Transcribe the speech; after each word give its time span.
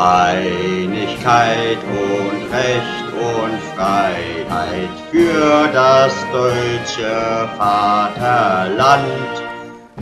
Einigkeit 0.00 1.76
und 1.84 2.50
Recht 2.50 3.06
und 3.12 3.60
Freiheit 3.76 4.88
für 5.10 5.68
das 5.74 6.14
deutsche 6.32 7.50
Vaterland. 7.58 9.04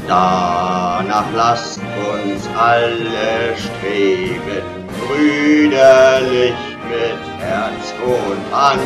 Danach 0.07 1.25
lasst 1.35 1.81
uns 1.81 2.49
alle 2.57 3.57
streben, 3.57 4.63
brüderlich 5.01 6.55
mit 6.89 7.41
Herz 7.41 7.93
und 8.05 8.57
Hand. 8.57 8.81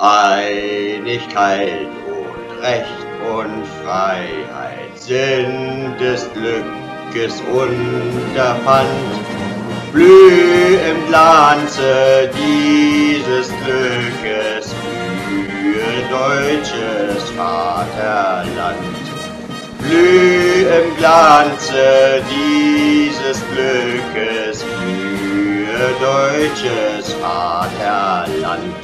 Einigkeit 0.00 1.86
und 2.08 2.60
Recht 2.60 3.06
und 3.32 3.64
Freiheit 3.84 4.90
sind 4.96 6.00
des 6.00 6.28
Glückes 6.32 7.40
Unterpfand. 7.52 9.29
Blüh 9.92 10.76
im 10.88 11.06
Glanze 11.08 12.30
dieses 12.32 13.48
Glückes 13.48 14.72
für 14.72 16.08
deutsches 16.08 17.30
Vaterland. 17.30 18.78
Blüh 19.80 20.66
im 20.68 20.96
Glanze 20.96 22.22
dieses 22.30 23.42
Glückes 23.48 24.62
für 24.62 25.90
deutsches 26.00 27.12
Vaterland. 27.14 28.74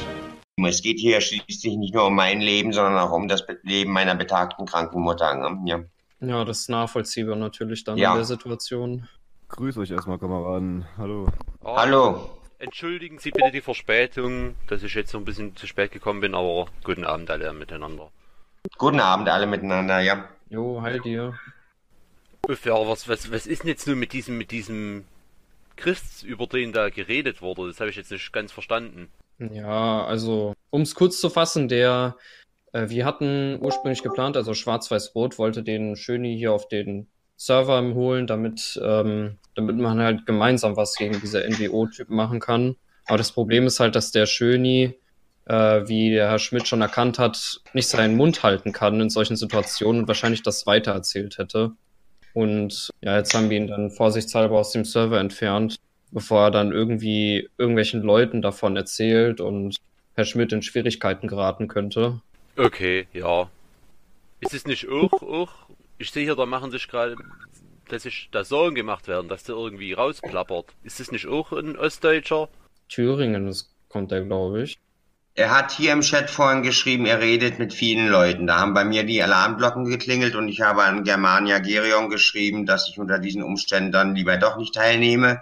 Es 0.65 0.81
geht 0.81 0.99
hier 0.99 1.21
schließlich 1.21 1.77
nicht 1.77 1.93
nur 1.93 2.07
um 2.07 2.15
mein 2.15 2.41
Leben, 2.41 2.73
sondern 2.73 2.97
auch 2.97 3.13
um 3.13 3.29
das 3.29 3.45
Leben 3.63 3.93
meiner 3.93 4.15
betagten 4.15 4.65
kranken 4.65 5.01
Mutter. 5.01 5.33
Ne? 5.35 5.61
Ja. 5.65 5.79
ja, 6.19 6.43
das 6.43 6.61
ist 6.61 6.69
nachvollziehbar 6.69 7.37
natürlich 7.37 7.85
dann 7.85 7.97
ja. 7.97 8.11
in 8.11 8.17
der 8.17 8.25
Situation. 8.25 9.07
Grüß 9.49 9.77
euch 9.77 9.91
erstmal, 9.91 10.19
Kameraden. 10.19 10.85
Hallo. 10.97 11.27
Oh, 11.63 11.75
Hallo. 11.77 12.29
Entschuldigen 12.59 13.19
Sie 13.19 13.31
bitte 13.31 13.51
die 13.51 13.61
Verspätung, 13.61 14.55
dass 14.67 14.83
ich 14.83 14.93
jetzt 14.93 15.11
so 15.11 15.17
ein 15.17 15.25
bisschen 15.25 15.55
zu 15.55 15.67
spät 15.67 15.91
gekommen 15.91 16.21
bin, 16.21 16.35
aber 16.35 16.67
guten 16.83 17.05
Abend 17.05 17.29
alle 17.29 17.53
miteinander. 17.53 18.11
Guten 18.77 18.99
Abend 18.99 19.29
alle 19.29 19.45
miteinander, 19.45 19.99
ja. 19.99 20.27
Jo, 20.49 20.81
hi 20.81 20.99
dir. 20.99 21.37
Uff, 22.47 22.65
ja, 22.65 22.73
was, 22.87 23.07
was, 23.07 23.31
was 23.31 23.47
ist 23.47 23.63
denn 23.63 23.69
jetzt 23.69 23.87
nur 23.87 23.95
mit 23.95 24.13
diesem, 24.13 24.37
mit 24.37 24.51
diesem 24.51 25.05
Christ, 25.75 26.23
über 26.23 26.47
den 26.47 26.73
da 26.73 26.89
geredet 26.89 27.41
wurde? 27.41 27.67
Das 27.67 27.79
habe 27.79 27.89
ich 27.89 27.95
jetzt 27.95 28.11
nicht 28.11 28.33
ganz 28.33 28.51
verstanden. 28.51 29.09
Ja, 29.39 30.03
also, 30.05 30.53
um 30.71 30.81
es 30.81 30.95
kurz 30.95 31.19
zu 31.19 31.29
fassen, 31.29 31.67
der, 31.67 32.15
äh, 32.73 32.89
wir 32.89 33.05
hatten 33.05 33.59
ursprünglich 33.61 34.01
geplant, 34.01 34.35
also 34.35 34.53
Schwarz-Weiß-Rot 34.53 35.37
wollte 35.37 35.63
den 35.63 35.95
Schöni 35.95 36.35
hier 36.37 36.53
auf 36.53 36.67
den 36.67 37.07
Server 37.37 37.81
holen, 37.93 38.27
damit, 38.27 38.79
ähm, 38.83 39.37
damit 39.55 39.77
man 39.77 39.99
halt 39.99 40.25
gemeinsam 40.25 40.75
was 40.75 40.95
gegen 40.95 41.19
diese 41.21 41.47
NWO-Typen 41.47 42.15
machen 42.15 42.39
kann. 42.39 42.75
Aber 43.05 43.17
das 43.17 43.31
Problem 43.31 43.65
ist 43.67 43.79
halt, 43.79 43.95
dass 43.95 44.11
der 44.11 44.25
Schöni, 44.25 44.95
äh, 45.45 45.87
wie 45.87 46.09
der 46.09 46.29
Herr 46.29 46.39
Schmidt 46.39 46.67
schon 46.67 46.81
erkannt 46.81 47.19
hat, 47.19 47.61
nicht 47.73 47.87
seinen 47.87 48.17
Mund 48.17 48.43
halten 48.43 48.73
kann 48.73 48.99
in 48.99 49.09
solchen 49.09 49.37
Situationen 49.37 50.01
und 50.01 50.07
wahrscheinlich 50.07 50.43
das 50.43 50.67
weitererzählt 50.67 51.37
hätte. 51.37 51.71
Und 52.33 52.89
ja, 53.01 53.17
jetzt 53.17 53.33
haben 53.33 53.49
wir 53.49 53.57
ihn 53.57 53.67
dann 53.67 53.91
vorsichtshalber 53.91 54.57
aus 54.57 54.71
dem 54.71 54.83
Server 54.83 55.19
entfernt 55.19 55.77
bevor 56.11 56.45
er 56.45 56.51
dann 56.51 56.71
irgendwie 56.71 57.49
irgendwelchen 57.57 58.01
Leuten 58.01 58.41
davon 58.41 58.75
erzählt 58.75 59.41
und 59.41 59.77
Herr 60.15 60.25
Schmidt 60.25 60.51
in 60.51 60.61
Schwierigkeiten 60.61 61.27
geraten 61.27 61.67
könnte. 61.67 62.21
Okay, 62.55 63.07
ja. 63.13 63.49
Ist 64.39 64.53
es 64.53 64.65
nicht 64.65 64.87
auch, 64.89 65.11
auch 65.21 65.51
ich 65.97 66.11
sehe 66.11 66.23
hier, 66.23 66.35
da 66.35 66.45
machen 66.45 66.71
sich 66.71 66.87
gerade, 66.87 67.15
dass 67.89 68.03
sich 68.03 68.29
da 68.31 68.43
Sorgen 68.43 68.75
gemacht 68.75 69.07
werden, 69.07 69.29
dass 69.29 69.43
der 69.43 69.55
irgendwie 69.55 69.93
rausplappert. 69.93 70.73
Ist 70.83 70.99
es 70.99 71.11
nicht 71.11 71.27
auch 71.27 71.51
ein 71.51 71.77
Ostdeutscher? 71.77 72.49
Thüringen, 72.89 73.47
das 73.47 73.73
kommt 73.89 74.11
er, 74.11 74.21
glaube 74.21 74.63
ich. 74.63 74.77
Er 75.33 75.55
hat 75.55 75.71
hier 75.71 75.93
im 75.93 76.01
Chat 76.01 76.31
vorhin 76.31 76.63
geschrieben, 76.63 77.05
er 77.05 77.21
redet 77.21 77.59
mit 77.59 77.71
vielen 77.71 78.07
Leuten. 78.07 78.47
Da 78.47 78.57
haben 78.57 78.73
bei 78.73 78.83
mir 78.83 79.03
die 79.03 79.21
Alarmglocken 79.21 79.85
geklingelt 79.85 80.35
und 80.35 80.47
ich 80.47 80.61
habe 80.61 80.81
an 80.83 81.03
Germania 81.03 81.59
Gerion 81.59 82.09
geschrieben, 82.09 82.65
dass 82.65 82.89
ich 82.89 82.97
unter 82.97 83.19
diesen 83.19 83.43
Umständen 83.43 83.91
dann 83.91 84.15
lieber 84.15 84.37
doch 84.37 84.57
nicht 84.57 84.73
teilnehme 84.73 85.41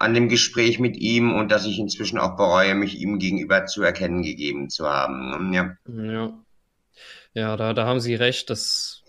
an 0.00 0.14
dem 0.14 0.28
Gespräch 0.28 0.78
mit 0.78 0.96
ihm 0.96 1.34
und 1.34 1.50
dass 1.50 1.66
ich 1.66 1.78
inzwischen 1.78 2.18
auch 2.18 2.36
bereue, 2.36 2.74
mich 2.74 2.98
ihm 2.98 3.18
gegenüber 3.18 3.66
zu 3.66 3.82
erkennen 3.82 4.22
gegeben 4.22 4.70
zu 4.70 4.88
haben. 4.88 5.52
Ja, 5.52 5.76
ja. 5.86 6.32
ja 7.34 7.56
da, 7.56 7.74
da 7.74 7.86
haben 7.86 8.00
Sie 8.00 8.14
recht, 8.14 8.48
dass, 8.48 8.99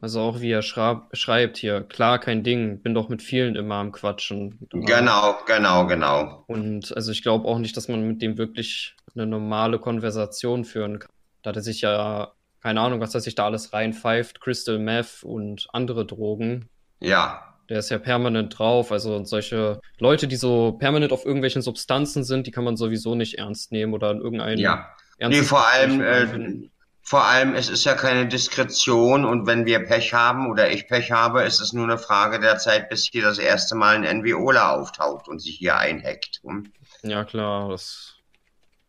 also 0.00 0.20
auch 0.20 0.40
wie 0.40 0.50
er 0.52 0.62
schreibt 0.62 1.56
hier, 1.56 1.82
klar, 1.82 2.18
kein 2.18 2.42
Ding, 2.44 2.80
bin 2.82 2.94
doch 2.94 3.08
mit 3.08 3.22
vielen 3.22 3.56
immer 3.56 3.76
am 3.76 3.92
Quatschen. 3.92 4.58
Genau, 4.70 5.38
genau, 5.46 5.86
genau. 5.86 6.44
Und 6.46 6.94
also 6.96 7.10
ich 7.10 7.22
glaube 7.22 7.48
auch 7.48 7.58
nicht, 7.58 7.76
dass 7.76 7.88
man 7.88 8.06
mit 8.06 8.22
dem 8.22 8.38
wirklich 8.38 8.96
eine 9.14 9.26
normale 9.26 9.78
Konversation 9.78 10.64
führen 10.64 11.00
kann. 11.00 11.10
Da 11.42 11.50
hat 11.50 11.56
er 11.56 11.62
sich 11.62 11.80
ja, 11.80 12.32
keine 12.62 12.80
Ahnung, 12.80 13.00
was 13.00 13.14
er 13.14 13.20
sich 13.20 13.34
da 13.34 13.46
alles 13.46 13.72
reinpfeift, 13.72 14.40
Crystal 14.40 14.78
Meth 14.78 15.22
und 15.22 15.68
andere 15.72 16.06
Drogen. 16.06 16.68
Ja, 17.00 17.48
der 17.68 17.80
ist 17.80 17.90
ja 17.90 17.98
permanent 17.98 18.58
drauf. 18.58 18.92
Also 18.92 19.24
solche 19.24 19.80
Leute, 19.98 20.26
die 20.26 20.36
so 20.36 20.72
permanent 20.72 21.12
auf 21.12 21.24
irgendwelchen 21.24 21.62
Substanzen 21.62 22.24
sind, 22.24 22.46
die 22.46 22.50
kann 22.50 22.64
man 22.64 22.76
sowieso 22.76 23.14
nicht 23.14 23.38
ernst 23.38 23.72
nehmen 23.72 23.92
oder 23.92 24.10
in 24.10 24.20
irgendeinem. 24.20 24.58
Ja. 24.58 24.94
Nee, 25.20 25.42
vor 25.42 25.66
allem, 25.66 26.00
äh, 26.00 26.68
vor 27.08 27.24
allem, 27.24 27.54
es 27.54 27.70
ist 27.70 27.86
ja 27.86 27.94
keine 27.94 28.28
Diskretion 28.28 29.24
und 29.24 29.46
wenn 29.46 29.64
wir 29.64 29.78
Pech 29.78 30.12
haben 30.12 30.50
oder 30.50 30.70
ich 30.70 30.88
Pech 30.88 31.10
habe, 31.10 31.42
ist 31.42 31.58
es 31.58 31.72
nur 31.72 31.84
eine 31.84 31.96
Frage 31.96 32.38
der 32.38 32.58
Zeit, 32.58 32.90
bis 32.90 33.08
hier 33.10 33.22
das 33.22 33.38
erste 33.38 33.76
Mal 33.76 33.94
ein 33.94 34.18
NWOler 34.18 34.72
auftaucht 34.74 35.26
und 35.26 35.38
sich 35.38 35.56
hier 35.56 35.78
einhackt. 35.78 36.42
Hm? 36.44 36.70
Ja, 37.02 37.24
klar, 37.24 37.70
das. 37.70 38.16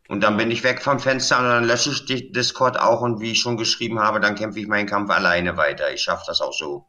Und 0.06 0.22
dann 0.22 0.36
bin 0.36 0.50
ich 0.50 0.62
weg 0.64 0.82
vom 0.82 0.98
Fenster 0.98 1.38
und 1.38 1.46
dann 1.46 1.64
lösche 1.64 1.92
ich 1.92 2.04
die 2.04 2.30
Discord 2.30 2.78
auch 2.78 3.00
und 3.00 3.22
wie 3.22 3.32
ich 3.32 3.40
schon 3.40 3.56
geschrieben 3.56 4.00
habe, 4.00 4.20
dann 4.20 4.34
kämpfe 4.34 4.60
ich 4.60 4.66
meinen 4.66 4.86
Kampf 4.86 5.10
alleine 5.10 5.56
weiter. 5.56 5.90
Ich 5.90 6.02
schaffe 6.02 6.24
das 6.26 6.42
auch 6.42 6.52
so. 6.52 6.84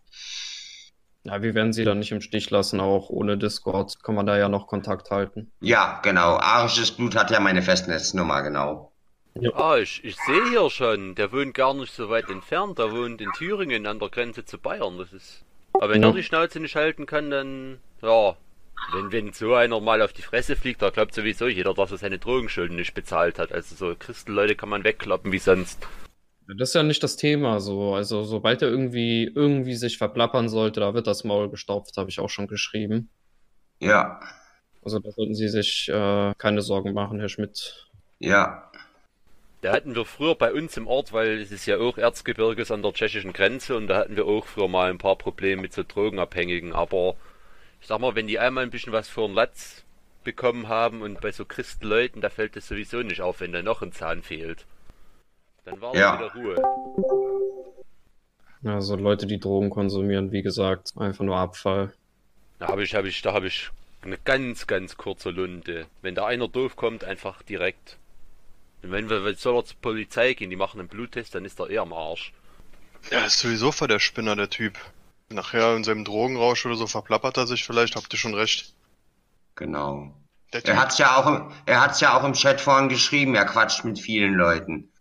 Ja, 1.23 1.41
wir 1.41 1.53
werden 1.53 1.71
sie 1.71 1.85
dann 1.85 1.99
nicht 1.99 2.11
im 2.11 2.19
Stich 2.19 2.49
lassen, 2.49 2.81
auch 2.81 3.09
ohne 3.09 3.37
Discord 3.37 4.03
kann 4.03 4.15
man 4.15 4.25
da 4.25 4.37
ja 4.37 4.49
noch 4.49 4.67
Kontakt 4.67 5.11
halten. 5.11 5.49
Ja, 5.61 6.01
genau. 6.03 6.39
Arisches 6.39 6.91
Blut 6.91 7.15
hat 7.15 7.31
ja 7.31 7.39
meine 7.39 7.61
Festnetznummer, 7.61 8.41
genau. 8.41 8.90
Ja, 9.39 9.51
ah, 9.53 9.77
ich, 9.77 10.03
ich 10.03 10.17
sehe 10.17 10.49
hier 10.49 10.69
schon, 10.69 11.15
der 11.15 11.31
wohnt 11.31 11.53
gar 11.53 11.73
nicht 11.73 11.93
so 11.93 12.09
weit 12.09 12.29
entfernt, 12.29 12.79
der 12.79 12.91
wohnt 12.91 13.21
in 13.21 13.31
Thüringen 13.37 13.87
an 13.87 13.99
der 13.99 14.09
Grenze 14.09 14.43
zu 14.43 14.57
Bayern. 14.57 14.97
Das 14.97 15.13
ist. 15.13 15.45
Aber 15.73 15.89
wenn 15.89 16.01
ja. 16.01 16.09
er 16.09 16.13
die 16.13 16.23
Schnauze 16.23 16.59
nicht 16.59 16.75
halten 16.75 17.05
kann, 17.05 17.31
dann. 17.31 17.79
Ja. 18.01 18.35
Wenn, 18.93 19.11
wenn 19.11 19.31
so 19.31 19.53
einer 19.53 19.79
mal 19.79 20.01
auf 20.01 20.11
die 20.11 20.23
Fresse 20.23 20.55
fliegt, 20.55 20.81
da 20.81 20.89
glaubt 20.89 21.13
sowieso 21.13 21.47
jeder, 21.47 21.73
dass 21.73 21.91
er 21.91 21.97
seine 21.97 22.17
Drogenschulden 22.17 22.75
nicht 22.75 22.95
bezahlt 22.95 23.37
hat. 23.37 23.51
Also 23.51 23.75
so 23.75 23.95
Christenleute 23.97 24.55
kann 24.55 24.69
man 24.69 24.83
wegklappen 24.83 25.31
wie 25.31 25.37
sonst. 25.37 25.87
Das 26.47 26.69
ist 26.69 26.75
ja 26.75 26.81
nicht 26.81 27.03
das 27.03 27.15
Thema 27.15 27.59
so. 27.59 27.93
Also 27.93 28.23
sobald 28.23 28.63
er 28.63 28.69
irgendwie 28.69 29.31
irgendwie 29.33 29.75
sich 29.75 29.99
verplappern 29.99 30.49
sollte, 30.49 30.79
da 30.79 30.95
wird 30.95 31.05
das 31.05 31.23
Maul 31.23 31.49
gestopft, 31.49 31.95
habe 31.97 32.09
ich 32.09 32.19
auch 32.19 32.29
schon 32.29 32.47
geschrieben. 32.47 33.09
Ja. 33.79 34.19
Also 34.83 34.99
da 34.99 35.11
sollten 35.11 35.35
Sie 35.35 35.47
sich 35.47 35.87
äh, 35.89 36.33
keine 36.37 36.61
Sorgen 36.61 36.93
machen, 36.93 37.19
Herr 37.19 37.29
Schmidt. 37.29 37.87
Ja. 38.19 38.70
Da 39.61 39.73
hatten 39.73 39.95
wir 39.95 40.05
früher 40.05 40.33
bei 40.33 40.51
uns 40.51 40.75
im 40.75 40.87
Ort, 40.87 41.13
weil 41.13 41.39
es 41.39 41.51
ist 41.51 41.67
ja 41.67 41.77
auch 41.77 41.99
Erzgebirges 41.99 42.71
an 42.71 42.81
der 42.81 42.93
tschechischen 42.93 43.31
Grenze 43.31 43.77
und 43.77 43.87
da 43.87 43.97
hatten 43.97 44.15
wir 44.15 44.25
auch 44.25 44.47
früher 44.47 44.67
mal 44.67 44.89
ein 44.89 44.97
paar 44.97 45.15
Probleme 45.15 45.61
mit 45.61 45.71
so 45.71 45.83
Drogenabhängigen. 45.83 46.73
Aber 46.73 47.15
ich 47.79 47.87
sag 47.87 47.99
mal, 47.99 48.15
wenn 48.15 48.25
die 48.25 48.39
einmal 48.39 48.63
ein 48.63 48.71
bisschen 48.71 48.91
was 48.91 49.07
für 49.07 49.23
einen 49.23 49.35
Latz 49.35 49.83
bekommen 50.23 50.67
haben 50.67 51.03
und 51.03 51.21
bei 51.21 51.31
so 51.31 51.45
Christenleuten, 51.45 52.21
da 52.21 52.29
fällt 52.29 52.57
es 52.57 52.67
sowieso 52.67 53.03
nicht 53.03 53.21
auf, 53.21 53.39
wenn 53.39 53.51
da 53.51 53.61
noch 53.61 53.83
ein 53.83 53.91
Zahn 53.91 54.23
fehlt. 54.23 54.65
Dann 55.65 55.79
war 55.79 55.95
ja. 55.95 56.17
wieder 56.17 56.33
Ruhe. 56.33 56.55
Also 58.63 58.95
Leute, 58.95 59.27
die 59.27 59.39
Drogen 59.39 59.69
konsumieren, 59.69 60.31
wie 60.31 60.41
gesagt, 60.41 60.93
einfach 60.97 61.23
nur 61.23 61.37
Abfall. 61.37 61.93
Da 62.57 62.67
habe 62.67 62.83
ich, 62.83 62.95
habe 62.95 63.07
ich, 63.07 63.21
da 63.21 63.33
habe 63.33 63.47
ich 63.47 63.69
eine 64.01 64.17
ganz, 64.17 64.65
ganz 64.65 64.97
kurze 64.97 65.29
Lunte. 65.29 65.85
Wenn 66.01 66.15
da 66.15 66.25
einer 66.25 66.47
doof 66.47 66.75
kommt, 66.75 67.03
einfach 67.03 67.43
direkt. 67.43 67.97
Und 68.83 68.91
wenn 68.91 69.09
wir, 69.09 69.35
soll 69.35 69.55
er 69.57 69.65
zur 69.65 69.77
Polizei 69.77 70.33
gehen, 70.33 70.49
die 70.49 70.55
machen 70.55 70.79
einen 70.79 70.89
Bluttest, 70.89 71.35
dann 71.35 71.45
ist 71.45 71.59
er 71.59 71.69
eher 71.69 71.81
am 71.81 71.93
Arsch. 71.93 72.33
Ja, 73.11 73.25
ist 73.25 73.39
sowieso 73.39 73.71
voll 73.71 73.87
der 73.87 73.99
Spinner, 73.99 74.35
der 74.35 74.49
Typ. 74.49 74.77
Nachher 75.29 75.75
in 75.75 75.83
seinem 75.83 76.03
Drogenrausch 76.03 76.65
oder 76.65 76.75
so 76.75 76.87
verplappert 76.87 77.37
er 77.37 77.47
sich 77.47 77.63
vielleicht, 77.63 77.95
habt 77.95 78.11
ihr 78.13 78.19
schon 78.19 78.33
recht. 78.33 78.73
Genau. 79.55 80.13
Er 80.51 80.75
hat's 80.75 80.97
ja 80.97 81.15
auch, 81.15 81.51
er 81.65 81.81
hat's 81.81 82.01
ja 82.01 82.17
auch 82.17 82.25
im 82.25 82.33
Chat 82.33 82.59
vorhin 82.59 82.89
geschrieben, 82.89 83.35
er 83.35 83.45
quatscht 83.45 83.85
mit 83.85 83.99
vielen 83.99 84.33
Leuten 84.33 84.91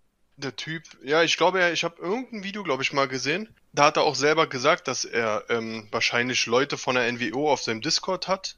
der 0.40 0.56
Typ, 0.56 0.82
ja, 1.02 1.22
ich 1.22 1.36
glaube, 1.36 1.70
ich 1.70 1.84
habe 1.84 2.00
irgendein 2.00 2.42
Video, 2.44 2.62
glaube 2.62 2.82
ich, 2.82 2.92
mal 2.92 3.08
gesehen. 3.08 3.48
Da 3.72 3.84
hat 3.84 3.96
er 3.96 4.02
auch 4.02 4.14
selber 4.14 4.46
gesagt, 4.46 4.88
dass 4.88 5.04
er 5.04 5.44
ähm, 5.48 5.86
wahrscheinlich 5.90 6.46
Leute 6.46 6.76
von 6.76 6.96
der 6.96 7.10
NWO 7.12 7.52
auf 7.52 7.62
seinem 7.62 7.80
Discord 7.80 8.26
hat. 8.26 8.56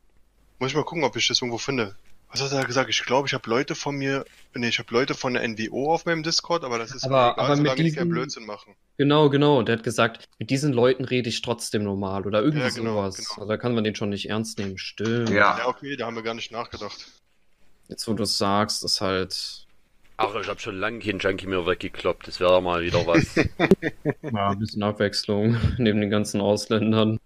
Muss 0.59 0.71
ich 0.71 0.77
mal 0.77 0.85
gucken, 0.85 1.05
ob 1.05 1.17
ich 1.17 1.29
das 1.29 1.41
irgendwo 1.41 1.59
finde. 1.59 1.97
Was 2.33 2.41
hat 2.41 2.53
er 2.53 2.65
gesagt? 2.65 2.89
Ich 2.89 3.03
glaube, 3.05 3.29
ich 3.29 3.35
habe 3.35 3.49
Leute 3.49 3.75
von 3.75 3.95
mir, 3.95 4.25
nee, 4.55 4.69
ich 4.69 4.79
habe 4.79 4.93
Leute 4.93 5.15
von 5.15 5.35
der 5.35 5.47
NWO 5.47 5.93
auf 5.93 6.07
meinem 6.07 6.23
Discord, 6.23 6.65
aber 6.65 6.79
das 6.79 6.93
ist 6.95 7.05
Aber- 7.05 7.13
mir 7.15 7.33
egal, 7.33 7.45
aber 7.45 7.49
mit 7.57 7.57
solange 7.59 7.77
die 7.77 7.83
keinen 7.83 7.93
diesen- 7.95 8.09
Blödsinn 8.11 8.47
machen. 8.47 8.75
Genau, 8.97 9.29
genau. 9.31 9.59
Und 9.59 9.69
der 9.69 9.77
hat 9.77 9.83
gesagt, 9.85 10.29
mit 10.39 10.49
diesen 10.51 10.73
Leuten 10.73 11.05
rede 11.05 11.29
ich 11.29 11.43
trotzdem 11.43 11.83
normal 11.85 12.27
oder 12.27 12.41
irgendwie 12.41 12.63
Ja, 12.65 12.71
genau, 12.71 12.95
sowas. 12.95 13.17
genau. 13.19 13.31
Also 13.37 13.49
da 13.49 13.57
kann 13.59 13.75
man 13.75 13.85
den 13.85 13.95
schon 13.95 14.09
nicht 14.11 14.31
ernst 14.31 14.59
nehmen. 14.59 14.79
Stimmt. 14.79 15.29
Ja, 15.31 15.59
Ja, 15.59 15.67
okay, 15.69 15.95
da 15.97 16.07
haben 16.07 16.17
wir 16.17 16.23
gar 16.23 16.35
nicht 16.35 16.53
nachgedacht. 16.53 17.07
Jetzt, 17.89 18.09
wo 18.09 18.15
du 18.15 18.23
es 18.23 18.39
sagst, 18.39 18.83
ist 18.85 19.01
halt 19.01 19.67
Ach, 20.19 20.35
ich 20.41 20.47
habe 20.49 20.61
schon 20.61 20.79
lange 20.79 21.01
keinen 21.01 21.19
Junkie 21.19 21.47
mehr 21.49 21.67
weggekloppt. 21.67 22.29
Das 22.29 22.39
wäre 22.39 22.63
mal 22.63 22.83
wieder 22.83 23.07
was. 23.07 23.35
ja, 24.23 24.51
ein 24.51 24.59
bisschen 24.59 24.83
Abwechslung 24.83 25.57
neben 25.79 26.01
den 26.01 26.11
ganzen 26.11 26.41
Ausländern. 26.41 27.19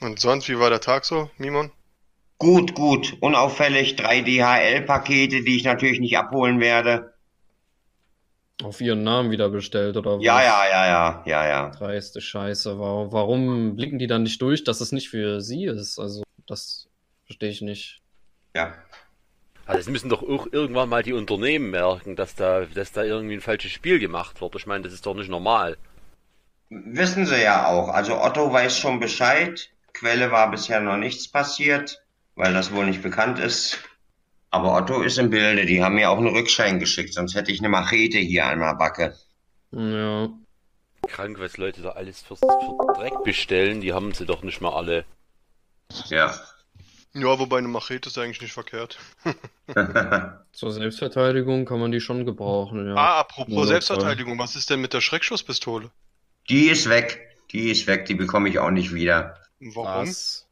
Und 0.00 0.18
sonst, 0.18 0.48
wie 0.48 0.58
war 0.58 0.68
der 0.70 0.80
Tag 0.80 1.04
so, 1.04 1.30
Mimon? 1.38 1.70
Gut, 2.38 2.74
gut. 2.74 3.16
Unauffällig 3.20 3.96
drei 3.96 4.20
DHL-Pakete, 4.22 5.42
die 5.42 5.56
ich 5.56 5.64
natürlich 5.64 6.00
nicht 6.00 6.16
abholen 6.16 6.60
werde. 6.60 7.14
Auf 8.62 8.80
ihren 8.80 9.04
Namen 9.04 9.30
wieder 9.30 9.48
bestellt 9.50 9.96
oder 9.96 10.18
was? 10.18 10.24
Ja, 10.24 10.42
ja, 10.42 10.68
ja, 10.68 10.86
ja, 10.86 11.22
ja, 11.26 11.48
ja. 11.48 11.70
Dreiste 11.70 12.20
Scheiße. 12.20 12.78
Warum, 12.78 13.12
warum 13.12 13.76
blicken 13.76 13.98
die 13.98 14.08
dann 14.08 14.24
nicht 14.24 14.42
durch, 14.42 14.64
dass 14.64 14.80
es 14.80 14.90
nicht 14.90 15.10
für 15.10 15.40
sie 15.40 15.66
ist? 15.66 15.98
Also, 15.98 16.24
das 16.46 16.88
verstehe 17.24 17.50
ich 17.50 17.60
nicht. 17.60 18.00
Ja. 18.56 18.74
Also 19.66 19.80
es 19.80 19.88
müssen 19.88 20.08
doch 20.08 20.22
auch 20.22 20.46
irgendwann 20.50 20.88
mal 20.88 21.02
die 21.02 21.12
Unternehmen 21.12 21.70
merken, 21.70 22.16
dass 22.16 22.34
da, 22.34 22.64
dass 22.64 22.92
da 22.92 23.04
irgendwie 23.04 23.34
ein 23.34 23.42
falsches 23.42 23.70
Spiel 23.70 23.98
gemacht 23.98 24.40
wird. 24.40 24.56
Ich 24.56 24.66
meine, 24.66 24.82
das 24.82 24.94
ist 24.94 25.04
doch 25.04 25.14
nicht 25.14 25.28
normal. 25.28 25.76
Wissen 26.70 27.26
sie 27.26 27.42
ja 27.42 27.66
auch. 27.66 27.88
Also 27.90 28.18
Otto 28.18 28.50
weiß 28.50 28.78
schon 28.78 28.98
Bescheid. 28.98 29.70
Quelle 29.92 30.30
war 30.30 30.50
bisher 30.50 30.80
noch 30.80 30.96
nichts 30.96 31.28
passiert, 31.28 32.02
weil 32.38 32.54
das 32.54 32.72
wohl 32.72 32.86
nicht 32.86 33.02
bekannt 33.02 33.40
ist. 33.40 33.78
Aber 34.50 34.74
Otto 34.74 35.02
ist 35.02 35.18
im 35.18 35.28
Bilde. 35.28 35.66
Die 35.66 35.82
haben 35.82 35.96
mir 35.96 36.08
auch 36.08 36.16
einen 36.16 36.28
Rückschein 36.28 36.78
geschickt, 36.78 37.12
sonst 37.12 37.34
hätte 37.34 37.50
ich 37.50 37.58
eine 37.58 37.68
Machete 37.68 38.18
hier 38.18 38.46
an 38.46 38.60
der 38.60 38.74
Backe. 38.76 39.16
Ja. 39.72 40.30
Krank, 41.06 41.38
was 41.40 41.56
Leute 41.56 41.82
da 41.82 41.90
alles 41.90 42.20
für, 42.20 42.36
für 42.36 42.94
Dreck 42.96 43.24
bestellen, 43.24 43.80
die 43.80 43.92
haben 43.92 44.14
sie 44.14 44.24
doch 44.24 44.42
nicht 44.42 44.60
mal 44.60 44.72
alle. 44.72 45.04
Ja. 46.06 46.34
Ja, 47.12 47.38
wobei 47.38 47.58
eine 47.58 47.68
Machete 47.68 48.08
ist 48.08 48.18
eigentlich 48.18 48.40
nicht 48.40 48.52
verkehrt. 48.52 48.98
Zur 50.52 50.72
Selbstverteidigung 50.72 51.64
kann 51.64 51.80
man 51.80 51.90
die 51.90 52.00
schon 52.00 52.24
gebrauchen, 52.24 52.86
ja. 52.86 52.94
Ah, 52.94 53.20
apropos 53.20 53.54
Ja, 53.54 53.66
Selbstverteidigung, 53.66 54.38
was 54.38 54.54
ist 54.54 54.70
denn 54.70 54.80
mit 54.80 54.94
der 54.94 55.00
Schreckschusspistole? 55.00 55.90
Die 56.48 56.68
ist 56.68 56.88
weg. 56.88 57.36
Die 57.50 57.70
ist 57.70 57.86
weg. 57.86 58.06
Die 58.06 58.14
bekomme 58.14 58.48
ich 58.48 58.58
auch 58.58 58.70
nicht 58.70 58.94
wieder. 58.94 59.38
Warum? 59.58 60.08
Was? 60.08 60.47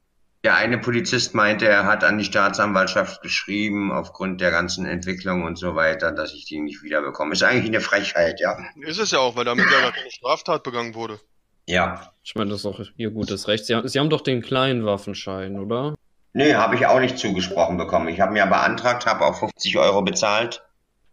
Der 0.47 0.55
eine 0.55 0.79
Polizist 0.79 1.35
meinte, 1.35 1.67
er 1.67 1.87
hat 1.87 2.05
an 2.05 2.19
die 2.19 2.25
Staatsanwaltschaft 2.25 3.21
geschrieben, 3.21 3.91
aufgrund 3.91 4.41
der 4.41 4.53
ganzen 4.53 4.87
Entwicklung 4.87 5.43
und 5.43 5.59
so 5.59 5.75
weiter, 5.75 6.13
dass 6.13 6.33
ich 6.35 6.45
die 6.45 6.61
nicht 6.61 6.85
wiederbekomme. 6.85 7.33
Ist 7.33 7.43
eigentlich 7.43 7.67
eine 7.67 7.81
Frechheit, 7.81 8.39
ja. 8.39 8.57
Ist 8.83 9.01
es 9.01 9.11
ja 9.11 9.19
auch, 9.19 9.35
weil 9.35 9.45
damit 9.45 9.65
ja 9.69 9.81
gar 9.81 9.91
keine 9.91 10.09
Straftat 10.09 10.63
begangen 10.63 10.95
wurde. 10.95 11.19
Ja. 11.67 12.13
Ich 12.23 12.37
meine, 12.37 12.51
das 12.51 12.61
ist 12.61 12.67
auch 12.67 12.79
ihr 12.97 13.11
gutes 13.11 13.49
Recht. 13.49 13.67
Sie, 13.67 13.75
haben- 13.75 13.89
sie 13.89 13.99
haben 13.99 14.09
doch 14.09 14.21
den 14.21 14.41
kleinen 14.41 14.87
Waffenschein, 14.87 15.59
oder? 15.59 15.97
Nee, 16.33 16.55
habe 16.55 16.77
ich 16.77 16.87
auch 16.87 17.01
nicht 17.01 17.19
zugesprochen 17.19 17.77
bekommen. 17.77 18.07
Ich 18.07 18.21
habe 18.21 18.33
mir 18.33 18.47
beantragt, 18.47 19.05
habe 19.05 19.25
auch 19.25 19.37
50 19.37 19.77
Euro 19.79 20.03
bezahlt. 20.03 20.63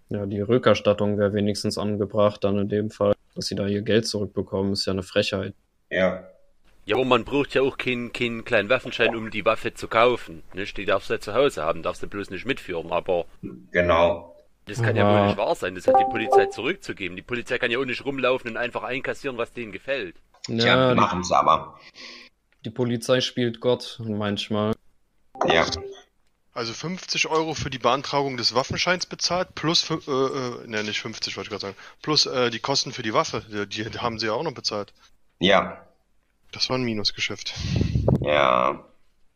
Ja, 0.09 0.27
die 0.27 0.41
Rückerstattung 0.41 1.17
wäre 1.17 1.33
wenigstens 1.33 1.79
angebracht, 1.79 2.43
dann 2.43 2.59
in 2.59 2.69
dem 2.69 2.91
Fall. 2.91 3.15
Dass 3.33 3.47
sie 3.47 3.55
da 3.55 3.65
ihr 3.65 3.81
Geld 3.81 4.05
zurückbekommen, 4.05 4.73
ist 4.73 4.85
ja 4.85 4.93
eine 4.93 5.01
Frechheit. 5.01 5.55
Ja. 5.89 6.23
Ja, 6.85 6.95
aber 6.97 7.05
man 7.05 7.23
braucht 7.23 7.53
ja 7.53 7.61
auch 7.61 7.77
keinen, 7.77 8.11
keinen 8.11 8.43
kleinen 8.43 8.69
Waffenschein, 8.69 9.15
um 9.15 9.31
die 9.31 9.45
Waffe 9.45 9.73
zu 9.73 9.87
kaufen. 9.87 10.43
Nicht? 10.53 10.75
Die 10.77 10.85
darfst 10.85 11.09
du 11.09 11.13
ja 11.13 11.19
zu 11.19 11.33
Hause 11.33 11.63
haben, 11.63 11.81
darfst 11.81 12.03
du 12.03 12.07
bloß 12.07 12.29
nicht 12.29 12.45
mitführen. 12.45 12.91
Aber 12.91 13.25
Genau. 13.71 14.35
das 14.65 14.81
kann 14.81 14.95
ja 14.95 15.05
Aber- 15.07 15.19
wohl 15.19 15.27
nicht 15.27 15.37
wahr 15.37 15.55
sein. 15.55 15.75
Das 15.75 15.87
hat 15.87 15.95
die 15.99 16.11
Polizei 16.11 16.47
zurückzugeben. 16.47 17.15
Die 17.15 17.21
Polizei 17.21 17.57
kann 17.57 17.71
ja 17.71 17.79
auch 17.79 17.85
nicht 17.85 18.03
rumlaufen 18.03 18.51
und 18.51 18.57
einfach 18.57 18.83
einkassieren, 18.83 19.37
was 19.37 19.53
denen 19.53 19.71
gefällt. 19.71 20.15
Ja, 20.49 20.89
die 20.89 20.95
die, 20.95 20.99
machen 20.99 21.21
es 21.21 21.31
aber. 21.31 21.79
die 22.65 22.69
Polizei 22.69 23.21
spielt 23.21 23.61
Gott 23.61 23.99
manchmal. 24.03 24.73
Ja. 25.47 25.65
Also 26.53 26.73
50 26.73 27.27
Euro 27.29 27.53
für 27.55 27.69
die 27.69 27.79
Beantragung 27.79 28.35
des 28.37 28.53
Waffenscheins 28.53 29.05
bezahlt, 29.07 29.55
plus, 29.55 29.89
äh, 29.89 29.93
äh, 29.95 30.67
ne, 30.67 30.83
nicht 30.83 30.99
50, 31.01 31.35
wollte 31.37 31.47
ich 31.47 31.49
gerade 31.49 31.61
sagen, 31.61 31.75
plus 32.03 32.25
äh, 32.27 32.51
die 32.51 32.59
Kosten 32.59 32.91
für 32.91 33.01
die 33.03 33.13
Waffe, 33.13 33.41
die, 33.49 33.65
die 33.89 33.99
haben 33.99 34.19
sie 34.19 34.27
ja 34.27 34.33
auch 34.33 34.43
noch 34.43 34.53
bezahlt. 34.53 34.93
Ja. 35.39 35.83
Das 36.53 36.69
war 36.69 36.77
ein 36.77 36.83
Minusgeschäft. 36.83 37.53
Ja. 38.21 38.85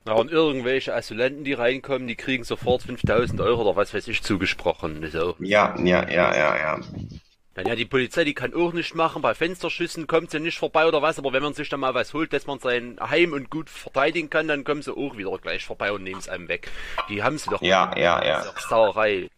Ja, 0.06 0.14
und 0.14 0.31
irgendwelche 0.31 0.96
Asylanten, 0.96 1.44
die 1.44 1.52
reinkommen, 1.52 2.08
die 2.08 2.16
kriegen 2.16 2.46
sofort 2.46 2.84
5000 2.84 3.42
Euro 3.42 3.64
oder 3.64 3.75
was 3.75 3.94
weiß 3.94 4.08
ich 4.08 4.24
zugesprochen. 4.24 5.04
Ist 5.04 5.16
ja 5.16 5.34
Ja, 5.40 5.75
ja, 5.78 6.10
ja, 6.10 6.36
ja, 6.36 6.56
ja. 6.56 6.80
Dann 7.58 7.66
ja, 7.66 7.75
die 7.75 7.86
Polizei, 7.86 8.24
die 8.24 8.36
kann 8.36 8.54
auch 8.54 8.72
nicht 8.72 8.94
machen. 8.94 9.24
Bei 9.24 9.34
Fensterschüssen 9.34 10.06
kommt 10.06 10.30
sie 10.30 10.40
nicht 10.40 10.60
vorbei 10.60 10.86
oder 10.86 11.02
was. 11.02 11.18
Aber 11.18 11.34
wenn 11.34 11.42
man 11.42 11.56
sich 11.56 11.68
dann 11.69 11.80
mal 11.80 11.96
was 11.96 12.14
holt, 12.14 12.31
dass 12.31 12.46
man 12.46 12.60
sein 12.60 12.98
Heim 13.02 13.34
und 13.34 13.50
gut 13.50 13.70
verteidigen 13.70 14.30
kann, 14.30 14.48
dann 14.48 14.63
kommen 14.63 14.84
sie 14.84 14.96
auch 14.96 15.18
wieder 15.18 15.36
gleich 15.40 15.66
vorbei 15.66 15.92
und 15.92 16.04
nehmen 16.04 16.20
es 16.20 16.30
einem 16.30 16.48
weg. 16.50 16.70
Die 17.10 17.24
haben 17.24 17.40
sie 17.40 17.50
doch. 17.50 17.62
Ja, 17.63 17.92
ja, 17.98 18.24
ja. 18.24 18.38
Das 18.38 18.46
ist 18.46 18.54
doch 18.54 18.70
Sauerei. 18.70 19.30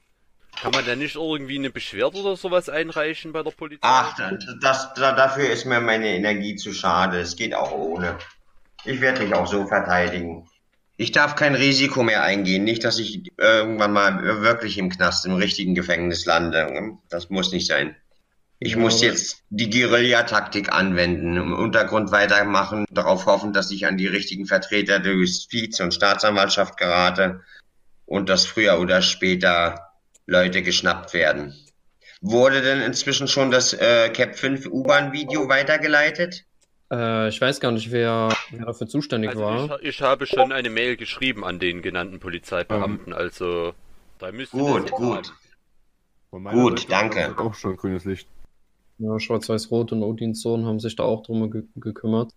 Kann 0.61 0.71
man 0.71 0.85
da 0.85 0.95
nicht 0.95 1.15
irgendwie 1.15 1.57
eine 1.57 1.69
Beschwerde 1.69 2.17
oder 2.17 2.35
sowas 2.35 2.67
einreichen 2.67 3.31
bei 3.31 3.43
der 3.43 3.51
Polizei? 3.51 3.79
Ach, 3.81 4.13
das, 4.61 4.93
das, 4.93 4.93
dafür 4.93 5.49
ist 5.49 5.65
mir 5.65 5.79
meine 5.79 6.09
Energie 6.09 6.55
zu 6.55 6.73
schade. 6.73 7.19
Es 7.19 7.37
geht 7.37 7.55
auch 7.55 7.71
ohne. 7.71 8.17
Ich 8.83 8.99
werde 8.99 9.23
mich 9.23 9.33
auch 9.33 9.47
so 9.47 9.67
verteidigen. 9.67 10.49
Ich 10.97 11.13
darf 11.13 11.35
kein 11.35 11.55
Risiko 11.55 12.03
mehr 12.03 12.23
eingehen. 12.23 12.65
Nicht, 12.65 12.83
dass 12.83 12.99
ich 12.99 13.31
irgendwann 13.37 13.93
mal 13.93 14.41
wirklich 14.41 14.77
im 14.77 14.89
Knast, 14.89 15.25
im 15.25 15.35
richtigen 15.35 15.75
Gefängnis 15.75 16.25
lande. 16.25 16.97
Das 17.07 17.29
muss 17.29 17.53
nicht 17.53 17.67
sein. 17.67 17.95
Ich 18.61 18.75
muss 18.75 19.01
jetzt 19.01 19.43
die 19.49 19.69
Guerilla-Taktik 19.69 20.73
anwenden, 20.73 21.37
im 21.37 21.53
Untergrund 21.53 22.11
weitermachen, 22.11 22.83
darauf 22.91 23.25
hoffen, 23.25 23.53
dass 23.53 23.71
ich 23.71 23.85
an 23.85 23.95
die 23.95 24.07
richtigen 24.07 24.45
Vertreter 24.45 24.99
der 24.99 25.13
Justiz 25.13 25.79
und 25.79 25.93
Staatsanwaltschaft 25.93 26.75
gerate 26.75 27.39
und 28.05 28.27
dass 28.27 28.45
früher 28.45 28.81
oder 28.81 29.01
später 29.01 29.88
Leute 30.29 30.61
geschnappt 30.61 31.13
werden. 31.13 31.53
Wurde 32.21 32.61
denn 32.61 32.81
inzwischen 32.81 33.27
schon 33.27 33.51
das 33.51 33.73
äh, 33.73 34.09
Cap 34.09 34.35
5 34.35 34.67
U-Bahn-Video 34.67 35.47
weitergeleitet? 35.47 36.45
Äh, 36.91 37.29
ich 37.29 37.39
weiß 37.39 37.59
gar 37.59 37.71
nicht, 37.71 37.91
wer, 37.91 38.29
wer 38.51 38.65
dafür 38.65 38.87
zuständig 38.87 39.31
Also 39.31 39.41
war. 39.41 39.79
ich, 39.81 39.89
ich 39.89 40.01
habe 40.01 40.25
schon 40.25 40.51
eine 40.51 40.69
Mail 40.69 40.97
geschrieben 40.97 41.45
an 41.45 41.59
den 41.59 41.81
genannten 41.81 42.19
Polizeibeamten. 42.19 43.13
Also 43.13 43.73
da 44.17 44.31
müsste 44.31 44.57
Gut, 44.57 44.83
das 44.83 44.91
gut. 44.91 45.33
Gut, 46.31 46.79
Seite 46.81 46.91
danke. 46.91 47.35
Auch 47.37 47.53
schon 47.55 47.75
grünes 47.77 48.05
Licht. 48.05 48.27
Ja, 48.99 49.19
Schwarz-Weiß-Rot 49.19 49.93
und 49.93 50.03
Odins 50.03 50.41
Sohn 50.41 50.65
haben 50.65 50.79
sich 50.79 50.95
da 50.95 51.03
auch 51.03 51.23
drum 51.23 51.49
ge 51.49 51.63
gekümmert. 51.77 52.33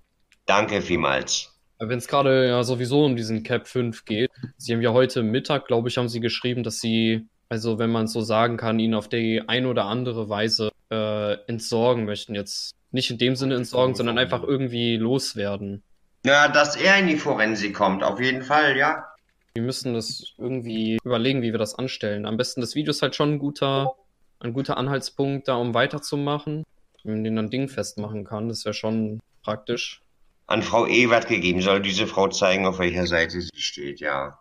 Danke 0.46 0.80
vielmals. 0.80 1.52
Wenn 1.78 1.98
es 1.98 2.06
gerade 2.06 2.46
ja 2.46 2.62
sowieso 2.62 3.04
um 3.04 3.16
diesen 3.16 3.42
Cap 3.42 3.66
5 3.66 4.04
geht, 4.04 4.30
Sie 4.56 4.72
haben 4.72 4.80
ja 4.82 4.92
heute 4.92 5.24
Mittag, 5.24 5.66
glaube 5.66 5.88
ich, 5.88 5.98
haben 5.98 6.08
Sie 6.08 6.20
geschrieben, 6.20 6.62
dass 6.62 6.78
Sie, 6.78 7.26
also 7.52 7.78
wenn 7.78 7.92
man 7.92 8.06
es 8.06 8.14
so 8.14 8.22
sagen 8.22 8.56
kann, 8.56 8.78
ihn 8.78 8.94
auf 8.94 9.10
die 9.10 9.42
ein 9.46 9.66
oder 9.66 9.84
andere 9.84 10.30
Weise 10.30 10.70
äh, 10.90 11.34
entsorgen 11.48 12.06
möchten. 12.06 12.34
Jetzt 12.34 12.74
nicht 12.92 13.10
in 13.10 13.18
dem 13.18 13.36
Sinne 13.36 13.56
entsorgen, 13.56 13.94
sondern 13.94 14.16
einfach 14.16 14.42
irgendwie 14.42 14.96
loswerden. 14.96 15.82
Ja, 16.24 16.48
dass 16.48 16.76
er 16.76 16.98
in 16.98 17.08
die 17.08 17.18
Forensik 17.18 17.74
kommt, 17.74 18.02
auf 18.04 18.18
jeden 18.20 18.42
Fall, 18.42 18.78
ja. 18.78 19.04
Wir 19.52 19.62
müssen 19.62 19.92
das 19.92 20.32
irgendwie 20.38 20.96
überlegen, 21.04 21.42
wie 21.42 21.52
wir 21.52 21.58
das 21.58 21.74
anstellen. 21.74 22.24
Am 22.24 22.38
besten 22.38 22.62
das 22.62 22.74
Video 22.74 22.90
ist 22.90 23.02
halt 23.02 23.14
schon 23.14 23.34
ein 23.34 23.38
guter, 23.38 23.96
ein 24.40 24.54
guter 24.54 24.78
Anhaltspunkt, 24.78 25.46
da 25.46 25.56
um 25.56 25.74
weiterzumachen. 25.74 26.64
Wenn 27.04 27.12
man 27.16 27.24
den 27.24 27.36
dann 27.36 27.50
Ding 27.50 27.68
festmachen 27.68 28.24
kann, 28.24 28.48
das 28.48 28.64
wäre 28.64 28.72
schon 28.72 29.20
praktisch. 29.42 30.00
An 30.46 30.62
Frau 30.62 30.86
Ewert 30.86 31.28
gegeben, 31.28 31.60
soll 31.60 31.82
diese 31.82 32.06
Frau 32.06 32.28
zeigen, 32.28 32.64
auf 32.64 32.78
welcher 32.78 33.06
Seite 33.06 33.42
sie 33.42 33.60
steht, 33.60 34.00
ja. 34.00 34.38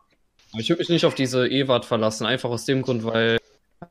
Aber 0.52 0.62
ich 0.62 0.70
würde 0.70 0.82
mich 0.82 0.90
nicht 0.90 1.06
auf 1.06 1.16
diese 1.16 1.48
Ewart 1.48 1.86
verlassen, 1.86 2.26
einfach 2.26 2.50
aus 2.50 2.66
dem 2.66 2.82
Grund, 2.82 3.04
weil 3.04 3.38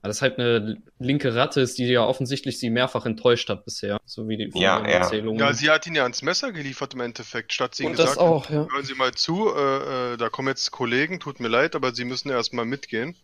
das 0.02 0.22
halt 0.22 0.38
eine 0.38 0.80
linke 0.98 1.34
Ratte 1.34 1.60
ist, 1.60 1.78
die 1.78 1.86
ja 1.86 2.04
offensichtlich 2.04 2.58
sie 2.58 2.70
mehrfach 2.70 3.06
enttäuscht 3.06 3.48
hat 3.48 3.64
bisher, 3.64 3.98
so 4.04 4.28
wie 4.28 4.36
die 4.36 4.50
Ja, 4.54 4.80
ja. 4.80 4.84
Erzählungen. 4.84 5.40
Ja, 5.40 5.52
sie 5.52 5.68
hat 5.70 5.86
ihn 5.86 5.94
ja 5.94 6.04
ans 6.04 6.22
Messer 6.22 6.52
geliefert 6.52 6.94
im 6.94 7.00
Endeffekt, 7.00 7.52
statt 7.52 7.74
sie 7.74 7.84
ihm 7.84 7.90
Und 7.90 7.98
das 7.98 8.10
gesagt 8.10 8.20
auch, 8.20 8.48
ja. 8.50 8.68
hören 8.70 8.84
Sie 8.84 8.94
mal 8.94 9.12
zu, 9.12 9.52
äh, 9.54 10.12
äh, 10.12 10.16
da 10.16 10.28
kommen 10.28 10.48
jetzt 10.48 10.70
Kollegen, 10.70 11.18
tut 11.18 11.40
mir 11.40 11.48
leid, 11.48 11.74
aber 11.74 11.92
Sie 11.92 12.04
müssen 12.04 12.30
erst 12.30 12.52
mal 12.52 12.64
mitgehen. 12.64 13.16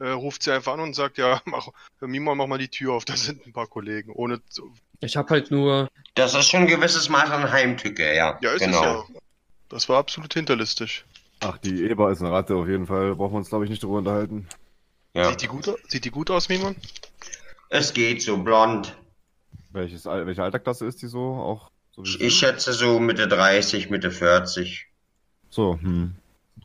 Äh, 0.00 0.10
ruft 0.10 0.44
sie 0.44 0.52
einfach 0.52 0.74
an 0.74 0.80
und 0.80 0.94
sagt, 0.94 1.18
ja, 1.18 1.40
mach, 1.46 1.68
Mima, 2.00 2.34
mach 2.34 2.46
mal 2.46 2.58
die 2.58 2.68
Tür 2.68 2.92
auf, 2.92 3.04
da 3.04 3.16
sind 3.16 3.44
ein 3.46 3.52
paar 3.52 3.66
Kollegen. 3.66 4.12
Ohne 4.12 4.44
zu, 4.48 4.72
Ich 5.00 5.16
habe 5.16 5.30
halt 5.30 5.50
nur, 5.50 5.88
Das 6.14 6.34
ist 6.34 6.48
schon 6.48 6.60
ein 6.60 6.66
gewisses 6.68 7.08
Maß 7.08 7.30
an 7.30 7.50
Heimtücke, 7.50 8.14
ja. 8.14 8.38
Ja, 8.40 8.52
ist 8.52 8.62
genau. 8.62 8.78
es 8.78 8.84
ja. 9.14 9.20
Das 9.70 9.88
war 9.88 9.98
absolut 9.98 10.32
hinterlistig. 10.32 11.04
Ach, 11.40 11.58
die 11.58 11.84
Eber 11.84 12.10
ist 12.10 12.20
eine 12.20 12.32
Ratte 12.32 12.56
auf 12.56 12.68
jeden 12.68 12.86
Fall. 12.86 13.14
Brauchen 13.14 13.32
wir 13.34 13.38
uns, 13.38 13.48
glaube 13.48 13.64
ich, 13.64 13.70
nicht 13.70 13.82
drüber 13.82 13.98
unterhalten. 13.98 14.48
ja. 15.14 15.28
Sieht, 15.30 15.42
die 15.42 15.46
gut, 15.46 15.72
sieht 15.88 16.04
die 16.04 16.10
gut 16.10 16.30
aus, 16.30 16.48
Mimon? 16.48 16.76
Es 17.70 17.92
geht 17.92 18.22
so 18.22 18.38
blond. 18.38 18.96
Welches, 19.72 20.06
welche 20.06 20.42
Alterklasse 20.42 20.86
ist 20.86 21.02
die 21.02 21.06
so? 21.06 21.20
Auch 21.20 21.70
so 21.90 22.02
wie 22.02 22.08
Ich, 22.08 22.20
ich 22.20 22.38
schätze 22.38 22.72
so 22.72 22.98
Mitte 22.98 23.28
30, 23.28 23.90
Mitte 23.90 24.10
40. 24.10 24.86
So, 25.50 25.78
hm. 25.80 26.14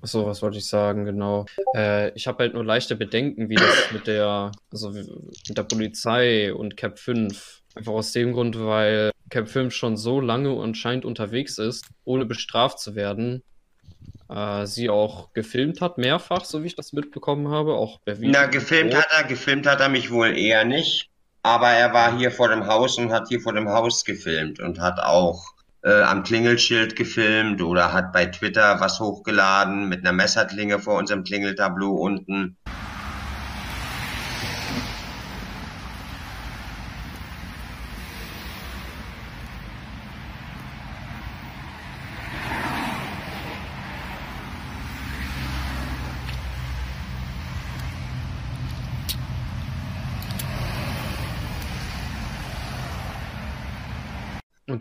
Achso, 0.02 0.26
was 0.26 0.42
wollte 0.42 0.58
ich 0.58 0.68
sagen, 0.68 1.06
genau. 1.06 1.46
Äh, 1.76 2.12
ich 2.16 2.28
habe 2.28 2.40
halt 2.44 2.54
nur 2.54 2.66
leichte 2.66 2.96
Bedenken, 2.96 3.50
wie 3.50 3.56
das 3.56 3.92
mit 3.92 4.08
der, 4.08 4.52
also 4.72 4.92
mit 4.92 5.58
der 5.58 5.64
Polizei 5.64 6.54
und 6.54 6.76
Cap 6.76 7.00
5. 7.00 7.62
Einfach 7.76 7.94
aus 7.94 8.12
dem 8.12 8.34
Grund, 8.34 8.60
weil 8.60 9.12
Cap 9.30 9.48
5 9.48 9.74
schon 9.74 9.98
so 9.98 10.20
lange 10.20 10.60
anscheinend 10.62 11.06
unterwegs 11.06 11.58
ist, 11.58 11.88
ohne 12.04 12.26
bestraft 12.26 12.80
zu 12.80 12.96
werden. 12.96 13.44
Äh, 14.34 14.66
sie 14.66 14.90
auch 14.90 15.32
gefilmt 15.34 15.80
hat, 15.80 16.00
mehrfach, 16.00 16.44
so 16.44 16.64
wie 16.64 16.68
ich 16.68 16.76
das 16.76 16.92
mitbekommen 16.92 17.50
habe, 17.50 17.76
auch 17.76 18.02
per 18.02 18.20
Video. 18.20 18.32
Na, 18.32 18.48
gefilmt 18.48 18.96
hat 18.96 19.08
er, 19.12 19.26
gefilmt 19.26 19.68
hat 19.68 19.80
er 19.80 19.90
mich 19.90 20.10
wohl 20.10 20.36
eher 20.36 20.66
nicht. 20.66 21.10
Aber 21.44 21.70
er 21.70 21.94
war 21.94 22.18
hier 22.18 22.32
vor 22.32 22.50
dem 22.50 22.66
Haus 22.68 22.98
und 22.98 23.12
hat 23.12 23.28
hier 23.28 23.42
vor 23.42 23.54
dem 23.54 23.70
Haus 23.70 24.06
gefilmt 24.06 24.60
und 24.60 24.80
hat 24.80 25.00
auch 25.00 25.54
äh, 25.84 26.02
am 26.02 26.24
Klingelschild 26.24 26.96
gefilmt 26.96 27.62
oder 27.62 27.92
hat 27.92 28.14
bei 28.14 28.26
Twitter 28.26 28.80
was 28.80 29.00
hochgeladen 29.00 29.90
mit 29.90 30.00
einer 30.00 30.14
Messerklinge 30.14 30.80
vor 30.80 30.98
unserem 30.98 31.24
Klingeltableau 31.24 31.92
unten. 31.92 32.58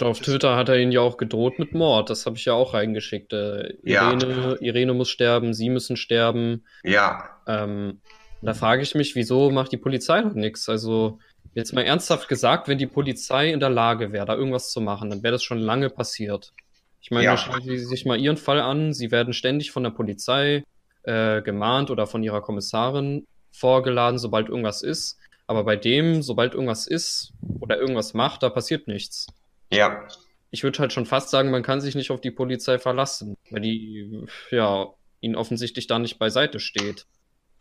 Und 0.03 0.09
auf 0.09 0.21
Twitter 0.21 0.57
hat 0.57 0.69
er 0.69 0.79
ihn 0.79 0.91
ja 0.91 1.01
auch 1.01 1.17
gedroht 1.17 1.61
mit 1.61 1.75
Mord. 1.75 2.11
Das 2.11 2.27
habe 2.27 2.37
ich 2.37 2.45
ja 2.45 2.55
auch 2.55 2.75
reingeschickt. 2.75 3.33
Äh, 3.33 3.75
Ja. 3.85 4.11
Irene, 4.13 4.57
Irene 4.61 4.95
muss 4.95 5.11
sterben, 5.11 5.55
sie 5.55 5.71
müssen 5.71 5.97
sterben. 5.97 6.65
Ja, 6.83 7.29
Ähm, 7.47 8.01
da 8.41 8.55
frage 8.55 8.83
ich 8.83 8.95
mich, 8.97 9.15
wieso 9.15 9.51
macht 9.51 9.71
die 9.71 9.77
Polizei 9.77 10.21
noch 10.21 10.35
nichts? 10.35 10.69
Also, 10.69 11.19
jetzt 11.55 11.73
mal 11.73 11.83
ernsthaft 11.83 12.29
gesagt, 12.29 12.67
wenn 12.67 12.79
die 12.79 12.87
Polizei 12.89 13.53
in 13.53 13.61
der 13.61 13.71
Lage 13.71 14.13
wäre, 14.13 14.27
da 14.27 14.35
irgendwas 14.35 14.71
zu 14.73 14.81
machen, 14.81 15.09
dann 15.11 15.23
wäre 15.23 15.33
das 15.33 15.45
schon 15.45 15.59
lange 15.59 15.89
passiert. 15.91 16.53
Ich 17.01 17.11
meine, 17.13 17.25
Ja. 17.27 17.37
schauen 17.37 17.63
Sie 17.63 17.79
sich 17.79 18.05
mal 18.05 18.19
Ihren 18.19 18.37
Fall 18.37 18.61
an. 18.61 18.93
Sie 18.93 19.11
werden 19.13 19.33
ständig 19.33 19.71
von 19.71 19.85
der 19.85 19.91
Polizei 19.91 20.65
äh, 21.05 21.43
gemahnt 21.43 21.91
oder 21.91 22.07
von 22.09 22.23
ihrer 22.23 22.41
Kommissarin 22.43 23.25
vorgeladen, 23.53 24.19
sobald 24.19 24.49
irgendwas 24.49 24.83
ist. 24.83 25.19
Aber 25.47 25.63
bei 25.65 25.77
dem, 25.77 26.23
sobald 26.23 26.55
irgendwas 26.55 26.87
ist 26.87 27.33
oder 27.61 27.77
irgendwas 27.79 28.15
macht, 28.15 28.43
da 28.43 28.51
passiert 28.51 28.87
nichts. 28.89 29.27
Ja, 29.73 30.07
Ich 30.51 30.63
würde 30.63 30.79
halt 30.79 30.93
schon 30.93 31.07
fast 31.07 31.31
sagen, 31.31 31.51
man 31.51 31.63
kann 31.63 31.81
sich 31.81 31.95
nicht 31.95 32.11
auf 32.11 32.21
die 32.21 32.31
Polizei 32.31 32.79
verlassen, 32.79 33.37
weil 33.51 33.63
die, 33.63 34.27
ja, 34.51 34.87
ihnen 35.21 35.37
offensichtlich 35.37 35.87
da 35.87 35.99
nicht 35.99 36.19
beiseite 36.19 36.61
steht. 36.61 37.07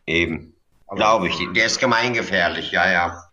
eben. 0.06 0.56
Glaube 0.94 1.30
ich. 1.30 1.40
Der 1.56 1.66
ist 1.68 1.80
gemeingefährlich, 1.80 2.72
ja, 2.72 2.92
ja. 2.92 3.24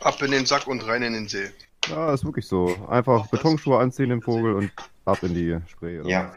Ab 0.00 0.20
in 0.20 0.30
den 0.30 0.44
Sack 0.44 0.66
und 0.66 0.86
rein 0.86 1.02
in 1.02 1.14
den 1.14 1.28
See. 1.28 1.50
Ja, 1.88 2.12
ist 2.12 2.24
wirklich 2.24 2.46
so. 2.46 2.86
Einfach 2.88 3.28
Betonschuhe 3.28 3.78
anziehen, 3.78 4.10
den 4.10 4.20
Vogel, 4.20 4.54
und 4.54 4.70
ab 5.06 5.22
in 5.22 5.34
die 5.34 5.58
Spree. 5.68 6.00
oder? 6.00 6.08
Ja. 6.08 6.34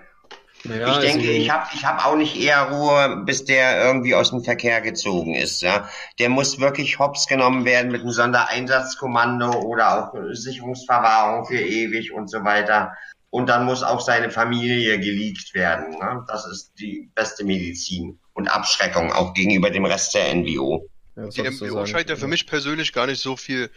Naja, 0.63 0.91
ich 0.93 0.99
denke, 0.99 1.27
also- 1.27 1.31
ich 1.31 1.49
habe 1.49 1.67
ich 1.73 1.85
hab 1.85 2.05
auch 2.05 2.15
nicht 2.15 2.35
eher 2.39 2.69
Ruhe, 2.69 3.23
bis 3.25 3.45
der 3.45 3.83
irgendwie 3.83 4.15
aus 4.15 4.29
dem 4.29 4.43
Verkehr 4.43 4.81
gezogen 4.81 5.35
ist. 5.35 5.61
Ja? 5.61 5.89
Der 6.19 6.29
muss 6.29 6.59
wirklich 6.59 6.99
hops 6.99 7.27
genommen 7.27 7.65
werden 7.65 7.91
mit 7.91 8.01
einem 8.01 8.11
Sondereinsatzkommando 8.11 9.51
oder 9.61 10.09
auch 10.09 10.13
Sicherungsverwahrung 10.31 11.45
für 11.45 11.59
ewig 11.59 12.11
und 12.13 12.29
so 12.29 12.43
weiter. 12.43 12.93
Und 13.29 13.47
dann 13.47 13.65
muss 13.65 13.81
auch 13.81 14.01
seine 14.01 14.29
Familie 14.29 14.99
geleakt 14.99 15.53
werden. 15.53 15.91
Ne? 15.91 16.25
Das 16.27 16.45
ist 16.45 16.73
die 16.79 17.09
beste 17.15 17.45
Medizin 17.45 18.19
und 18.33 18.49
Abschreckung 18.49 19.11
auch 19.13 19.33
gegenüber 19.33 19.69
dem 19.69 19.85
Rest 19.85 20.13
der 20.13 20.33
NWO. 20.35 20.85
Ja, 21.15 21.27
Die 21.27 21.51
sagen? 21.51 21.87
scheint 21.87 22.09
ja 22.09 22.15
für 22.15 22.27
mich 22.27 22.45
persönlich 22.45 22.93
gar 22.93 23.07
nicht 23.07 23.21
so 23.21 23.35
viel, 23.35 23.69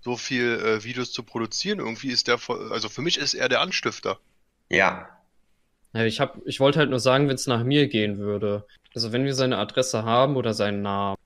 so 0.00 0.16
viel 0.16 0.58
äh, 0.58 0.84
Videos 0.84 1.12
zu 1.12 1.22
produzieren. 1.22 1.78
Irgendwie 1.78 2.08
ist 2.10 2.26
der, 2.28 2.38
also 2.70 2.88
für 2.88 3.02
mich 3.02 3.18
ist 3.18 3.34
er 3.34 3.48
der 3.48 3.60
Anstifter. 3.60 4.18
Ja, 4.68 5.08
Ja, 5.94 6.04
ich, 6.04 6.20
hab, 6.20 6.38
ich 6.46 6.58
wollte 6.60 6.78
halt 6.78 6.90
nur 6.90 7.00
sagen, 7.00 7.28
wenn 7.28 7.34
es 7.34 7.46
nach 7.46 7.64
mir 7.64 7.86
gehen 7.88 8.18
würde. 8.18 8.64
Also 8.94 9.12
wenn 9.12 9.24
wir 9.24 9.34
seine 9.34 9.58
Adresse 9.58 10.04
haben 10.04 10.36
oder 10.36 10.54
seinen 10.54 10.82
Namen, 10.82 11.16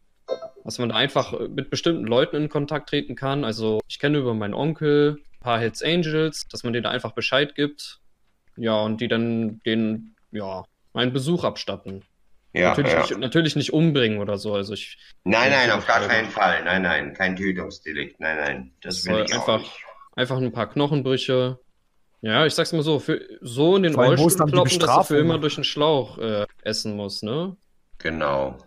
dass 0.65 0.79
man 0.79 0.89
da 0.89 0.97
einfach 0.97 1.33
äh, 1.33 1.49
mit 1.49 1.71
bestimmten 1.71 2.05
Leuten 2.05 2.37
in 2.37 2.49
Kontakt 2.49 2.89
treten 2.89 3.15
kann. 3.15 3.45
Also 3.45 3.81
ich 3.89 3.99
kenne 4.01 4.19
über 4.19 4.35
meinen 4.35 4.55
Onkel 4.55 5.19
ein 5.35 5.41
paar 5.41 5.61
Hells 5.61 5.83
Angels, 5.83 6.47
dass 6.51 6.65
man 6.65 6.73
denen 6.73 6.83
da 6.85 6.91
einfach 6.91 7.13
Bescheid 7.13 7.55
gibt. 7.55 8.01
Ja, 8.57 8.81
und 8.81 9.01
die 9.01 9.07
dann 9.09 9.61
den, 9.67 10.15
ja, 10.33 10.65
meinen 10.95 11.13
Besuch 11.13 11.45
abstatten. 11.45 12.03
ja, 12.53 12.71
natürlich, 12.71 12.93
ja. 12.93 13.01
Nicht, 13.03 13.19
natürlich 13.19 13.55
nicht 13.57 13.73
umbringen 13.73 14.19
oder 14.19 14.39
so. 14.39 14.55
Also 14.55 14.73
ich, 14.75 14.97
Nein, 15.25 15.51
nein, 15.53 15.71
auf 15.71 15.87
gar 15.87 16.03
ja. 16.03 16.09
keinen 16.09 16.31
Fall. 16.31 16.65
Nein, 16.65 16.83
nein, 16.83 17.13
kein 17.15 17.37
Tötungsdelikt. 17.37 18.19
Nein, 18.19 18.37
nein, 18.39 18.73
das 18.81 19.03
Das 19.05 19.15
will 19.15 19.25
ich 19.27 19.33
auch 19.35 19.47
einfach- 19.47 19.59
nicht. 19.61 19.85
einfach 20.17 20.39
ein 20.39 20.53
paar 20.53 20.69
Knochenbrüche. 20.71 21.59
Ja, 22.23 22.47
ich 22.47 22.55
sag's 22.55 22.73
mal 22.73 22.83
so, 22.83 22.99
für, 22.99 23.21
so 23.41 23.77
in 23.77 23.83
den 23.85 23.93
ist 23.93 23.99
Rollstuhl 23.99 24.47
kloppen, 24.49 24.79
dass 24.79 24.97
du 24.97 25.03
für 25.05 25.19
immer 25.19 25.39
durch 25.39 25.55
den 25.57 25.65
Schlauch 25.65 26.19
äh, 26.19 26.47
essen 26.63 26.97
musst, 26.97 27.23
ne? 27.23 27.57
Genau. 27.99 28.59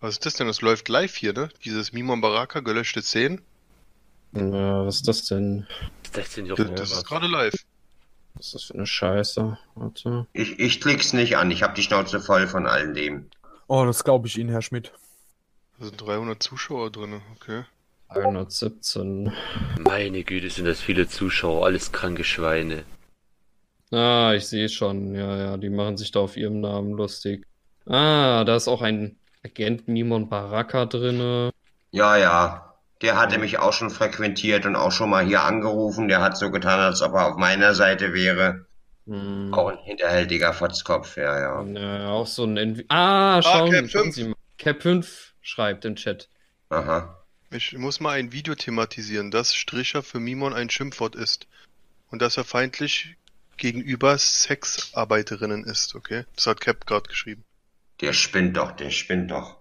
Was 0.00 0.12
ist 0.12 0.26
das 0.26 0.34
denn? 0.34 0.46
Das 0.46 0.60
läuft 0.60 0.88
live 0.88 1.14
hier, 1.16 1.32
ne? 1.32 1.48
Dieses 1.64 1.92
Mimon 1.92 2.20
Baraka, 2.20 2.60
gelöschte 2.60 3.02
Szenen. 3.02 3.42
Ja, 4.32 4.86
was 4.86 4.96
ist 4.96 5.08
das 5.08 5.24
denn? 5.24 5.66
Das 6.12 6.32
sind 6.32 6.46
ja 6.46 6.54
Das, 6.54 6.68
das 6.70 6.80
was. 6.80 6.98
ist 6.98 7.06
gerade 7.06 7.26
live. 7.26 7.54
Was 8.34 8.46
ist 8.46 8.54
das 8.54 8.62
für 8.64 8.74
eine 8.74 8.86
Scheiße? 8.86 9.58
Warte. 9.74 10.26
Ich, 10.32 10.58
ich 10.58 10.80
klick's 10.80 11.12
nicht 11.12 11.36
an. 11.36 11.50
Ich 11.50 11.62
habe 11.62 11.74
die 11.74 11.82
Schnauze 11.82 12.20
voll 12.20 12.46
von 12.46 12.66
all 12.66 12.92
dem. 12.92 13.28
Oh, 13.66 13.84
das 13.84 14.04
glaube 14.04 14.28
ich 14.28 14.38
Ihnen, 14.38 14.50
Herr 14.50 14.62
Schmidt. 14.62 14.92
Da 15.78 15.86
sind 15.86 16.00
300 16.00 16.42
Zuschauer 16.42 16.90
drin, 16.90 17.20
okay. 17.36 17.64
117. 18.10 19.32
Meine 19.78 20.24
Güte, 20.24 20.50
sind 20.50 20.66
das 20.66 20.80
viele 20.80 21.08
Zuschauer, 21.08 21.64
alles 21.66 21.92
kranke 21.92 22.24
Schweine. 22.24 22.84
Ah, 23.92 24.32
ich 24.34 24.46
sehe 24.46 24.68
schon. 24.68 25.14
Ja, 25.14 25.36
ja, 25.36 25.56
die 25.56 25.70
machen 25.70 25.96
sich 25.96 26.10
da 26.12 26.20
auf 26.20 26.36
ihrem 26.36 26.60
Namen 26.60 26.92
lustig. 26.92 27.46
Ah, 27.86 28.44
da 28.44 28.56
ist 28.56 28.68
auch 28.68 28.82
ein 28.82 29.18
Agent 29.44 29.88
Mimon 29.88 30.28
Baraka 30.28 30.86
drinne. 30.86 31.50
Ja, 31.90 32.16
ja. 32.16 32.74
Der 33.02 33.16
hatte 33.18 33.38
mich 33.38 33.58
auch 33.58 33.72
schon 33.72 33.90
frequentiert 33.90 34.66
und 34.66 34.76
auch 34.76 34.92
schon 34.92 35.10
mal 35.10 35.24
hier 35.24 35.42
angerufen. 35.42 36.08
Der 36.08 36.20
hat 36.20 36.36
so 36.36 36.50
getan, 36.50 36.78
als 36.78 37.00
ob 37.02 37.14
er 37.14 37.28
auf 37.28 37.36
meiner 37.36 37.74
Seite 37.74 38.12
wäre. 38.12 38.66
Hm. 39.06 39.52
Auch 39.54 39.68
ein 39.70 39.78
hinterhältiger 39.78 40.52
Fotzkopf, 40.52 41.16
ja, 41.16 41.38
ja. 41.40 41.64
Ja, 41.64 42.08
auch 42.10 42.26
so 42.26 42.44
ein 42.44 42.56
Envi 42.56 42.84
Ah, 42.88 43.40
schauen, 43.42 43.70
Cap 43.70 43.88
schauen 43.88 44.02
5. 44.04 44.14
Sie 44.14 44.24
mal. 44.24 44.34
Cap 44.58 44.82
5 44.82 45.34
schreibt 45.40 45.84
im 45.86 45.96
Chat. 45.96 46.28
Aha. 46.68 47.19
Ich 47.50 47.72
muss 47.76 47.98
mal 48.00 48.12
ein 48.18 48.32
Video 48.32 48.54
thematisieren, 48.54 49.30
dass 49.30 49.54
Stricher 49.54 50.02
für 50.02 50.20
Mimon 50.20 50.54
ein 50.54 50.70
Schimpfwort 50.70 51.16
ist. 51.16 51.46
Und 52.10 52.22
dass 52.22 52.36
er 52.36 52.44
feindlich 52.44 53.16
gegenüber 53.56 54.16
Sexarbeiterinnen 54.18 55.64
ist, 55.64 55.94
okay? 55.94 56.24
Das 56.34 56.46
hat 56.46 56.60
Cap 56.60 56.86
gerade 56.86 57.08
geschrieben. 57.08 57.44
Der 58.00 58.12
spinnt 58.12 58.56
doch, 58.56 58.72
der 58.72 58.90
spinnt 58.90 59.30
doch. 59.30 59.56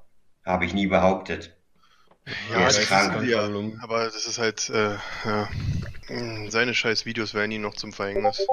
Habe 0.46 0.65
ich 0.65 0.74
nie 0.74 0.88
behauptet. 0.88 1.55
Ist 2.25 2.77
das 2.77 2.79
krank. 2.88 3.13
kann- 3.13 3.27
ja, 3.27 3.50
aber 3.81 4.05
das 4.05 4.25
ist 4.25 4.38
halt, 4.38 4.69
äh, 4.69 4.96
ja. 5.25 5.50
Mm, 6.10 6.50
Seine 6.50 6.74
scheiß 6.74 7.05
Videos 7.05 7.34
werden 7.34 7.51
ihm 7.51 7.62
noch 7.63 7.74
zum 7.75 7.91
Verhängnis. 7.91 8.46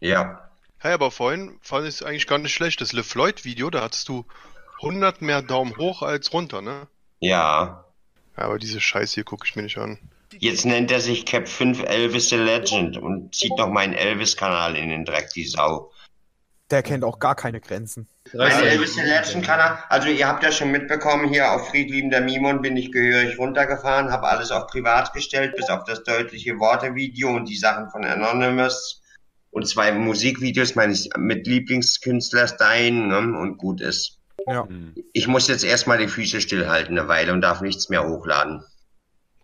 Ja. 0.00 0.50
Hey, 0.78 0.92
aber 0.92 1.10
vorhin 1.10 1.58
fand 1.62 1.86
ich 1.86 1.94
es 1.96 2.02
eigentlich 2.02 2.26
gar 2.26 2.38
nicht 2.38 2.52
schlecht. 2.54 2.80
Das 2.80 2.92
LeFloid-Video, 2.92 3.70
da 3.70 3.82
hattest 3.82 4.08
du 4.08 4.26
100 4.80 5.22
mehr 5.22 5.40
Daumen 5.42 5.76
hoch 5.76 6.02
als 6.02 6.32
runter, 6.32 6.60
ne? 6.62 6.88
Ja. 7.20 7.84
Aber 8.34 8.58
diese 8.58 8.80
Scheiße 8.80 9.14
hier 9.14 9.24
gucke 9.24 9.46
ich 9.46 9.56
mir 9.56 9.62
nicht 9.62 9.78
an. 9.78 9.98
Jetzt 10.38 10.64
nennt 10.64 10.90
er 10.90 11.00
sich 11.00 11.26
Cap 11.26 11.48
5 11.48 11.82
Elvis 11.82 12.30
the 12.30 12.36
Legend 12.36 12.96
und 12.96 13.34
zieht 13.34 13.56
noch 13.58 13.68
meinen 13.68 13.92
Elvis-Kanal 13.92 14.76
in 14.76 14.88
den 14.88 15.04
Dreck, 15.04 15.30
die 15.34 15.44
Sau. 15.44 15.92
Der 16.70 16.82
kennt 16.82 17.04
auch 17.04 17.18
gar 17.18 17.34
keine 17.34 17.60
Grenzen. 17.60 18.08
Mein 18.32 18.50
Elvis 18.64 18.94
the 18.94 19.02
Legend 19.02 19.44
Kanal, 19.44 19.78
also 19.90 20.08
ihr 20.08 20.26
habt 20.26 20.42
ja 20.42 20.50
schon 20.50 20.70
mitbekommen, 20.70 21.28
hier 21.28 21.52
auf 21.52 21.68
Friedliebender 21.68 22.22
Mimon 22.22 22.62
bin 22.62 22.78
ich 22.78 22.90
gehörig 22.92 23.38
runtergefahren, 23.38 24.10
habe 24.10 24.28
alles 24.28 24.50
auf 24.50 24.68
privat 24.68 25.12
gestellt, 25.12 25.54
bis 25.54 25.68
auf 25.68 25.84
das 25.84 26.02
deutliche 26.02 26.58
Worte-Video 26.58 27.28
und 27.28 27.46
die 27.46 27.58
Sachen 27.58 27.90
von 27.90 28.06
Anonymous 28.06 29.02
und 29.50 29.68
zwei 29.68 29.92
Musikvideos 29.92 30.74
meines 30.74 31.10
mit 31.18 31.46
Lieblingskünstler 31.46 32.48
Stein 32.48 33.08
ne, 33.08 33.18
und 33.18 33.58
gut 33.58 33.82
ist. 33.82 34.21
Ja. 34.46 34.66
Ich 35.12 35.28
muss 35.28 35.48
jetzt 35.48 35.64
erstmal 35.64 35.98
die 35.98 36.08
Füße 36.08 36.40
stillhalten 36.40 36.98
eine 36.98 37.08
Weile 37.08 37.32
und 37.32 37.40
darf 37.40 37.60
nichts 37.60 37.88
mehr 37.88 38.06
hochladen. 38.06 38.64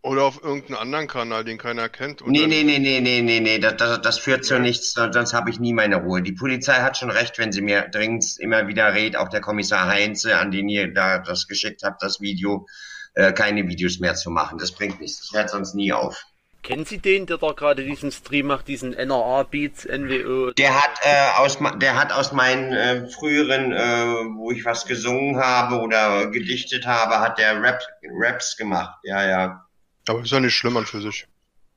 Oder 0.02 0.22
auf 0.22 0.42
irgendeinen 0.42 0.76
anderen 0.76 1.06
Kanal, 1.08 1.44
den 1.44 1.58
keiner 1.58 1.88
kennt. 1.88 2.22
und 2.22 2.30
Nee, 2.30 2.46
nee, 2.46 2.62
nee, 2.62 2.78
nee, 2.78 3.00
nee, 3.00 3.20
nee, 3.20 3.40
nee, 3.40 3.58
das, 3.58 3.76
das, 3.76 4.00
das 4.00 4.18
führt 4.18 4.44
zu 4.44 4.58
nichts, 4.58 4.92
sonst 4.92 5.14
sonst 5.14 5.32
habe 5.34 5.50
ich 5.50 5.58
nie 5.58 5.72
meine 5.72 5.96
Ruhe. 5.96 6.22
Die 6.22 6.32
Polizei 6.32 6.74
hat 6.74 6.96
schon 6.96 7.10
recht, 7.10 7.38
wenn 7.38 7.52
sie 7.52 7.62
mir 7.62 7.88
dringend 7.88 8.24
immer 8.38 8.68
wieder 8.68 8.94
rät, 8.94 9.16
auch 9.16 9.28
der 9.28 9.40
Kommissar 9.40 9.88
Heinze, 9.88 10.38
an 10.38 10.50
den 10.50 10.68
ihr 10.68 10.94
da 10.94 11.18
das 11.18 11.48
geschickt 11.48 11.82
habt, 11.82 12.02
das 12.02 12.20
Video, 12.20 12.66
äh, 13.14 13.32
keine 13.32 13.66
Videos 13.66 13.98
mehr 13.98 14.14
zu 14.14 14.30
machen. 14.30 14.58
Das 14.58 14.72
bringt 14.72 15.00
nichts. 15.00 15.24
Ich 15.24 15.36
hört 15.36 15.50
sonst 15.50 15.74
nie 15.74 15.92
auf. 15.92 16.24
Kennen 16.62 16.84
Sie 16.84 16.98
den, 16.98 17.26
der 17.26 17.38
da 17.38 17.52
gerade 17.52 17.84
diesen 17.84 18.10
Stream 18.12 18.48
macht, 18.48 18.68
diesen 18.68 18.90
NRA 18.92 19.44
Beats, 19.44 19.84
NWO? 19.86 20.50
Der 20.52 20.74
hat, 20.74 20.90
äh, 21.02 21.38
aus, 21.38 21.60
ma- 21.60 21.76
der 21.76 21.96
hat 21.96 22.12
aus 22.12 22.32
meinen 22.32 22.72
äh, 22.72 23.08
früheren, 23.10 23.72
äh, 23.72 24.36
wo 24.36 24.50
ich 24.50 24.64
was 24.64 24.84
gesungen 24.84 25.38
habe 25.38 25.76
oder 25.80 26.26
gedichtet 26.30 26.84
habe, 26.86 27.20
hat 27.20 27.38
der 27.38 27.62
Rap, 27.62 27.80
Raps 28.10 28.56
gemacht. 28.56 28.98
Ja, 29.04 29.26
ja. 29.26 29.66
Aber 30.08 30.20
ist 30.20 30.32
ja 30.32 30.40
nicht 30.40 30.54
schlimm 30.54 30.76
an 30.76 30.84
für 30.86 31.00
sich. 31.00 31.26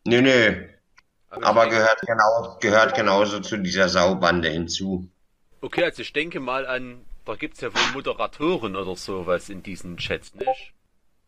Nö, 0.06 0.22
nö. 0.22 0.68
Aber 1.30 1.62
denke- 1.66 1.78
gehört 1.78 2.02
genau, 2.02 2.58
gehört 2.60 2.96
genauso 2.96 3.40
zu 3.40 3.58
dieser 3.58 3.88
Saubande 3.88 4.50
hinzu. 4.50 5.08
Okay, 5.62 5.84
also 5.86 6.02
ich 6.02 6.12
denke 6.12 6.40
mal 6.40 6.66
an, 6.66 7.06
da 7.24 7.36
gibt's 7.36 7.62
ja 7.62 7.74
wohl 7.74 7.94
Moderatoren 7.94 8.76
oder 8.76 8.96
sowas 8.96 9.48
in 9.50 9.62
diesen 9.64 9.98
Chats, 9.98 10.34
nicht? 10.34 10.74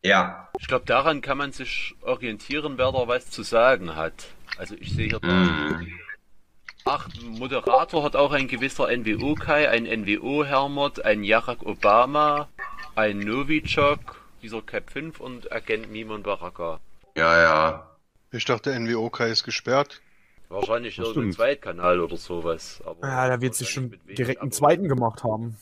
Ja. 0.04 0.48
Ich 0.58 0.68
glaube, 0.68 0.84
daran 0.84 1.20
kann 1.20 1.38
man 1.38 1.52
sich 1.52 1.94
orientieren, 2.02 2.76
wer 2.76 2.92
da 2.92 3.08
was 3.08 3.30
zu 3.30 3.42
sagen 3.42 3.96
hat. 3.96 4.26
Also 4.58 4.74
ich 4.78 4.92
sehe 4.92 5.08
hier 5.08 5.18
da. 5.20 5.26
Mhm. 5.28 5.88
Ach, 6.84 7.08
Moderator 7.22 8.04
hat 8.04 8.14
auch 8.14 8.32
ein 8.32 8.46
gewisser 8.46 8.94
NWO-Kai, 8.94 9.70
ein 9.70 9.84
NWO-Hermod, 9.84 11.02
ein 11.04 11.26
Barack 11.26 11.62
Obama, 11.62 12.48
ein 12.94 13.18
Novichok, 13.20 14.22
dieser 14.42 14.60
Cap 14.60 14.90
5 14.90 15.18
und 15.18 15.50
Agent 15.50 15.90
Mimon 15.90 16.22
Baraka. 16.22 16.80
Ja, 17.16 17.42
ja. 17.42 17.90
Ich 18.30 18.44
dachte, 18.44 18.78
NWOK 18.78 19.20
ist 19.20 19.44
gesperrt. 19.44 20.02
Wahrscheinlich 20.50 20.96
Das 20.96 21.08
irgendein. 21.08 21.32
Zweitkanal 21.32 22.00
oder 22.00 22.18
sowas. 22.18 22.82
Aber 22.84 23.06
Ja, 23.06 23.28
da 23.28 23.40
wird 23.40 23.54
sich 23.54 23.70
schon 23.70 23.98
direkt 24.06 24.42
einen 24.42 24.52
zweiten 24.52 24.86
gemacht 24.88 25.24
haben. 25.24 25.56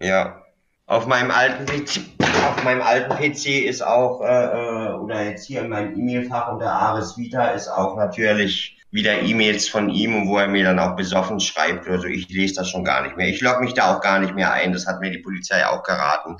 Ja. 0.00 0.44
Auf 0.86 1.06
meinem 1.06 1.32
alten 1.32 1.66
PC, 1.66 2.00
auf 2.44 2.62
meinem 2.64 2.82
alten 2.82 3.12
PC 3.14 3.64
ist 3.66 3.82
auch, 3.82 4.20
äh, 4.20 4.44
äh, 4.44 4.92
oder 4.94 5.22
jetzt 5.24 5.46
hier 5.46 5.62
in 5.62 5.68
meinem 5.70 5.94
E-Mail-Fach 5.98 6.52
unter 6.52 6.72
Ares 6.72 7.16
Vita 7.16 7.48
ist 7.48 7.68
auch 7.68 7.96
natürlich 7.96 8.76
wieder 8.90 9.20
E-Mails 9.22 9.68
von 9.68 9.90
ihm, 9.90 10.28
wo 10.28 10.38
er 10.38 10.48
mir 10.48 10.64
dann 10.64 10.78
auch 10.78 10.96
besoffen 10.96 11.40
schreibt. 11.40 11.86
Also 11.88 12.06
ich 12.06 12.28
lese 12.28 12.54
das 12.54 12.70
schon 12.70 12.84
gar 12.84 13.02
nicht 13.02 13.16
mehr. 13.16 13.28
Ich 13.28 13.40
logge 13.40 13.60
mich 13.60 13.74
da 13.74 13.94
auch 13.94 14.00
gar 14.00 14.18
nicht 14.18 14.34
mehr 14.34 14.52
ein. 14.52 14.72
Das 14.72 14.86
hat 14.86 15.00
mir 15.00 15.10
die 15.10 15.18
Polizei 15.18 15.66
auch 15.66 15.82
geraten, 15.82 16.36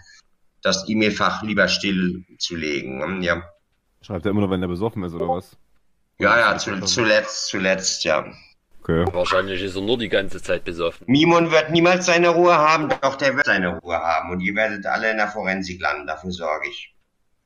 das 0.63 0.89
E-Mail-Fach 0.89 1.43
lieber 1.43 1.69
still 1.69 2.25
zu 2.39 2.57
legen. 2.57 3.03
Hm, 3.03 3.23
Ja, 3.23 3.43
Schreibt 4.01 4.25
er 4.27 4.31
immer 4.31 4.41
nur, 4.41 4.51
wenn 4.51 4.63
er 4.63 4.69
besoffen 4.69 5.03
ist, 5.05 5.13
oder 5.15 5.29
was? 5.29 5.57
ja, 6.19 6.39
ja 6.39 6.59
zu, 6.59 6.81
zuletzt, 6.81 7.49
zuletzt, 7.49 8.05
ja. 8.05 8.25
Okay. 8.89 9.05
Wahrscheinlich 9.13 9.63
ist 9.63 9.77
er 9.77 9.83
nur 9.83 9.99
die 9.99 10.09
ganze 10.09 10.43
Zeit 10.43 10.65
besoffen. 10.65 11.05
Mimon 11.07 11.51
wird 11.51 11.71
niemals 11.71 12.07
seine 12.07 12.31
Ruhe 12.31 12.57
haben, 12.57 12.89
doch 13.03 13.17
der 13.17 13.37
wird 13.37 13.45
seine 13.45 13.77
Ruhe 13.77 13.99
haben 13.99 14.31
und 14.31 14.41
ihr 14.41 14.55
werdet 14.55 14.87
alle 14.87 15.11
in 15.11 15.19
der 15.19 15.29
Forensik 15.29 15.79
landen, 15.83 16.07
dafür 16.07 16.31
sorge 16.31 16.69
ich. 16.71 16.95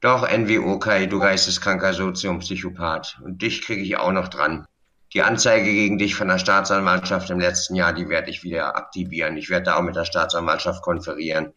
Doch, 0.01 0.29
NWO 0.31 0.79
Kai, 0.79 1.07
du 1.07 1.19
geisteskranker 1.19 1.95
Soziumpsychopath. 1.95 3.19
Und 3.25 3.43
dich 3.43 3.63
kriege 3.63 3.83
ich 3.83 3.97
auch 3.97 4.13
noch 4.13 4.29
dran. 4.29 4.67
Die 5.15 5.23
Anzeige 5.23 5.65
gegen 5.65 5.99
dich 5.99 6.15
von 6.15 6.29
der 6.29 6.39
Staatsanwaltschaft 6.39 7.29
im 7.31 7.41
letzten 7.41 7.75
Jahr, 7.75 7.93
die 7.93 8.09
werde 8.09 8.31
ich 8.31 8.45
wieder 8.45 8.77
aktivieren. 8.77 9.37
Ich 9.37 9.51
werde 9.51 9.65
da 9.65 9.77
auch 9.77 9.83
mit 9.83 9.97
der 9.97 10.05
Staatsanwaltschaft 10.05 10.83
konferieren. 10.83 11.53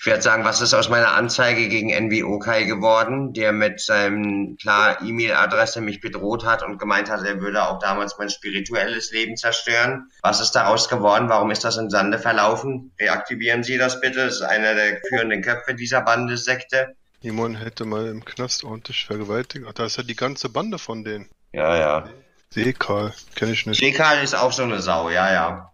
Ich 0.00 0.06
werde 0.06 0.22
sagen, 0.22 0.44
was 0.44 0.60
ist 0.60 0.74
aus 0.74 0.88
meiner 0.88 1.14
Anzeige 1.14 1.68
gegen 1.68 1.88
NWO 1.88 2.38
Kai 2.38 2.62
geworden, 2.62 3.32
der 3.32 3.50
mit 3.50 3.80
seinem 3.80 4.56
klar 4.56 5.02
E-Mail-Adresse 5.02 5.80
mich 5.80 6.00
bedroht 6.00 6.44
hat 6.44 6.62
und 6.62 6.78
gemeint 6.78 7.10
hat, 7.10 7.24
er 7.24 7.40
würde 7.40 7.64
auch 7.66 7.80
damals 7.80 8.16
mein 8.16 8.30
spirituelles 8.30 9.10
Leben 9.10 9.36
zerstören. 9.36 10.08
Was 10.22 10.40
ist 10.40 10.52
daraus 10.52 10.88
geworden? 10.88 11.28
Warum 11.28 11.50
ist 11.50 11.64
das 11.64 11.78
im 11.78 11.90
Sande 11.90 12.20
verlaufen? 12.20 12.92
Reaktivieren 13.00 13.64
Sie 13.64 13.76
das 13.76 14.00
bitte. 14.00 14.26
Das 14.26 14.36
ist 14.36 14.42
einer 14.42 14.76
der 14.76 15.00
führenden 15.08 15.42
Köpfe 15.42 15.74
dieser 15.74 16.02
Bande-Sekte. 16.02 16.94
Jemand 17.20 17.58
hätte 17.58 17.84
mal 17.84 18.06
im 18.06 18.24
Knast 18.24 18.62
ordentlich 18.62 19.04
vergewaltigt. 19.04 19.64
Ach, 19.68 19.72
da 19.72 19.86
ist 19.86 19.96
ja 19.96 20.04
die 20.04 20.14
ganze 20.14 20.48
Bande 20.48 20.78
von 20.78 21.02
denen. 21.02 21.28
Ja, 21.52 21.76
ja. 21.76 22.08
Seekal, 22.50 23.12
kenne 23.34 23.50
ich 23.50 23.66
nicht. 23.66 23.82
Dekal 23.82 24.22
ist 24.22 24.36
auch 24.36 24.52
so 24.52 24.62
eine 24.62 24.80
Sau, 24.80 25.10
ja, 25.10 25.32
ja. 25.32 25.72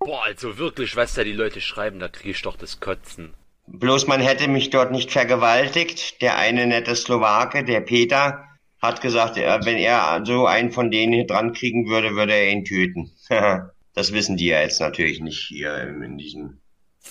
Boah, 0.00 0.24
also 0.24 0.58
wirklich, 0.58 0.96
was 0.96 1.14
da 1.14 1.24
die 1.24 1.32
Leute 1.32 1.62
schreiben, 1.62 1.98
da 1.98 2.08
kriege 2.08 2.32
ich 2.32 2.42
doch 2.42 2.58
das 2.58 2.78
Kotzen. 2.80 3.32
Bloß 3.66 4.06
man 4.06 4.20
hätte 4.20 4.46
mich 4.48 4.70
dort 4.70 4.92
nicht 4.92 5.10
vergewaltigt. 5.10 6.20
Der 6.22 6.36
eine 6.36 6.66
nette 6.66 6.94
Slowake, 6.94 7.64
der 7.64 7.80
Peter, 7.80 8.44
hat 8.80 9.00
gesagt, 9.00 9.36
er- 9.38 9.64
wenn 9.64 9.78
er 9.78 10.22
so 10.24 10.46
einen 10.46 10.70
von 10.70 10.90
denen 10.90 11.12
hier 11.14 11.26
dran 11.26 11.52
kriegen 11.54 11.88
würde, 11.88 12.14
würde 12.14 12.34
er 12.34 12.50
ihn 12.50 12.64
töten. 12.64 13.12
das 13.94 14.12
wissen 14.12 14.36
die 14.36 14.46
ja 14.46 14.60
jetzt 14.60 14.80
natürlich 14.80 15.20
nicht 15.20 15.40
hier 15.48 15.76
in 15.82 16.18
diesem 16.18 16.60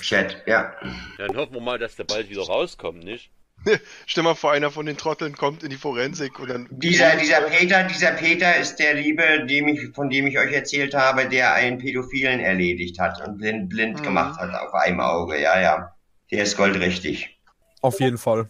Chat. 0.00 0.42
Ja. 0.46 0.74
Dann 1.18 1.36
hoffen 1.36 1.54
wir 1.54 1.60
mal, 1.60 1.78
dass 1.78 1.96
der 1.96 2.04
bald 2.04 2.30
wieder 2.30 2.42
rauskommt, 2.42 3.04
nicht? 3.04 3.30
Stell 4.06 4.22
mal 4.24 4.34
vor, 4.34 4.52
einer 4.52 4.70
von 4.70 4.86
den 4.86 4.96
Trotteln 4.96 5.34
kommt 5.36 5.62
in 5.62 5.70
die 5.70 5.76
Forensik 5.76 6.38
und 6.38 6.48
dann. 6.50 6.68
Dieser, 6.70 7.16
dieser 7.16 7.40
Peter, 7.42 7.84
dieser 7.84 8.12
Peter 8.12 8.56
ist 8.56 8.76
der 8.76 8.94
Liebe, 8.94 9.46
dem 9.48 9.68
ich, 9.68 9.80
von 9.94 10.08
dem 10.10 10.26
ich 10.26 10.38
euch 10.38 10.52
erzählt 10.52 10.94
habe, 10.94 11.28
der 11.28 11.54
einen 11.54 11.78
Pädophilen 11.78 12.40
erledigt 12.40 12.98
hat 12.98 13.26
und 13.26 13.38
blind, 13.38 13.68
blind 13.68 13.98
Mhm. 14.00 14.04
gemacht 14.04 14.40
hat 14.40 14.54
auf 14.54 14.72
einem 14.74 15.00
Auge. 15.00 15.40
Ja, 15.40 15.60
ja. 15.60 15.92
Der 16.30 16.42
ist 16.42 16.56
goldrichtig. 16.56 17.38
Auf 17.82 18.00
jeden 18.00 18.18
Fall. 18.18 18.48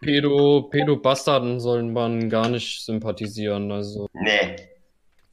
Pedo, 0.00 0.62
Pedo-Bastarden 0.70 1.60
sollen 1.60 1.92
man 1.92 2.28
gar 2.28 2.48
nicht 2.48 2.84
sympathisieren. 2.84 3.70
Also 3.70 4.08
Nee. 4.14 4.56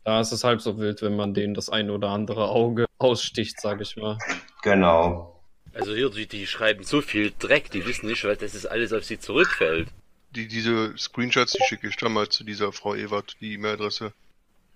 da 0.04 0.20
ist 0.20 0.32
es 0.32 0.44
halb 0.44 0.62
so 0.62 0.78
wild, 0.78 1.02
wenn 1.02 1.16
man 1.16 1.34
denen 1.34 1.54
das 1.54 1.70
ein 1.70 1.90
oder 1.90 2.10
andere 2.10 2.50
Auge 2.50 2.86
aussticht, 3.00 3.60
sag 3.60 3.82
ich 3.82 3.96
mal. 3.96 4.18
Genau. 4.62 5.39
Also 5.80 5.94
hier, 5.94 6.10
die, 6.10 6.28
die 6.28 6.48
schreiben 6.48 6.84
so 6.84 7.02
viel 7.02 7.32
Dreck, 7.40 7.72
die 7.72 7.86
wissen 7.86 8.08
nicht, 8.08 8.24
was 8.26 8.38
das 8.38 8.54
ist 8.56 8.66
alles 8.66 8.92
auf 8.94 9.04
sie 9.06 9.20
zurückfällt. 9.20 9.88
Die, 10.32 10.48
diese 10.48 10.96
Screenshots, 10.98 11.54
die 11.54 11.64
schicke 11.68 11.88
ich 11.88 11.96
dann 11.96 12.14
mal 12.14 12.30
zu 12.30 12.44
dieser 12.44 12.72
Frau 12.72 12.94
Ewert, 12.96 13.36
die 13.42 13.54
E-Mail-Adresse. 13.54 14.14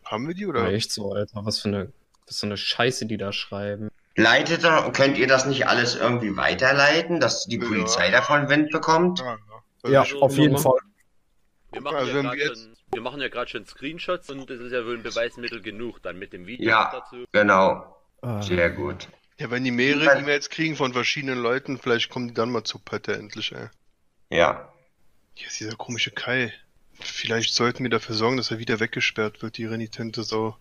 Haben 0.05 0.27
wir 0.27 0.33
die 0.35 0.45
oder? 0.47 0.63
Ja, 0.69 0.71
echt 0.71 0.91
so, 0.91 1.13
Alter. 1.13 1.45
Was 1.45 1.59
für 1.59 1.67
eine, 1.69 1.91
was 2.27 2.39
für 2.39 2.45
eine 2.47 2.57
Scheiße, 2.57 3.05
die 3.05 3.17
da 3.17 3.31
schreiben. 3.33 3.89
Leitet 4.15 4.63
doch, 4.63 4.91
könnt 4.93 5.17
ihr 5.17 5.27
das 5.27 5.45
nicht 5.45 5.67
alles 5.67 5.95
irgendwie 5.95 6.35
weiterleiten, 6.37 7.19
dass 7.19 7.45
die 7.45 7.57
Ja. 7.57 7.67
Polizei 7.67 8.11
davon 8.11 8.49
Wind 8.49 8.71
bekommt? 8.71 9.21
Ah, 9.21 9.37
ja. 9.85 9.89
Ja, 9.89 10.03
ich- 10.03 10.15
auf 10.15 10.37
jeden. 10.37 10.57
Fall. 10.57 10.79
Wir 11.71 11.81
machen 11.81 11.97
Also 11.97 12.11
ja 12.19 12.33
jetzt- 12.33 12.61
schon, 12.63 12.75
wir 12.91 13.01
machen 13.01 13.21
ja 13.21 13.27
gerade 13.29 13.49
schon 13.49 13.65
Screenshots 13.65 14.29
und 14.29 14.47
das 14.49 14.59
ist 14.59 14.71
ja 14.71 14.85
wohl 14.85 14.97
ein 14.97 15.03
Beweismittel 15.03 15.61
genug, 15.61 16.01
dann 16.03 16.19
mit 16.19 16.31
dem 16.33 16.45
Video 16.45 16.69
Ja. 16.69 16.91
dazu. 16.91 17.25
Genau. 17.31 17.97
Ah. 18.21 18.41
Sehr 18.41 18.69
gut. 18.69 19.07
Ja, 19.39 19.49
wenn 19.49 19.63
die 19.63 19.71
mehrere 19.71 20.19
E-Mails 20.19 20.49
kriegen 20.49 20.75
von 20.75 20.93
verschiedenen 20.93 21.39
Leuten, 21.39 21.77
vielleicht 21.77 22.09
kommen 22.09 22.27
die 22.27 22.33
dann 22.33 22.51
mal 22.51 22.63
zu 22.63 22.79
Pötte 22.79 23.15
endlich, 23.15 23.51
ey. 23.51 23.67
Ja. 24.29 24.71
Hier 25.33 25.47
ist 25.47 25.59
dieser 25.59 25.75
komische 25.75 26.11
Kai. 26.11 26.53
Vielleicht 26.99 27.53
sollten 27.53 27.83
wir 27.83 27.89
dafür 27.89 28.15
sorgen, 28.15 28.37
dass 28.37 28.51
er 28.51 28.59
wieder 28.59 28.79
weggesperrt 28.79 29.41
wird, 29.41 29.57
die 29.57 29.65
renitente 29.65 30.23
Sau. 30.23 30.55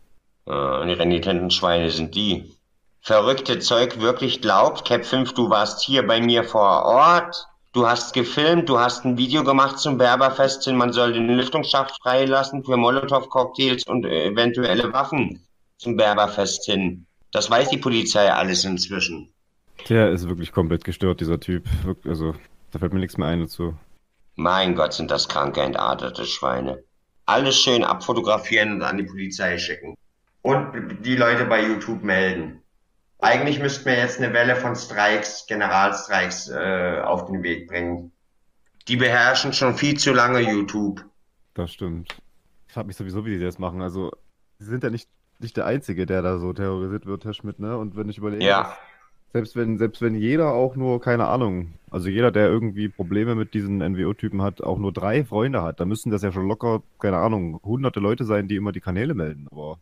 Äh, 0.47 0.87
die 0.87 0.95
renitenten 0.95 1.51
Schweine 1.51 1.91
sind 1.91 2.15
die. 2.15 2.57
Verrückte 3.01 3.59
Zeug 3.59 4.01
wirklich 4.01 4.41
glaubt, 4.41 4.87
Cap 4.87 5.05
5, 5.05 5.35
du 5.35 5.51
warst 5.51 5.83
hier 5.83 6.07
bei 6.07 6.21
mir 6.21 6.45
vor 6.45 6.85
Ort. 6.85 7.49
Du 7.73 7.87
hast 7.87 8.13
gefilmt, 8.13 8.69
du 8.69 8.79
hast 8.79 9.05
ein 9.05 9.17
Video 9.17 9.45
gemacht 9.45 9.79
zum 9.79 9.97
Berberfest 9.97 10.65
hin, 10.65 10.77
man 10.77 10.93
soll 10.93 11.15
den 11.15 11.27
Lüftungsschacht 11.27 12.01
freilassen 12.03 12.65
für 12.65 12.77
Molotow-Cocktails 12.77 13.87
und 13.87 14.05
eventuelle 14.05 14.93
Waffen 14.93 15.47
zum 15.79 15.97
Berberfest 15.97 16.67
hin. 16.67 17.07
Das 17.33 17.51
weiß 17.51 17.71
die 17.71 17.79
Polizei 17.79 18.31
alles 18.31 18.65
inzwischen. 18.65 19.33
Der 19.89 20.11
ist 20.11 20.29
wirklich 20.29 20.53
komplett 20.53 20.85
gestört, 20.85 21.21
dieser 21.21 21.41
Typ. 21.41 21.65
Also, 22.05 22.35
da 22.71 22.79
fällt 22.79 22.93
mir 22.93 23.01
nichts 23.01 23.19
mehr 23.19 23.29
ein 23.29 23.41
dazu. 23.41 23.75
Mein 24.37 24.75
Gott, 24.75 24.93
sind 24.93 25.11
das 25.11 25.29
kranke, 25.29 25.63
entartete 25.63 26.25
Schweine. 26.25 26.85
Alles 27.27 27.57
schön 27.57 27.85
abfotografieren 27.85 28.75
und 28.75 28.83
an 28.83 28.99
die 28.99 29.05
Polizei 29.05 29.59
schicken. 29.59 29.97
Und 30.43 31.05
die 31.05 31.17
Leute 31.17 31.45
bei 31.45 31.67
YouTube 31.67 32.03
melden. 32.03 32.63
Eigentlich 33.19 33.61
müssten 33.61 33.85
wir 33.85 33.97
jetzt 33.97 34.19
eine 34.19 34.33
Welle 34.35 34.57
von 34.57 34.75
Streiks, 34.75 35.47
Generalstreiks 35.47 36.49
äh, 36.49 37.01
auf 37.05 37.27
den 37.27 37.43
Weg 37.43 37.69
bringen. 37.69 38.13
Die 38.89 38.97
beherrschen 38.97 39.53
schon 39.53 39.77
viel 39.77 39.97
zu 39.97 40.13
lange 40.13 40.41
YouTube. 40.41 41.05
Das 41.55 41.73
stimmt. 41.73 42.17
Ich 42.67 42.75
frage 42.75 42.89
mich 42.89 42.97
sowieso, 42.97 43.25
wie 43.25 43.39
die 43.39 43.45
das 43.45 43.59
machen. 43.59 43.81
Also, 43.81 44.11
sie 44.59 44.67
sind 44.67 44.83
ja 44.83 44.91
nicht, 44.91 45.09
nicht 45.43 45.57
der 45.57 45.67
Einzige, 45.67 46.07
der 46.07 46.23
da 46.23 46.39
so 46.39 46.53
terrorisiert 46.53 47.07
wird, 47.07 47.25
Herr 47.25 47.35
Schmidt, 47.35 47.59
ne? 47.59 47.77
Und 47.77 47.97
wenn 47.97 48.09
ich 48.09 48.19
überlege, 48.19 48.45
Ja. 48.45 48.77
selbst 49.33 49.57
wenn, 49.57 49.79
selbst 49.79 50.01
wenn 50.03 50.15
jeder 50.15 50.53
auch 50.53 50.77
nur, 50.77 51.01
keine 51.01 51.27
Ahnung, 51.29 51.75
also 51.91 52.09
jeder, 52.09 52.31
der 52.31 52.49
irgendwie 52.49 52.89
Probleme 52.89 53.35
mit 53.35 53.55
diesen 53.55 53.79
NWO-Typen 53.83 54.43
hat, 54.43 54.63
auch 54.63 54.79
nur 54.79 54.93
drei 54.93 55.25
Freunde 55.25 55.63
hat, 55.63 55.81
dann 55.81 55.89
müssen 55.89 56.11
das 56.11 56.23
ja 56.23 56.33
schon 56.33 56.49
locker, 56.49 56.83
keine 56.99 57.19
Ahnung, 57.19 57.61
hunderte 57.63 58.01
Leute 58.01 58.25
sein, 58.25 58.49
die 58.49 58.57
immer 58.57 58.73
die 58.73 58.81
Kanäle 58.81 59.15
melden. 59.15 59.47
Aber 59.51 59.79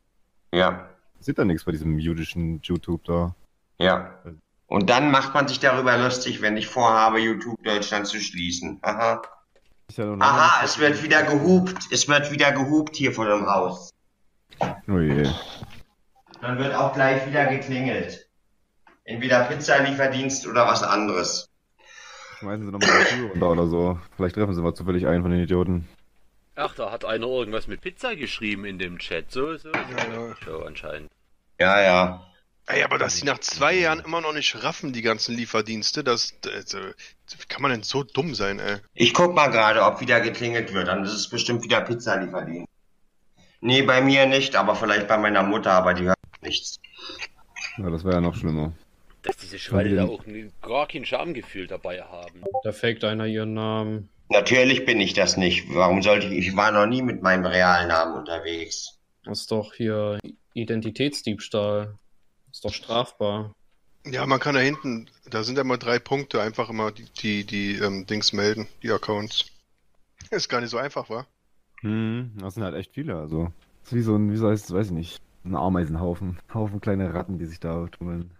Ja, 0.53 0.88
sieht 1.20 1.38
da 1.38 1.44
nichts 1.44 1.64
bei 1.64 1.73
diesem 1.73 1.99
jüdischen 1.99 2.61
YouTube 2.62 3.05
da. 3.05 3.35
ja. 3.79 4.11
Und 4.66 4.88
dann 4.88 5.11
macht 5.11 5.35
man 5.35 5.49
sich 5.49 5.59
darüber 5.59 5.99
lustig, 5.99 6.42
wenn 6.42 6.57
ich 6.57 6.68
vorhabe, 6.68 7.18
YouTube 7.18 7.61
Deutschland 7.64 8.07
zu 8.07 8.20
schließen. 8.20 8.79
Aha. 8.83 9.20
Ja 9.96 10.14
Aha, 10.20 10.64
es 10.64 10.79
wird 10.79 11.03
wieder 11.03 11.25
gehupt. 11.25 11.88
Es 11.90 12.07
wird 12.07 12.31
wieder 12.31 12.53
gehupt 12.53 12.94
hier 12.94 13.11
vor 13.12 13.27
dem 13.27 13.46
Haus. 13.46 13.90
Oh 14.90 14.98
je. 14.98 15.24
Dann 16.40 16.59
wird 16.59 16.74
auch 16.74 16.92
gleich 16.92 17.26
wieder 17.26 17.46
geklingelt. 17.46 18.29
Entweder 19.05 19.44
Pizzalieferdienst 19.44 20.46
oder 20.46 20.66
was 20.66 20.83
anderes. 20.83 21.48
Schmeißen 22.38 22.64
sie 22.64 22.72
nochmal 22.72 23.05
die 23.05 23.16
Tür 23.16 23.31
runter 23.31 23.50
oder 23.50 23.66
so. 23.68 23.98
Vielleicht 24.16 24.35
treffen 24.35 24.55
sie 24.55 24.62
mal 24.62 24.74
zufällig 24.74 25.07
einen 25.07 25.22
von 25.22 25.31
den 25.31 25.42
Idioten. 25.42 25.88
Ach, 26.57 26.74
da 26.74 26.90
hat 26.90 27.05
einer 27.05 27.26
irgendwas 27.26 27.66
mit 27.68 27.83
Pizza 27.83 28.16
geschrieben 28.16 28.64
in 28.64 28.79
dem 28.79 28.98
Chat. 28.98 29.31
So, 29.31 29.57
so, 29.57 29.70
so. 29.70 29.79
Ja, 29.79 30.12
ja. 30.12 30.35
So 30.44 30.62
anscheinend. 30.64 31.11
Ja, 31.59 31.81
ja. 31.81 32.26
Ey, 32.66 32.83
aber 32.83 32.98
dass 32.98 33.16
die 33.16 33.26
nach 33.26 33.38
zwei 33.38 33.74
Jahren 33.74 34.00
immer 34.00 34.20
noch 34.20 34.33
nicht 34.33 34.62
raffen, 34.62 34.92
die 34.92 35.03
ganzen 35.03 35.35
Lieferdienste, 35.35 36.03
das, 36.05 36.35
das, 36.40 36.74
wie 36.74 37.46
kann 37.48 37.62
man 37.62 37.70
denn 37.70 37.83
so 37.83 38.03
dumm 38.03 38.35
sein, 38.35 38.59
ey? 38.59 38.79
Ich 38.94 39.14
guck 39.14 39.35
mal 39.35 39.48
gerade, 39.48 39.83
ob 39.83 40.00
wieder 40.00 40.20
geklingelt 40.20 40.72
wird. 40.72 40.88
Dann 40.88 41.05
ist 41.05 41.12
es 41.12 41.29
bestimmt 41.29 41.62
wieder 41.62 41.81
Pizzalieferdienst. 41.81 42.68
Nee, 43.61 43.83
bei 43.83 44.01
mir 44.01 44.27
nicht, 44.27 44.57
aber 44.57 44.75
vielleicht 44.75 45.09
bei 45.09 45.18
meiner 45.18 45.42
Mutter, 45.42 45.73
aber 45.73 45.94
die 45.94 46.05
hört 46.05 46.18
nichts. 46.42 46.81
Ja, 47.77 47.90
das 47.90 48.05
wäre 48.05 48.14
ja 48.14 48.20
noch 48.20 48.35
schlimmer. 48.35 48.73
Dass 49.23 49.37
diese 49.37 49.59
Schweine 49.59 49.96
da 49.96 50.07
auch 50.07 50.25
gar 50.62 50.88
kein 50.88 51.05
Schamgefühl 51.05 51.66
dabei 51.66 52.03
haben. 52.03 52.42
Da 52.64 52.73
faked 52.73 53.05
einer 53.05 53.27
ihren 53.27 53.53
Namen. 53.53 54.09
Natürlich 54.31 54.87
bin 54.87 55.01
ich 55.01 55.12
das 55.12 55.37
nicht. 55.37 55.66
Warum 55.75 56.03
sollte 56.03 56.29
ich? 56.29 56.49
Ich 56.49 56.57
war 56.57 56.73
noch 56.73 56.87
nie 56.87 57.03
mit 57.03 57.20
meinem 57.20 57.44
realen 57.44 57.88
Namen 57.88 58.16
unterwegs. 58.16 58.99
Das 59.25 59.40
ist 59.40 59.51
doch 59.51 59.75
hier 59.75 60.18
Identitätsdiebstahl. 60.55 61.94
Ist 62.51 62.64
doch 62.64 62.73
strafbar. 62.73 63.55
Ja, 64.07 64.25
man 64.27 64.40
kann 64.40 64.55
da 64.55 64.61
hinten, 64.61 65.11
da 65.29 65.42
sind 65.42 65.57
ja 65.57 65.62
immer 65.62 65.77
drei 65.77 65.99
Punkte, 65.99 66.40
einfach 66.40 66.70
immer 66.70 66.90
die, 66.90 67.05
die, 67.20 67.44
die 67.44 67.75
ähm, 67.77 68.07
Dings 68.07 68.33
melden, 68.33 68.66
die 68.83 68.90
Accounts. 68.90 69.46
Ist 70.31 70.49
gar 70.49 70.61
nicht 70.61 70.70
so 70.70 70.79
einfach, 70.79 71.11
wa? 71.11 71.27
Hm, 71.81 72.33
das 72.38 72.55
sind 72.55 72.64
halt 72.64 72.75
echt 72.75 72.93
viele, 72.93 73.16
also. 73.16 73.53
Das 73.83 73.93
ist 73.93 73.99
wie 73.99 74.03
so 74.03 74.16
ein, 74.16 74.31
wie 74.33 74.37
so 74.37 74.49
heißt, 74.49 74.73
weiß 74.73 74.87
ich 74.87 74.93
nicht, 74.93 75.23
ein 75.45 75.57
Ameisenhaufen. 75.57 76.38
Haufen 76.53 76.81
kleine 76.81 77.14
Ratten, 77.14 77.38
die 77.38 77.47
sich 77.47 77.61
da 77.61 77.87
tummeln. 77.87 78.33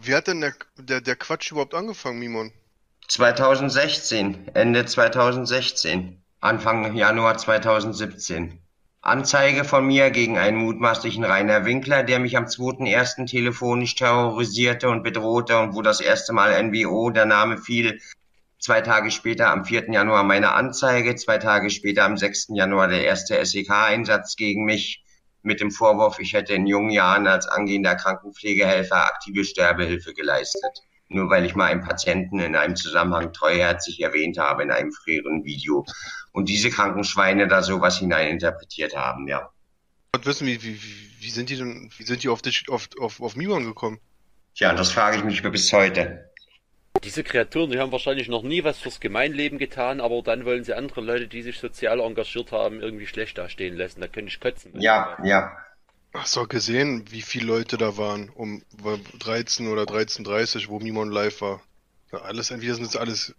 Wie 0.00 0.14
hat 0.14 0.26
denn 0.26 0.40
der, 0.40 0.54
der, 0.78 1.00
der 1.00 1.16
Quatsch 1.16 1.52
überhaupt 1.52 1.74
angefangen, 1.74 2.18
Mimon? 2.18 2.52
2016, 3.08 4.48
Ende 4.54 4.86
2016, 4.86 6.22
Anfang 6.40 6.96
Januar 6.96 7.36
2017. 7.36 8.58
Anzeige 9.02 9.64
von 9.64 9.86
mir 9.86 10.10
gegen 10.10 10.38
einen 10.38 10.58
mutmaßlichen 10.58 11.24
Rainer 11.24 11.64
Winkler, 11.64 12.04
der 12.04 12.20
mich 12.20 12.36
am 12.36 12.44
2.1. 12.44 13.26
telefonisch 13.26 13.96
terrorisierte 13.96 14.88
und 14.88 15.02
bedrohte 15.02 15.58
und 15.58 15.74
wo 15.74 15.82
das 15.82 16.00
erste 16.00 16.32
Mal 16.32 16.62
NWO 16.62 17.10
der 17.10 17.26
Name 17.26 17.58
fiel. 17.58 18.00
Zwei 18.62 18.80
Tage 18.80 19.10
später, 19.10 19.50
am 19.50 19.64
4. 19.64 19.90
Januar, 19.90 20.22
meine 20.22 20.52
Anzeige. 20.52 21.16
Zwei 21.16 21.38
Tage 21.38 21.68
später, 21.68 22.04
am 22.04 22.16
6. 22.16 22.50
Januar, 22.50 22.86
der 22.86 23.04
erste 23.04 23.44
SEK-Einsatz 23.44 24.36
gegen 24.36 24.64
mich 24.64 25.02
mit 25.42 25.60
dem 25.60 25.72
Vorwurf, 25.72 26.20
ich 26.20 26.32
hätte 26.32 26.54
in 26.54 26.68
jungen 26.68 26.90
Jahren 26.90 27.26
als 27.26 27.48
angehender 27.48 27.96
Krankenpflegehelfer 27.96 29.04
aktive 29.04 29.44
Sterbehilfe 29.44 30.14
geleistet. 30.14 30.78
Nur 31.08 31.28
weil 31.28 31.44
ich 31.44 31.56
mal 31.56 31.72
einen 31.72 31.82
Patienten 31.82 32.38
in 32.38 32.54
einem 32.54 32.76
Zusammenhang 32.76 33.32
treuherzig 33.32 34.00
erwähnt 34.00 34.38
habe 34.38 34.62
in 34.62 34.70
einem 34.70 34.92
früheren 34.92 35.42
Video. 35.44 35.84
Und 36.30 36.48
diese 36.48 36.70
kranken 36.70 37.02
Schweine 37.02 37.48
da 37.48 37.62
sowas 37.62 37.98
hineininterpretiert 37.98 38.94
haben, 38.94 39.26
ja. 39.26 39.50
Und 40.14 40.24
wissen, 40.24 40.46
wie, 40.46 40.62
wie, 40.62 40.78
wie, 41.18 41.30
sind 41.30 41.50
die 41.50 41.56
denn, 41.56 41.90
wie 41.98 42.04
sind 42.04 42.22
die 42.22 42.28
auf 42.28 42.42
dich, 42.42 42.66
auf, 42.68 42.88
auf, 43.00 43.20
auf 43.20 43.34
Mimon 43.34 43.64
gekommen? 43.64 43.98
Tja, 44.54 44.72
das 44.72 44.92
frage 44.92 45.16
ich 45.16 45.24
mich 45.24 45.42
bis 45.42 45.72
heute. 45.72 46.31
Diese 47.04 47.24
Kreaturen, 47.24 47.70
die 47.70 47.78
haben 47.78 47.90
wahrscheinlich 47.90 48.28
noch 48.28 48.42
nie 48.42 48.62
was 48.62 48.78
fürs 48.78 49.00
Gemeinleben 49.00 49.58
getan, 49.58 50.00
aber 50.00 50.22
dann 50.22 50.44
wollen 50.44 50.62
sie 50.62 50.74
andere 50.74 51.00
Leute, 51.00 51.26
die 51.26 51.42
sich 51.42 51.58
sozial 51.58 52.00
engagiert 52.00 52.52
haben, 52.52 52.80
irgendwie 52.80 53.06
schlecht 53.06 53.38
dastehen 53.38 53.76
lassen. 53.76 54.00
Da 54.00 54.06
könnte 54.06 54.28
ich 54.28 54.40
kotzen. 54.40 54.72
Ja, 54.80 55.16
ja. 55.24 55.56
Hast 56.14 56.36
du 56.36 56.40
auch 56.40 56.48
gesehen, 56.48 57.04
wie 57.10 57.22
viele 57.22 57.46
Leute 57.46 57.78
da 57.78 57.96
waren, 57.96 58.28
um 58.28 58.62
13 59.18 59.68
oder 59.68 59.82
13.30 59.82 60.68
wo 60.68 60.78
Mimon 60.78 61.10
live 61.10 61.40
war? 61.40 61.60
Ja, 62.12 62.18
alles, 62.20 62.50
entweder 62.50 62.74
sind 62.74 62.86
es 62.86 62.96
alles 62.96 63.34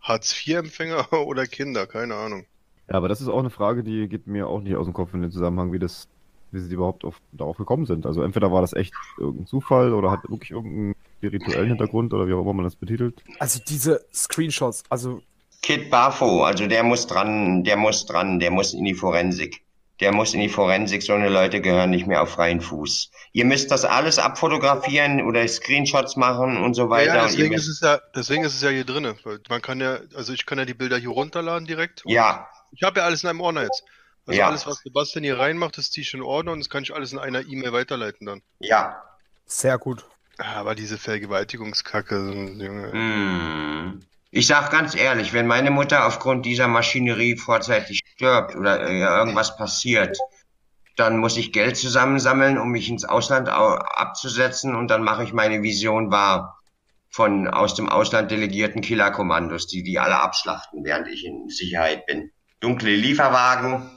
Hartz-IV-Empfänger 0.00 1.12
oder 1.26 1.46
Kinder, 1.46 1.86
keine 1.86 2.14
Ahnung. 2.14 2.46
Ja, 2.88 2.96
aber 2.96 3.08
das 3.08 3.20
ist 3.20 3.28
auch 3.28 3.38
eine 3.38 3.50
Frage, 3.50 3.82
die 3.82 4.08
geht 4.08 4.26
mir 4.26 4.46
auch 4.46 4.60
nicht 4.60 4.76
aus 4.76 4.86
dem 4.86 4.94
Kopf 4.94 5.12
in 5.12 5.22
den 5.22 5.30
Zusammenhang, 5.30 5.72
wie 5.72 5.78
das, 5.78 6.08
wie 6.52 6.60
sie 6.60 6.72
überhaupt 6.72 7.04
auf, 7.04 7.20
darauf 7.32 7.56
gekommen 7.56 7.86
sind. 7.86 8.06
Also 8.06 8.22
entweder 8.22 8.52
war 8.52 8.60
das 8.60 8.74
echt 8.74 8.94
irgendein 9.18 9.46
Zufall 9.46 9.92
oder 9.92 10.10
hat 10.10 10.28
wirklich 10.30 10.52
irgendeinen 10.52 10.94
spirituellen 11.28 11.68
Hintergrund 11.68 12.12
oder 12.12 12.26
wie 12.28 12.32
auch 12.34 12.42
immer 12.42 12.52
man 12.52 12.64
das 12.64 12.76
betitelt. 12.76 13.22
Also 13.38 13.60
diese 13.66 14.04
Screenshots, 14.12 14.84
also 14.88 15.22
Kid 15.62 15.90
Bafo, 15.90 16.44
also 16.44 16.66
der 16.66 16.82
muss 16.82 17.06
dran, 17.06 17.64
der 17.64 17.76
muss 17.76 18.04
dran, 18.06 18.38
der 18.38 18.50
muss 18.50 18.74
in 18.74 18.84
die 18.84 18.94
Forensik. 18.94 19.62
Der 20.00 20.12
muss 20.12 20.34
in 20.34 20.40
die 20.40 20.48
Forensik, 20.48 21.02
so 21.04 21.12
eine 21.14 21.28
Leute 21.28 21.60
gehören 21.60 21.90
nicht 21.90 22.06
mehr 22.08 22.20
auf 22.20 22.30
freien 22.30 22.60
Fuß. 22.60 23.10
Ihr 23.32 23.44
müsst 23.44 23.70
das 23.70 23.84
alles 23.84 24.18
abfotografieren 24.18 25.22
oder 25.22 25.46
Screenshots 25.46 26.16
machen 26.16 26.56
und 26.56 26.74
so 26.74 26.90
weiter. 26.90 27.14
ja, 27.14 27.24
deswegen 27.26 27.54
ist 27.54 27.68
es 27.68 27.80
ja, 27.80 28.00
deswegen 28.14 28.42
ist 28.44 28.54
es 28.56 28.60
ja 28.62 28.70
hier 28.70 28.84
drinne. 28.84 29.14
weil 29.22 29.38
Man 29.48 29.62
kann 29.62 29.80
ja, 29.80 30.00
also 30.16 30.32
ich 30.32 30.46
kann 30.46 30.58
ja 30.58 30.64
die 30.64 30.74
Bilder 30.74 30.98
hier 30.98 31.10
runterladen 31.10 31.66
direkt. 31.66 32.02
ja, 32.06 32.48
Ich 32.72 32.82
habe 32.82 33.00
ja 33.00 33.06
alles 33.06 33.22
in 33.22 33.30
einem 33.30 33.40
Ordner 33.40 33.62
jetzt. 33.62 33.84
Also 34.26 34.40
Ja. 34.40 34.48
alles, 34.48 34.66
was 34.66 34.78
Sebastian 34.78 35.22
hier 35.22 35.38
reinmacht, 35.38 35.78
das 35.78 35.90
ziehe 35.92 36.02
ich 36.02 36.12
in 36.12 36.22
Ordner 36.22 36.52
und 36.52 36.58
das 36.58 36.68
kann 36.68 36.82
ich 36.82 36.92
alles 36.92 37.12
in 37.12 37.18
einer 37.20 37.42
E-Mail 37.46 37.72
weiterleiten 37.72 38.26
dann. 38.26 38.42
ja. 38.58 39.00
sehr 39.46 39.78
gut. 39.78 40.04
Ah, 40.38 40.56
Aber 40.56 40.74
diese 40.74 40.98
Vergewaltigungskacke, 40.98 42.16
Junge. 42.58 42.92
Hm. 42.92 44.00
Ich 44.30 44.48
sag 44.48 44.70
ganz 44.72 44.96
ehrlich, 44.96 45.32
wenn 45.32 45.46
meine 45.46 45.70
Mutter 45.70 46.06
aufgrund 46.06 46.44
dieser 46.44 46.66
Maschinerie 46.66 47.36
vorzeitig 47.36 48.00
stirbt 48.16 48.56
oder 48.56 48.80
äh, 48.88 49.00
irgendwas 49.00 49.56
passiert, 49.56 50.18
dann 50.96 51.18
muss 51.18 51.36
ich 51.36 51.52
Geld 51.52 51.76
zusammensammeln, 51.76 52.58
um 52.58 52.70
mich 52.70 52.88
ins 52.88 53.04
Ausland 53.04 53.48
au- 53.48 53.76
abzusetzen 53.76 54.74
und 54.74 54.88
dann 54.88 55.02
mache 55.04 55.22
ich 55.22 55.32
meine 55.32 55.62
Vision 55.62 56.10
wahr 56.10 56.58
von 57.10 57.46
aus 57.46 57.76
dem 57.76 57.88
Ausland 57.88 58.32
delegierten 58.32 58.80
Killerkommandos, 58.82 59.68
die 59.68 59.84
die 59.84 60.00
alle 60.00 60.16
abschlachten, 60.20 60.84
während 60.84 61.06
ich 61.06 61.24
in 61.24 61.48
Sicherheit 61.48 62.06
bin. 62.06 62.32
Dunkle 62.58 62.94
Lieferwagen, 62.96 63.88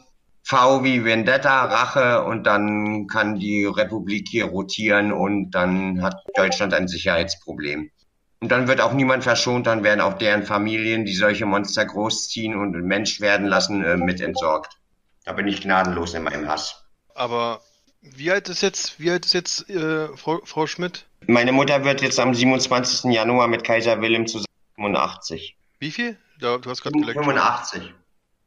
V 0.48 0.82
wie 0.86 1.04
Vendetta, 1.04 1.66
Rache 1.66 2.24
und 2.24 2.48
dann 2.48 3.08
kann 3.08 3.38
die 3.38 3.66
Republik 3.66 4.30
hier 4.30 4.46
rotieren 4.46 5.12
und 5.12 5.52
dann 5.52 6.02
hat 6.02 6.24
Deutschland 6.36 6.74
ein 6.74 6.88
Sicherheitsproblem. 6.88 7.92
Und 8.40 8.50
dann 8.50 8.70
wird 8.70 8.80
auch 8.80 8.94
niemand 8.94 9.26
verschont, 9.26 9.68
dann 9.68 9.84
werden 9.84 10.00
auch 10.00 10.14
deren 10.14 10.44
Familien, 10.44 11.04
die 11.04 11.16
solche 11.16 11.46
Monster 11.46 11.84
großziehen 11.84 12.56
und 12.56 12.82
Mensch 12.82 13.20
werden 13.20 13.46
lassen, 13.46 13.84
äh, 13.84 13.98
mit 13.98 14.22
entsorgt. 14.22 14.78
Da 15.26 15.34
bin 15.34 15.50
ich 15.50 15.60
gnadenlos 15.60 16.14
in 16.14 16.24
meinem 16.24 16.48
Hass. 16.48 16.86
Aber 17.14 17.60
wie 18.00 18.32
alt 18.32 18.48
ist 18.48 18.62
jetzt, 18.62 19.02
wie 19.02 19.12
alt 19.12 19.26
ist 19.26 19.34
jetzt 19.34 19.70
äh, 19.70 20.08
Frau, 20.16 20.40
Frau 20.46 20.66
Schmidt? 20.66 21.08
Meine 21.28 21.52
Mutter 21.52 21.84
wird 21.84 22.02
jetzt 22.02 22.22
am 22.22 22.34
27. 22.34 23.12
Januar 23.12 23.50
mit 23.50 23.66
Kaiser 23.66 24.00
Wilhelm 24.00 24.28
zusammen 24.28 24.46
85. 24.76 25.58
Wie 25.80 25.92
viel? 25.92 26.18
Da, 26.40 26.58
du 26.58 26.70
hast 26.70 26.84
gerade 26.84 26.98
geleckt. 26.98 27.20
85. 27.20 27.94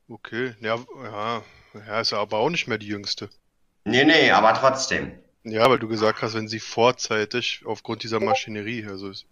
Okay, 0.09 0.55
ja, 0.61 0.79
ja, 1.05 1.43
ja, 1.75 2.01
ist 2.01 2.13
ja 2.13 2.19
aber 2.19 2.39
auch 2.39 2.51
nicht 2.51 2.67
mehr 2.67 2.79
die 2.79 2.87
jüngste. 2.87 3.31
Nee, 3.85 4.05
nee, 4.05 4.31
aber 4.31 4.55
trotzdem. 4.55 5.13
Ja, 5.45 5.69
weil 5.71 5.79
du 5.79 5.89
gesagt 5.89 6.21
hast, 6.23 6.35
wenn 6.35 6.49
sie 6.49 6.61
vorzeitig 6.61 7.63
aufgrund 7.65 8.03
dieser 8.03 8.21
Maschinerie, 8.21 8.87
also 8.87 9.09
ist, 9.09 9.25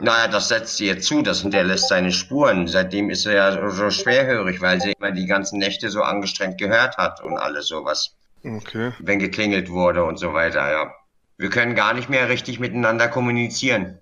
Naja, 0.00 0.28
das 0.28 0.48
setzt 0.48 0.76
sie 0.76 0.86
ihr 0.86 1.00
zu, 1.00 1.22
das 1.22 1.40
hinterlässt 1.40 1.88
seine 1.88 2.12
Spuren. 2.12 2.68
Seitdem 2.68 3.10
ist 3.10 3.22
sie 3.22 3.34
ja 3.34 3.52
so, 3.52 3.70
so 3.70 3.90
schwerhörig, 3.90 4.60
weil 4.60 4.80
sie 4.80 4.92
immer 4.92 5.10
die 5.10 5.26
ganzen 5.26 5.58
Nächte 5.58 5.88
so 5.90 6.02
angestrengt 6.02 6.58
gehört 6.58 6.98
hat 6.98 7.22
und 7.22 7.38
alles 7.38 7.68
sowas. 7.68 8.14
okay. 8.44 8.92
Wenn 8.98 9.18
geklingelt 9.18 9.70
wurde 9.70 10.04
und 10.04 10.18
so 10.18 10.34
weiter, 10.34 10.70
ja. 10.70 10.94
Wir 11.38 11.50
können 11.50 11.74
gar 11.74 11.94
nicht 11.94 12.08
mehr 12.08 12.28
richtig 12.28 12.60
miteinander 12.60 13.08
kommunizieren. 13.08 13.98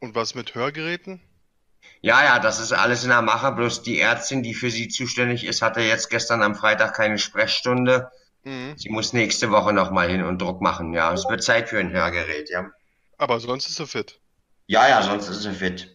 Und 0.00 0.14
was 0.14 0.34
mit 0.34 0.54
Hörgeräten? 0.54 1.20
Ja, 2.02 2.24
ja, 2.24 2.38
das 2.38 2.60
ist 2.60 2.72
alles 2.72 3.02
in 3.02 3.10
der 3.10 3.22
Mache, 3.22 3.52
bloß 3.52 3.82
die 3.82 4.00
Ärztin, 4.00 4.42
die 4.42 4.54
für 4.54 4.70
sie 4.70 4.88
zuständig 4.88 5.44
ist, 5.44 5.60
hatte 5.60 5.80
jetzt 5.80 6.08
gestern 6.08 6.42
am 6.42 6.54
Freitag 6.54 6.94
keine 6.94 7.18
Sprechstunde. 7.18 8.10
Mhm. 8.44 8.74
Sie 8.76 8.88
muss 8.88 9.12
nächste 9.12 9.50
Woche 9.50 9.72
nochmal 9.72 10.08
hin 10.08 10.24
und 10.24 10.40
Druck 10.40 10.62
machen, 10.62 10.94
ja. 10.94 11.12
Es 11.12 11.28
wird 11.28 11.42
Zeit 11.42 11.68
für 11.68 11.78
ein 11.78 11.92
Hörgerät, 11.92 12.48
ja. 12.48 12.70
Aber 13.18 13.38
sonst 13.38 13.68
ist 13.68 13.76
sie 13.76 13.86
fit. 13.86 14.18
Ja, 14.66 14.88
ja, 14.88 15.02
sonst 15.02 15.28
ist 15.28 15.42
sie 15.42 15.52
fit. 15.52 15.94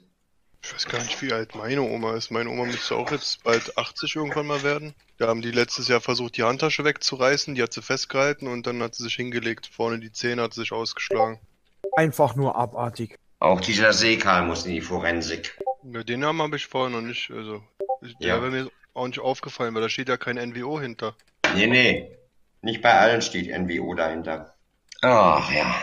Ich 0.62 0.74
weiß 0.74 0.86
gar 0.88 1.02
nicht, 1.02 1.22
wie 1.22 1.32
alt 1.32 1.56
meine 1.56 1.82
Oma 1.82 2.16
ist. 2.16 2.32
Meine 2.32 2.50
Oma 2.50 2.66
müsste 2.66 2.96
auch 2.96 3.12
jetzt 3.12 3.44
bald 3.44 3.78
80 3.78 4.16
irgendwann 4.16 4.48
mal 4.48 4.64
werden. 4.64 4.96
Da 5.18 5.28
haben 5.28 5.42
die 5.42 5.52
letztes 5.52 5.88
Jahr 5.88 6.02
versucht, 6.02 6.38
die 6.38 6.44
Handtasche 6.44 6.84
wegzureißen. 6.84 7.54
Die 7.54 7.62
hat 7.62 7.72
sie 7.72 7.84
festgehalten 7.84 8.48
und 8.48 8.66
dann 8.66 8.82
hat 8.82 8.96
sie 8.96 9.04
sich 9.04 9.16
hingelegt. 9.16 9.68
Vorne 9.72 10.00
die 10.00 10.12
Zähne 10.12 10.42
hat 10.42 10.56
sie 10.56 10.62
sich 10.62 10.72
ausgeschlagen. 10.72 11.40
Einfach 11.96 12.36
nur 12.36 12.56
abartig. 12.56 13.16
Auch 13.40 13.62
dieser 13.62 13.94
Seekal 13.94 14.44
muss 14.48 14.66
in 14.66 14.74
die 14.74 14.82
Forensik. 14.82 15.56
Ja, 15.92 16.04
den 16.04 16.20
Namen 16.22 16.42
habe 16.42 16.56
ich 16.56 16.68
vorher 16.68 16.90
noch 16.90 17.06
nicht. 17.06 17.30
Also, 17.32 17.64
ich- 18.02 18.18
der 18.18 18.36
Ja. 18.36 18.42
wäre 18.42 18.52
mir 18.52 18.72
auch 18.94 19.08
nicht 19.08 19.20
aufgefallen, 19.20 19.74
weil 19.76 19.82
da 19.82 19.90
steht 19.90 20.10
ja 20.10 20.18
kein 20.18 20.38
NWO 20.38 20.80
hinter. 20.80 21.16
Nee, 21.54 21.68
nee. 21.68 22.18
Nicht 22.62 22.82
bei 22.82 22.94
allen 22.94 23.22
steht 23.22 23.48
NWO 23.50 23.94
dahinter. 23.94 24.56
Ach 25.02 25.52
ja. 25.52 25.76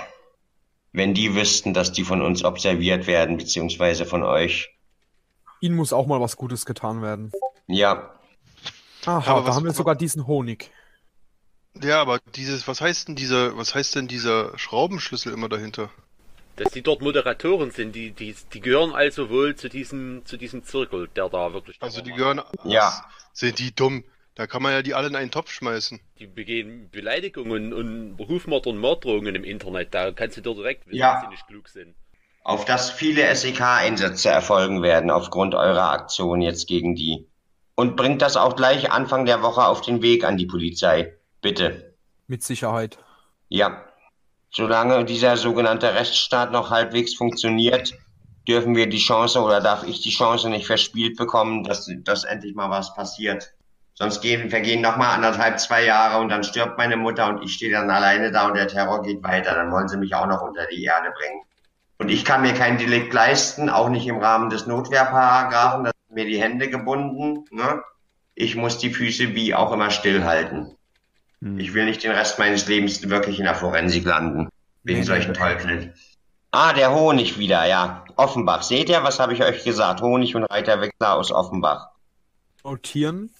Wenn 0.92 1.14
die 1.14 1.34
wüssten, 1.34 1.72
dass 1.74 1.92
die 1.92 2.04
von 2.04 2.20
uns 2.20 2.44
observiert 2.44 3.06
werden, 3.06 3.36
beziehungsweise 3.36 4.04
von 4.04 4.22
euch. 4.22 4.74
Ihnen 5.60 5.76
muss 5.76 5.92
auch 5.92 6.06
mal 6.06 6.20
was 6.20 6.36
Gutes 6.36 6.66
getan 6.66 7.02
werden. 7.02 7.30
Ja, 7.66 8.18
Aha, 9.04 9.32
Aber 9.32 9.40
da 9.40 9.46
was- 9.48 9.56
haben 9.56 9.64
wir 9.64 9.72
sogar 9.72 9.96
diesen 9.96 10.28
Honig. 10.28 10.70
Ja, 11.82 12.00
aber 12.00 12.20
dieses, 12.36 12.68
was 12.68 12.80
heißt 12.80 13.08
denn 13.08 13.16
dieser, 13.16 13.56
was 13.56 13.74
heißt 13.74 13.96
denn 13.96 14.06
dieser 14.06 14.56
Schraubenschlüssel 14.58 15.32
immer 15.32 15.48
dahinter? 15.48 15.90
Dass 16.56 16.72
die 16.72 16.82
dort 16.82 17.00
Moderatoren 17.00 17.70
sind, 17.70 17.94
die, 17.94 18.10
die, 18.10 18.34
die 18.52 18.60
gehören 18.60 18.92
also 18.92 19.30
wohl 19.30 19.54
zu 19.56 19.68
diesem, 19.68 20.22
zu 20.26 20.36
diesem 20.36 20.64
Zirkel, 20.64 21.08
der 21.16 21.28
da 21.28 21.52
wirklich. 21.52 21.76
Also 21.80 22.02
die 22.02 22.12
gehören. 22.12 22.42
Ja. 22.64 23.04
Sind 23.32 23.58
die 23.58 23.74
dumm? 23.74 24.04
Da 24.34 24.46
kann 24.46 24.62
man 24.62 24.72
ja 24.72 24.82
die 24.82 24.94
alle 24.94 25.08
in 25.08 25.16
einen 25.16 25.30
Topf 25.30 25.50
schmeißen. 25.50 26.00
Die 26.18 26.26
begehen 26.26 26.88
Beleidigungen 26.90 27.72
und 27.72 28.16
Rufmord 28.18 28.66
und 28.66 28.78
Morddrohungen 28.78 29.34
im 29.34 29.44
Internet. 29.44 29.92
Da 29.94 30.12
kannst 30.12 30.36
du 30.38 30.40
dir 30.40 30.54
direkt 30.54 30.86
wissen, 30.86 30.96
Ja. 30.96 31.14
dass 31.14 31.22
sie 31.24 31.28
nicht 31.28 31.46
klug 31.46 31.68
sind. 31.68 31.94
Auf 32.44 32.64
dass 32.64 32.90
viele 32.90 33.34
SEK-Einsätze 33.34 34.28
erfolgen 34.30 34.82
werden 34.82 35.10
aufgrund 35.10 35.54
eurer 35.54 35.90
Aktion 35.90 36.40
jetzt 36.40 36.66
gegen 36.66 36.94
die. 36.94 37.26
Und 37.74 37.96
bringt 37.96 38.20
das 38.20 38.36
auch 38.36 38.56
gleich 38.56 38.90
Anfang 38.90 39.26
der 39.26 39.42
Woche 39.42 39.64
auf 39.64 39.80
den 39.80 40.02
Weg 40.02 40.24
an 40.24 40.36
die 40.36 40.46
Polizei. 40.46 41.14
Bitte. 41.40 41.94
Mit 42.26 42.42
Sicherheit. 42.42 42.98
Ja. 43.48 43.84
Solange 44.54 45.06
dieser 45.06 45.38
sogenannte 45.38 45.94
Rechtsstaat 45.94 46.52
noch 46.52 46.70
halbwegs 46.70 47.14
funktioniert, 47.14 47.94
dürfen 48.46 48.76
wir 48.76 48.86
die 48.86 48.98
Chance 48.98 49.40
oder 49.40 49.62
darf 49.62 49.84
ich 49.84 50.02
die 50.02 50.10
Chance 50.10 50.50
nicht 50.50 50.66
verspielt 50.66 51.16
bekommen, 51.16 51.64
dass, 51.64 51.90
dass 52.04 52.24
endlich 52.24 52.54
mal 52.54 52.68
was 52.68 52.94
passiert. 52.94 53.54
Sonst 53.94 54.20
gehen, 54.20 54.50
vergehen 54.50 54.82
noch 54.82 54.98
mal 54.98 55.14
anderthalb, 55.14 55.58
zwei 55.58 55.84
Jahre 55.84 56.20
und 56.20 56.28
dann 56.28 56.44
stirbt 56.44 56.76
meine 56.76 56.98
Mutter 56.98 57.28
und 57.28 57.42
ich 57.42 57.54
stehe 57.54 57.72
dann 57.72 57.90
alleine 57.90 58.30
da 58.30 58.48
und 58.48 58.54
der 58.54 58.68
Terror 58.68 59.02
geht 59.02 59.22
weiter. 59.22 59.54
Dann 59.54 59.72
wollen 59.72 59.88
sie 59.88 59.96
mich 59.96 60.14
auch 60.14 60.26
noch 60.26 60.42
unter 60.42 60.66
die 60.66 60.84
Erde 60.84 61.10
bringen. 61.18 61.42
Und 61.98 62.10
ich 62.10 62.24
kann 62.24 62.42
mir 62.42 62.52
kein 62.52 62.76
Delikt 62.76 63.12
leisten, 63.12 63.70
auch 63.70 63.88
nicht 63.88 64.06
im 64.06 64.18
Rahmen 64.18 64.50
des 64.50 64.66
Notwehrparagraphen. 64.66 65.84
Da 65.84 65.90
sind 66.06 66.14
mir 66.14 66.26
die 66.26 66.42
Hände 66.42 66.68
gebunden. 66.68 67.44
Ne? 67.50 67.82
Ich 68.34 68.56
muss 68.56 68.78
die 68.78 68.90
Füße 68.90 69.34
wie 69.34 69.54
auch 69.54 69.72
immer 69.72 69.90
stillhalten. 69.90 70.76
Hm. 71.42 71.58
Ich 71.58 71.74
will 71.74 71.84
nicht 71.84 72.02
den 72.04 72.12
Rest 72.12 72.38
meines 72.38 72.68
Lebens 72.68 73.08
wirklich 73.08 73.38
in 73.38 73.44
der 73.44 73.54
Forensik 73.56 74.04
landen. 74.04 74.48
Wegen 74.84 75.00
Nee, 75.00 75.04
solchen 75.04 75.32
nee. 75.32 75.38
Teufeln. 75.38 75.92
Ah, 76.52 76.72
der 76.72 76.94
Honig 76.94 77.38
wieder, 77.38 77.66
ja. 77.66 78.04
Offenbach. 78.16 78.62
Seht 78.62 78.88
ihr, 78.88 79.02
was 79.02 79.18
habe 79.18 79.32
ich 79.32 79.42
euch 79.42 79.64
gesagt? 79.64 80.02
Honig 80.02 80.34
und 80.36 80.44
Reiterwechsler 80.44 81.14
aus 81.14 81.32
Offenbach. 81.32 81.88
Notieren. 82.62 83.30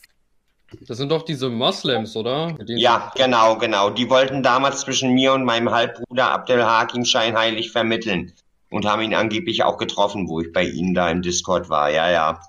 Das 0.89 0.97
sind 0.97 1.11
doch 1.11 1.23
diese 1.23 1.51
Moslems, 1.51 2.17
oder? 2.17 2.57
Ja, 2.67 3.13
genau, 3.15 3.57
genau. 3.59 3.91
Die 3.91 4.09
wollten 4.09 4.43
damals 4.43 4.81
zwischen 4.81 5.13
mir 5.13 5.35
und 5.35 5.45
meinem 5.45 5.71
Halbbruder 5.71 6.31
Abdel 6.31 6.65
Hakim 6.65 7.05
scheinheilig 7.05 7.71
vermitteln. 7.71 8.33
Und 8.71 8.87
haben 8.87 9.03
ihn 9.03 9.15
angeblich 9.15 9.63
auch 9.65 9.77
getroffen, 9.77 10.29
wo 10.29 10.41
ich 10.41 10.51
bei 10.51 10.65
ihnen 10.65 10.95
da 10.95 11.11
im 11.11 11.21
Discord 11.21 11.69
war. 11.69 11.91
Ja, 11.91 12.11
ja. 12.11 12.41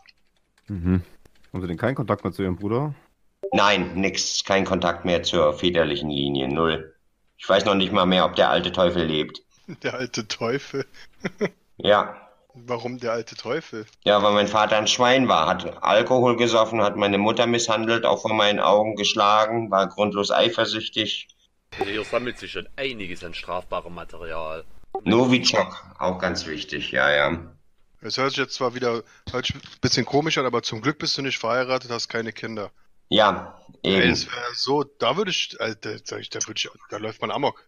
Mhm. 0.70 1.02
Haben 1.52 1.62
Sie 1.62 1.68
denn 1.68 1.78
keinen 1.78 1.96
Kontakt 1.96 2.24
mehr 2.24 2.32
zu 2.32 2.42
Ihrem 2.44 2.56
Bruder? 2.56 2.96
Nein, 3.54 3.94
nix. 3.94 4.44
Kein 4.44 4.66
Kontakt 4.66 5.06
mehr 5.06 5.22
zur 5.22 5.54
väterlichen 5.54 6.10
Linie. 6.10 6.48
Null. 6.48 6.96
Ich 7.38 7.48
weiß 7.48 7.66
noch 7.66 7.76
nicht 7.76 7.92
mal 7.92 8.08
mehr, 8.08 8.26
ob 8.26 8.36
der 8.36 8.50
alte 8.50 8.72
Teufel 8.72 9.06
lebt. 9.06 9.42
Der 9.84 9.94
alte 9.94 10.28
Teufel. 10.28 10.86
Ja. 11.78 12.16
Warum 12.54 13.00
der 13.00 13.14
alte 13.14 13.36
Teufel? 13.36 13.88
Ja, 14.06 14.22
weil 14.22 14.34
mein 14.34 14.48
Vater 14.48 14.78
ein 14.78 14.88
Schwein 14.88 15.28
war, 15.28 15.48
hat 15.48 15.82
Alkohol 15.82 16.38
gesoffen, 16.38 16.84
hat 16.84 16.96
meine 16.96 17.18
Mutter 17.18 17.48
misshandelt, 17.48 18.06
auch 18.06 18.22
vor 18.22 18.34
meinen 18.36 18.60
Augen 18.60 18.96
geschlagen, 18.96 19.72
war 19.72 19.88
grundlos 19.88 20.30
eifersüchtig. 20.30 21.30
Hier 21.84 22.04
sammelt 22.06 22.38
sich 22.38 22.52
schon 22.52 22.70
einiges 22.76 23.24
an 23.24 23.34
strafbarem 23.34 23.96
Material. 23.96 24.66
Novichok, 25.04 25.84
auch 25.98 26.20
ganz 26.20 26.46
wichtig, 26.46 26.92
ja, 26.92 27.12
ja. 27.12 27.40
Es 28.02 28.18
hört 28.18 28.30
sich 28.30 28.40
jetzt 28.40 28.54
zwar 28.54 28.76
wieder 28.76 29.02
ein 29.34 29.42
bisschen 29.82 30.06
komisch 30.06 30.38
an, 30.38 30.46
aber 30.46 30.62
zum 30.62 30.82
Glück 30.82 31.00
bist 31.00 31.18
du 31.18 31.24
nicht 31.24 31.40
verheiratet, 31.40 31.90
hast 31.90 32.08
keine 32.08 32.34
Kinder. 32.34 32.70
Ja, 33.10 33.60
Ey, 33.84 33.98
eben. 33.98 34.10
wäre 34.10 34.54
so, 34.54 34.84
da 34.84 35.18
würde 35.18 35.32
ich, 35.32 35.56
Alter, 35.60 35.98
sag 36.04 36.22
ich, 36.22 36.30
da 36.30 36.40
würde 36.48 36.58
ich, 36.58 36.70
da 36.90 36.98
läuft 36.98 37.22
man 37.22 37.32
amok. 37.32 37.68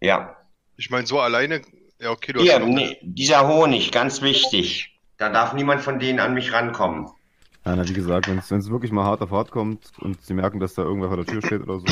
Ja. 0.00 0.36
Ich 0.76 0.90
meine, 0.90 1.06
so 1.06 1.20
alleine, 1.20 1.62
ja 2.00 2.10
okay, 2.10 2.32
du 2.32 2.40
Hier, 2.40 2.60
hast 2.60 2.66
nee, 2.66 2.98
dieser 3.02 3.46
Honig, 3.46 3.92
ganz 3.92 4.22
wichtig. 4.22 4.98
Da 5.16 5.28
darf 5.28 5.52
niemand 5.52 5.82
von 5.82 5.98
denen 5.98 6.18
an 6.18 6.34
mich 6.34 6.52
rankommen. 6.52 7.06
Ja, 7.64 7.76
na, 7.76 7.88
wie 7.88 7.92
gesagt, 7.92 8.28
wenn 8.28 8.38
es 8.38 8.70
wirklich 8.70 8.90
mal 8.90 9.04
hart 9.04 9.22
auf 9.22 9.30
hart 9.30 9.52
kommt 9.52 9.92
und 9.98 10.20
Sie 10.24 10.34
merken, 10.34 10.58
dass 10.58 10.74
da 10.74 10.82
irgendwer 10.82 11.08
vor 11.08 11.18
der 11.18 11.26
Tür 11.26 11.42
steht 11.42 11.62
oder 11.62 11.78
so, 11.78 11.86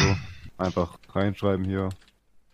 einfach 0.58 0.98
reinschreiben 1.14 1.64
hier. 1.64 1.90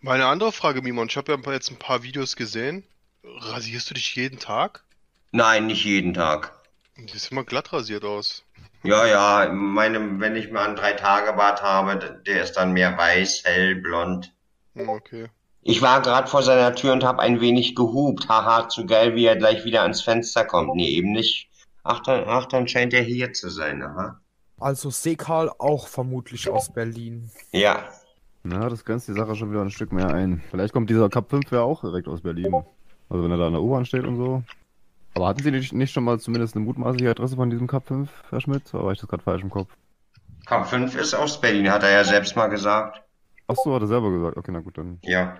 Meine 0.00 0.26
andere 0.26 0.52
Frage, 0.52 0.82
Mimon, 0.82 1.08
ich 1.08 1.16
habe 1.16 1.32
ja 1.32 1.52
jetzt 1.52 1.70
ein 1.70 1.78
paar 1.78 2.02
Videos 2.02 2.36
gesehen. 2.36 2.84
Rasierst 3.24 3.90
du 3.90 3.94
dich 3.94 4.14
jeden 4.14 4.38
Tag? 4.38 4.84
Nein, 5.32 5.66
nicht 5.66 5.84
jeden 5.84 6.12
Tag. 6.14 6.52
Du 6.96 7.08
siehst 7.08 7.32
immer 7.32 7.44
glatt 7.44 7.72
rasiert 7.72 8.04
aus. 8.04 8.44
Ja, 8.86 9.06
ja, 9.06 9.52
meine, 9.52 10.20
wenn 10.20 10.36
ich 10.36 10.50
mal 10.50 10.66
einen 10.66 10.76
Drei-Tage-Bart 10.76 11.62
habe, 11.62 12.20
der 12.26 12.42
ist 12.42 12.52
dann 12.52 12.72
mehr 12.72 12.96
weiß, 12.96 13.42
hell, 13.44 13.76
blond. 13.76 14.32
Hm, 14.74 14.88
okay. 14.88 15.26
Ich 15.62 15.82
war 15.82 16.00
gerade 16.00 16.28
vor 16.28 16.42
seiner 16.42 16.74
Tür 16.74 16.92
und 16.92 17.02
habe 17.02 17.20
ein 17.20 17.40
wenig 17.40 17.74
gehupt. 17.74 18.28
Haha, 18.28 18.68
zu 18.68 18.86
geil, 18.86 19.16
wie 19.16 19.26
er 19.26 19.36
gleich 19.36 19.64
wieder 19.64 19.82
ans 19.82 20.00
Fenster 20.00 20.44
kommt. 20.44 20.76
Nee, 20.76 20.88
eben 20.90 21.10
nicht. 21.10 21.50
Ach, 21.82 22.00
dann, 22.00 22.24
ach, 22.28 22.46
dann 22.46 22.68
scheint 22.68 22.94
er 22.94 23.02
hier 23.02 23.32
zu 23.32 23.50
sein, 23.50 23.82
aha. 23.82 24.20
Also 24.58 24.90
Sekal 24.90 25.50
auch 25.58 25.88
vermutlich 25.88 26.48
aus 26.48 26.72
Berlin. 26.72 27.30
Ja, 27.52 27.84
Na, 28.44 28.68
das 28.68 28.84
grenzt 28.84 29.08
die 29.08 29.12
Sache 29.12 29.34
schon 29.34 29.50
wieder 29.50 29.60
ein 29.62 29.70
Stück 29.70 29.92
mehr 29.92 30.08
ein. 30.08 30.42
Vielleicht 30.50 30.72
kommt 30.72 30.88
dieser 30.88 31.08
Cup 31.08 31.30
5 31.30 31.50
ja 31.50 31.62
auch 31.62 31.80
direkt 31.80 32.06
aus 32.06 32.20
Berlin. 32.20 32.54
Also 33.08 33.24
wenn 33.24 33.30
er 33.32 33.36
da 33.36 33.48
an 33.48 33.52
der 33.54 33.62
U-Bahn 33.62 33.84
steht 33.84 34.04
und 34.04 34.16
so. 34.16 34.42
Aber 35.16 35.28
hatten 35.28 35.42
Sie 35.42 35.50
nicht, 35.50 35.72
nicht 35.72 35.92
schon 35.94 36.04
mal 36.04 36.20
zumindest 36.20 36.56
eine 36.56 36.64
mutmaßliche 36.66 37.10
Adresse 37.10 37.36
von 37.36 37.48
diesem 37.48 37.66
Cup 37.66 37.86
5, 37.86 38.10
Herr 38.28 38.40
Schmidt? 38.42 38.62
Oder 38.74 38.84
war 38.84 38.92
ich 38.92 39.00
das 39.00 39.08
gerade 39.08 39.22
falsch 39.22 39.42
im 39.42 39.48
Kopf? 39.48 39.70
Cup 40.44 40.68
5 40.68 40.94
ist 40.94 41.14
aus 41.14 41.40
Berlin, 41.40 41.70
hat 41.70 41.82
er 41.82 41.90
ja 41.90 42.04
selbst 42.04 42.36
mal 42.36 42.48
gesagt. 42.48 43.02
Ach 43.48 43.56
so, 43.56 43.74
hat 43.74 43.80
er 43.80 43.88
selber 43.88 44.10
gesagt. 44.10 44.36
Okay, 44.36 44.50
na 44.52 44.60
gut, 44.60 44.76
dann. 44.76 44.98
Ja. 45.00 45.38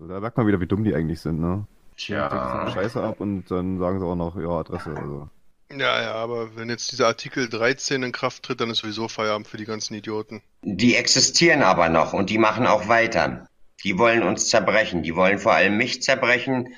Da 0.00 0.18
merkt 0.18 0.36
man 0.36 0.48
wieder, 0.48 0.60
wie 0.60 0.66
dumm 0.66 0.82
die 0.82 0.96
eigentlich 0.96 1.20
sind, 1.20 1.38
ne? 1.38 1.64
Tja. 1.96 2.68
Scheiße 2.74 3.00
ab 3.00 3.20
und 3.20 3.48
dann 3.52 3.78
sagen 3.78 4.00
sie 4.00 4.04
auch 4.04 4.16
noch, 4.16 4.36
ja, 4.36 4.48
Adresse. 4.48 4.96
Also. 4.96 5.28
Ja, 5.70 6.02
ja, 6.02 6.14
aber 6.14 6.56
wenn 6.56 6.68
jetzt 6.68 6.90
dieser 6.90 7.06
Artikel 7.06 7.48
13 7.48 8.02
in 8.02 8.10
Kraft 8.10 8.42
tritt, 8.42 8.60
dann 8.60 8.70
ist 8.70 8.78
sowieso 8.78 9.06
Feierabend 9.06 9.46
für 9.46 9.58
die 9.58 9.64
ganzen 9.64 9.94
Idioten. 9.94 10.42
Die 10.62 10.96
existieren 10.96 11.62
aber 11.62 11.88
noch 11.88 12.14
und 12.14 12.30
die 12.30 12.38
machen 12.38 12.66
auch 12.66 12.88
weiter. 12.88 13.46
Die 13.84 13.96
wollen 13.96 14.24
uns 14.24 14.48
zerbrechen. 14.48 15.04
Die 15.04 15.14
wollen 15.14 15.38
vor 15.38 15.52
allem 15.52 15.76
mich 15.76 16.02
zerbrechen. 16.02 16.74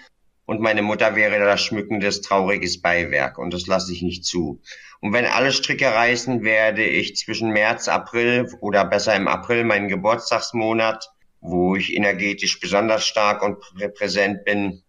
Und 0.47 0.61
meine 0.61 0.83
Mutter 0.83 1.17
wäre 1.17 1.39
das 1.41 1.61
schmückendes, 1.63 2.23
trauriges 2.23 2.81
Beiwerk. 2.81 3.37
Und 3.39 3.53
das 3.53 3.67
lasse 3.67 3.93
ich 3.93 4.03
nicht 4.03 4.25
zu. 4.25 4.63
Und 5.01 5.13
wenn 5.13 5.27
alle 5.27 5.53
Stricke 5.53 5.87
reißen, 5.87 6.43
werde 6.43 6.85
ich 6.85 7.17
zwischen 7.17 7.51
März, 7.51 7.89
April 7.89 8.49
oder 8.61 8.85
besser 8.85 9.15
im 9.15 9.29
April, 9.29 9.65
meinen 9.65 9.89
Geburtstagsmonat, 9.89 11.11
wo 11.41 11.77
ich 11.77 11.95
energetisch 11.95 12.61
besonders 12.61 13.07
stark 13.07 13.43
und 13.43 13.59
prä- 13.59 13.89
präsent 13.89 14.45
bin, 14.45 14.83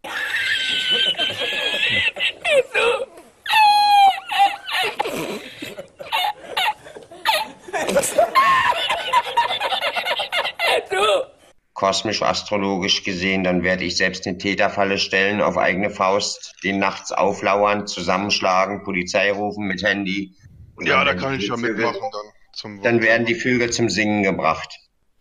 kosmisch-astrologisch 11.78 13.04
gesehen, 13.04 13.44
dann 13.44 13.62
werde 13.64 13.84
ich 13.84 13.98
selbst 13.98 14.26
eine 14.28 14.38
Täterfalle 14.40 14.98
stellen, 14.98 15.42
auf 15.42 15.58
eigene 15.58 15.90
Faust, 15.92 16.56
den 16.64 16.80
nachts 16.80 17.12
auflauern, 17.12 17.86
zusammenschlagen, 17.86 18.84
Polizei 18.84 19.32
rufen 19.32 19.68
mit 19.68 19.84
Handy. 19.84 20.36
Und 20.76 20.88
Ja, 20.88 21.04
da 21.06 21.14
kann 21.14 21.36
ich 21.40 21.48
ja 21.48 21.56
mitmachen 21.56 22.00
dann. 22.02 22.32
Zum 22.54 22.82
Dann 22.82 23.02
werden 23.04 23.26
die 23.28 23.36
Vögel 23.36 23.70
zum 23.70 23.90
Singen 23.90 24.24
gebracht. 24.24 24.74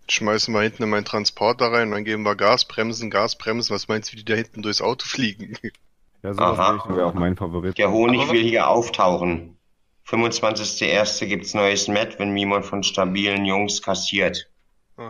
Schmeißen 0.09 0.55
wir 0.55 0.63
hinten 0.63 0.85
in 0.85 0.89
meinen 0.89 1.05
Transporter 1.05 1.73
rein, 1.73 1.91
dann 1.91 2.05
geben 2.05 2.23
wir 2.23 2.35
Gasbremsen, 2.37 3.11
Gasbremsen. 3.11 3.75
Was 3.75 3.89
meinst 3.89 4.09
du, 4.09 4.13
wie 4.13 4.17
die 4.21 4.25
da 4.25 4.35
hinten 4.35 4.63
durchs 4.63 4.81
Auto 4.81 5.07
fliegen? 5.07 5.57
Ja, 6.23 6.33
sowas 6.35 6.81
wäre 6.89 7.07
auch 7.07 7.15
mein 7.15 7.37
Favorit. 7.37 7.79
Der 7.79 7.93
Honig 7.93 8.23
Aber- 8.23 8.33
will 8.33 8.43
hier 8.43 8.69
auftauchen. 8.69 9.59
25.01. 10.09 11.27
gibt's 11.27 11.55
neues 11.55 11.87
Met, 11.87 12.19
wenn 12.19 12.31
Mimon 12.33 12.65
von 12.65 12.83
stabilen 12.83 13.45
Jungs 13.45 13.81
kassiert. 13.83 14.49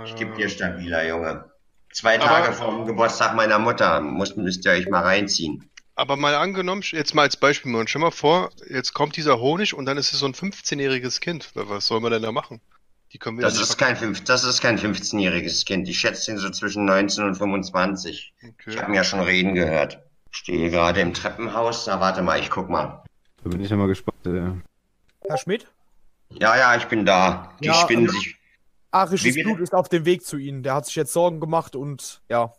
Ich 0.04 0.16
geb 0.16 0.34
dir 0.34 0.48
stabiler, 0.48 1.06
Junge. 1.06 1.44
Zwei 1.92 2.16
Aber- 2.20 2.26
Tage 2.26 2.52
vor 2.52 2.72
dem 2.76 2.86
Geburtstag 2.86 3.34
meiner 3.36 3.58
Mutter. 3.58 4.00
Muss, 4.00 4.36
müsst 4.36 4.64
ihr 4.64 4.72
euch 4.72 4.88
mal 4.88 5.02
reinziehen. 5.02 5.68
Aber 5.94 6.16
mal 6.16 6.34
angenommen, 6.34 6.82
jetzt 6.84 7.14
mal 7.14 7.22
als 7.22 7.36
Beispiel, 7.36 7.70
Mimon, 7.72 7.88
stell 7.88 8.02
mal 8.02 8.10
vor, 8.10 8.50
jetzt 8.68 8.92
kommt 8.92 9.16
dieser 9.16 9.38
Honig 9.40 9.72
und 9.74 9.86
dann 9.86 9.96
ist 9.96 10.12
es 10.12 10.18
so 10.18 10.26
ein 10.26 10.34
15-jähriges 10.34 11.20
Kind. 11.20 11.50
Was 11.54 11.86
soll 11.86 12.00
man 12.00 12.12
denn 12.12 12.22
da 12.22 12.32
machen? 12.32 12.60
Die 13.12 13.18
können 13.18 13.38
wir 13.38 13.42
Das 13.44 13.58
ist 13.58 13.78
kein, 13.78 13.96
fünf- 13.96 14.24
das 14.24 14.44
ist 14.44 14.60
kein 14.60 14.78
15-jähriges 14.78 15.64
Kind. 15.64 15.88
Ich 15.88 15.98
schätze 16.00 16.32
ihn 16.32 16.38
so 16.38 16.50
zwischen 16.50 16.84
19 16.84 17.24
und 17.24 17.34
25. 17.36 18.34
verkaufen. 18.38 18.56
Ich 18.66 18.76
habe 18.76 18.82
Okay. 18.82 18.90
ihn 18.92 18.94
ja 18.94 19.04
schon 19.04 19.20
reden 19.20 19.54
gehört. 19.54 20.00
Stehe 20.32 20.68
gerade 20.70 21.00
im 21.00 21.14
Treppenhaus. 21.14 21.86
Na, 21.86 21.98
warte 22.00 22.20
mal, 22.20 22.38
ich 22.40 22.50
guck 22.50 22.68
mal. 22.68 23.02
Da 23.42 23.48
bin 23.50 23.60
ich 23.62 23.70
ja 23.70 23.76
mal 23.76 23.86
gespannt. 23.86 24.26
Äh. 24.26 24.50
Herr 25.26 25.38
Schmidt? 25.38 25.66
Ja, 26.30 26.56
ja, 26.58 26.76
ich 26.76 26.84
bin 26.86 27.06
da. 27.06 27.52
Die 27.60 27.66
Ja, 27.68 27.74
spinnen 27.74 28.08
sich. 28.08 28.36
Arisches? 28.90 29.34
Blut 29.34 29.60
ist 29.60 29.74
auf 29.74 29.88
dem 29.88 30.04
Weg 30.04 30.24
zu 30.24 30.36
Ihnen. 30.36 30.62
Der 30.62 30.74
hat 30.74 30.86
sich 30.86 30.96
jetzt 30.96 31.12
Sorgen 31.12 31.40
gemacht 31.40 31.76
und 31.76 32.22
ja, 32.28 32.52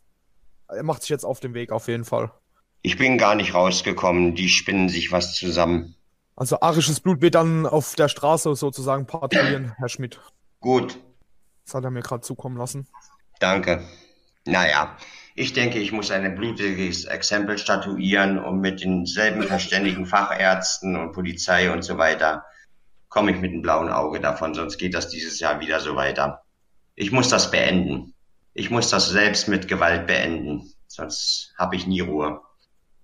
er 0.68 0.84
macht 0.84 1.02
sich 1.02 1.10
jetzt 1.10 1.24
auf 1.26 1.40
den 1.40 1.54
Weg 1.54 1.72
auf 1.72 1.88
jeden 1.88 2.06
Fall. 2.06 2.32
Ich 2.82 2.98
bin 2.98 3.18
gar 3.18 3.36
nicht 3.36 3.54
rausgekommen. 3.54 4.36
Die 4.36 4.50
spinnen 4.50 4.90
sich 4.90 5.12
was 5.12 5.36
zusammen. 5.36 5.96
Also 6.36 6.60
arisches 6.60 7.00
Blut 7.00 7.22
wird 7.22 7.36
dann 7.36 7.66
auf 7.66 7.96
der 7.96 8.08
Straße 8.10 8.56
sozusagen 8.56 9.08
patrouillieren, 9.08 9.74
Herr 9.78 9.90
Schmidt. 9.90 10.20
Gut, 10.60 11.00
Das 11.66 11.74
hat 11.74 11.84
er 11.84 11.90
mir 11.92 12.02
gerade 12.02 12.22
zukommen 12.22 12.58
lassen. 12.58 12.88
danke. 13.40 13.84
Naja, 14.46 14.96
ich 15.36 15.52
denke, 15.52 15.78
ich 15.80 15.92
muss 15.92 16.10
ein 16.10 16.36
blutiges 16.36 17.04
Exempel 17.04 17.58
statuieren, 17.58 18.40
um 18.40 18.62
mit 18.62 18.82
denselben 18.82 19.44
verständigen 19.44 20.06
Fachärzten 20.06 20.96
und 20.96 21.12
Polizei 21.12 21.70
und 21.70 21.82
so 21.82 21.98
weiter 21.98 22.46
komme 23.10 23.32
ich 23.32 23.38
mit 23.38 23.52
einem 23.52 23.62
blauen 23.62 23.90
Auge 23.90 24.20
davon, 24.20 24.54
sonst 24.54 24.78
geht 24.78 24.94
das 24.94 25.10
dieses 25.10 25.40
Jahr 25.40 25.60
wieder 25.60 25.80
so 25.80 25.96
weiter. 25.96 26.44
Ich 26.96 27.12
muss 27.12 27.30
das 27.30 27.52
beenden. 27.52 28.14
Ich 28.54 28.72
muss 28.72 28.90
das 28.90 29.10
selbst 29.10 29.48
mit 29.48 29.68
Gewalt 29.68 30.08
beenden, 30.08 30.74
sonst 30.88 31.54
habe 31.58 31.76
ich 31.76 31.86
nie 31.86 32.00
Ruhe. 32.00 32.42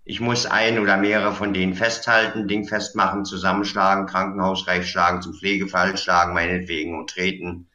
Ich 0.06 0.20
muss 0.20 0.46
ein 0.46 0.80
oder 0.80 0.98
mehrere 0.98 1.32
von 1.32 1.54
denen 1.54 1.76
festhalten, 1.76 2.48
Ding 2.48 2.68
festmachen, 2.68 3.24
zusammenschlagen, 3.24 4.06
krankenhausreich 4.06 4.90
schlagen, 4.90 5.22
zum 5.22 5.34
Pflegefall 5.34 5.96
schlagen, 5.98 6.34
meinetwegen 6.34 7.00
und 7.00 7.10
treten 7.10 7.70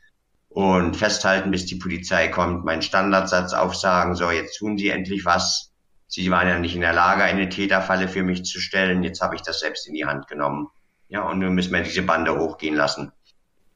und 0.48 0.96
festhalten, 0.96 1.50
bis 1.50 1.66
die 1.66 1.76
Polizei 1.76 2.28
kommt, 2.28 2.64
meinen 2.64 2.82
Standardsatz 2.82 3.54
aufsagen, 3.54 4.14
so 4.14 4.30
jetzt 4.30 4.58
tun 4.58 4.76
Sie 4.76 4.88
endlich 4.88 5.24
was. 5.24 5.72
Sie 6.06 6.30
waren 6.30 6.48
ja 6.48 6.58
nicht 6.58 6.74
in 6.74 6.80
der 6.80 6.92
Lage, 6.92 7.22
eine 7.22 7.48
Täterfalle 7.48 8.08
für 8.08 8.22
mich 8.22 8.44
zu 8.44 8.60
stellen, 8.60 9.02
jetzt 9.02 9.20
habe 9.20 9.36
ich 9.36 9.42
das 9.42 9.60
selbst 9.60 9.86
in 9.86 9.94
die 9.94 10.04
Hand 10.04 10.26
genommen. 10.26 10.68
Ja, 11.08 11.28
und 11.28 11.38
nun 11.38 11.54
müssen 11.54 11.72
wir 11.72 11.82
diese 11.82 12.02
Bande 12.02 12.38
hochgehen 12.38 12.74
lassen. 12.74 13.12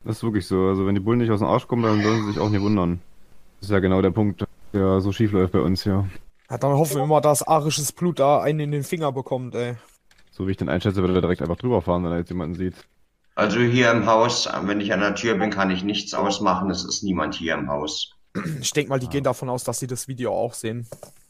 Das 0.05 0.17
ist 0.17 0.23
wirklich 0.23 0.47
so. 0.47 0.69
Also 0.69 0.87
wenn 0.87 0.95
die 0.95 1.01
Bullen 1.01 1.19
nicht 1.19 1.31
aus 1.31 1.41
dem 1.41 1.49
Arsch 1.49 1.67
kommen, 1.67 1.83
dann 1.83 2.03
sollen 2.03 2.23
sie 2.23 2.33
sich 2.33 2.41
auch 2.41 2.51
nicht 2.51 2.63
wundern. 2.63 3.01
Das 3.61 3.69
ist 3.69 3.73
ja 3.73 3.79
genau 3.79 4.03
der 4.03 4.11
Punkt, 4.11 4.45
der 4.73 5.01
so 5.01 5.13
schief 5.13 5.33
läuft 5.33 5.53
bei 5.53 5.61
uns 5.61 5.83
hier. 5.83 6.09
Ja, 6.51 6.59
dann 6.59 6.73
hoffen 6.73 6.97
wir 6.97 7.05
immer, 7.05 7.21
dass 7.21 7.43
arisches 7.43 7.93
Blut 7.93 8.19
da 8.19 8.41
einen 8.41 8.61
in 8.61 8.71
den 8.73 8.83
Finger 8.83 9.13
bekommt, 9.13 9.55
ey. 9.55 9.77
So 10.31 10.47
wie 10.47 10.51
ich 10.51 10.57
den 10.57 10.69
einschätze, 10.69 11.03
wird 11.03 11.15
er 11.15 11.21
direkt 11.21 11.41
einfach 11.43 11.57
drüber 11.57 11.81
fahren, 11.81 12.05
wenn 12.05 12.13
er 12.13 12.19
jetzt 12.19 12.31
jemanden 12.31 12.57
sieht. 12.57 12.75
Also 13.35 13.61
hier 13.61 13.91
im 13.91 14.05
Haus, 14.07 14.49
wenn 14.65 14.81
ich 14.81 14.93
an 14.93 15.01
der 15.01 15.15
Tür 15.15 15.37
bin, 15.37 15.51
kann 15.51 15.71
ich 15.71 15.85
nichts 15.85 16.13
ausmachen. 16.13 16.71
Es 16.71 16.85
ist 16.85 17.03
niemand 17.03 17.35
hier 17.35 17.55
im 17.55 17.71
Haus. 17.71 18.15
Ich 18.61 18.73
denke 18.73 18.91
mal, 18.91 18.99
die 18.99 19.09
gehen 19.09 19.25
davon 19.25 19.49
aus, 19.49 19.65
dass 19.65 19.79
sie 19.79 19.87
das 19.87 20.09
Video 20.09 20.35
auch 20.35 20.53
sehen. 20.53 20.87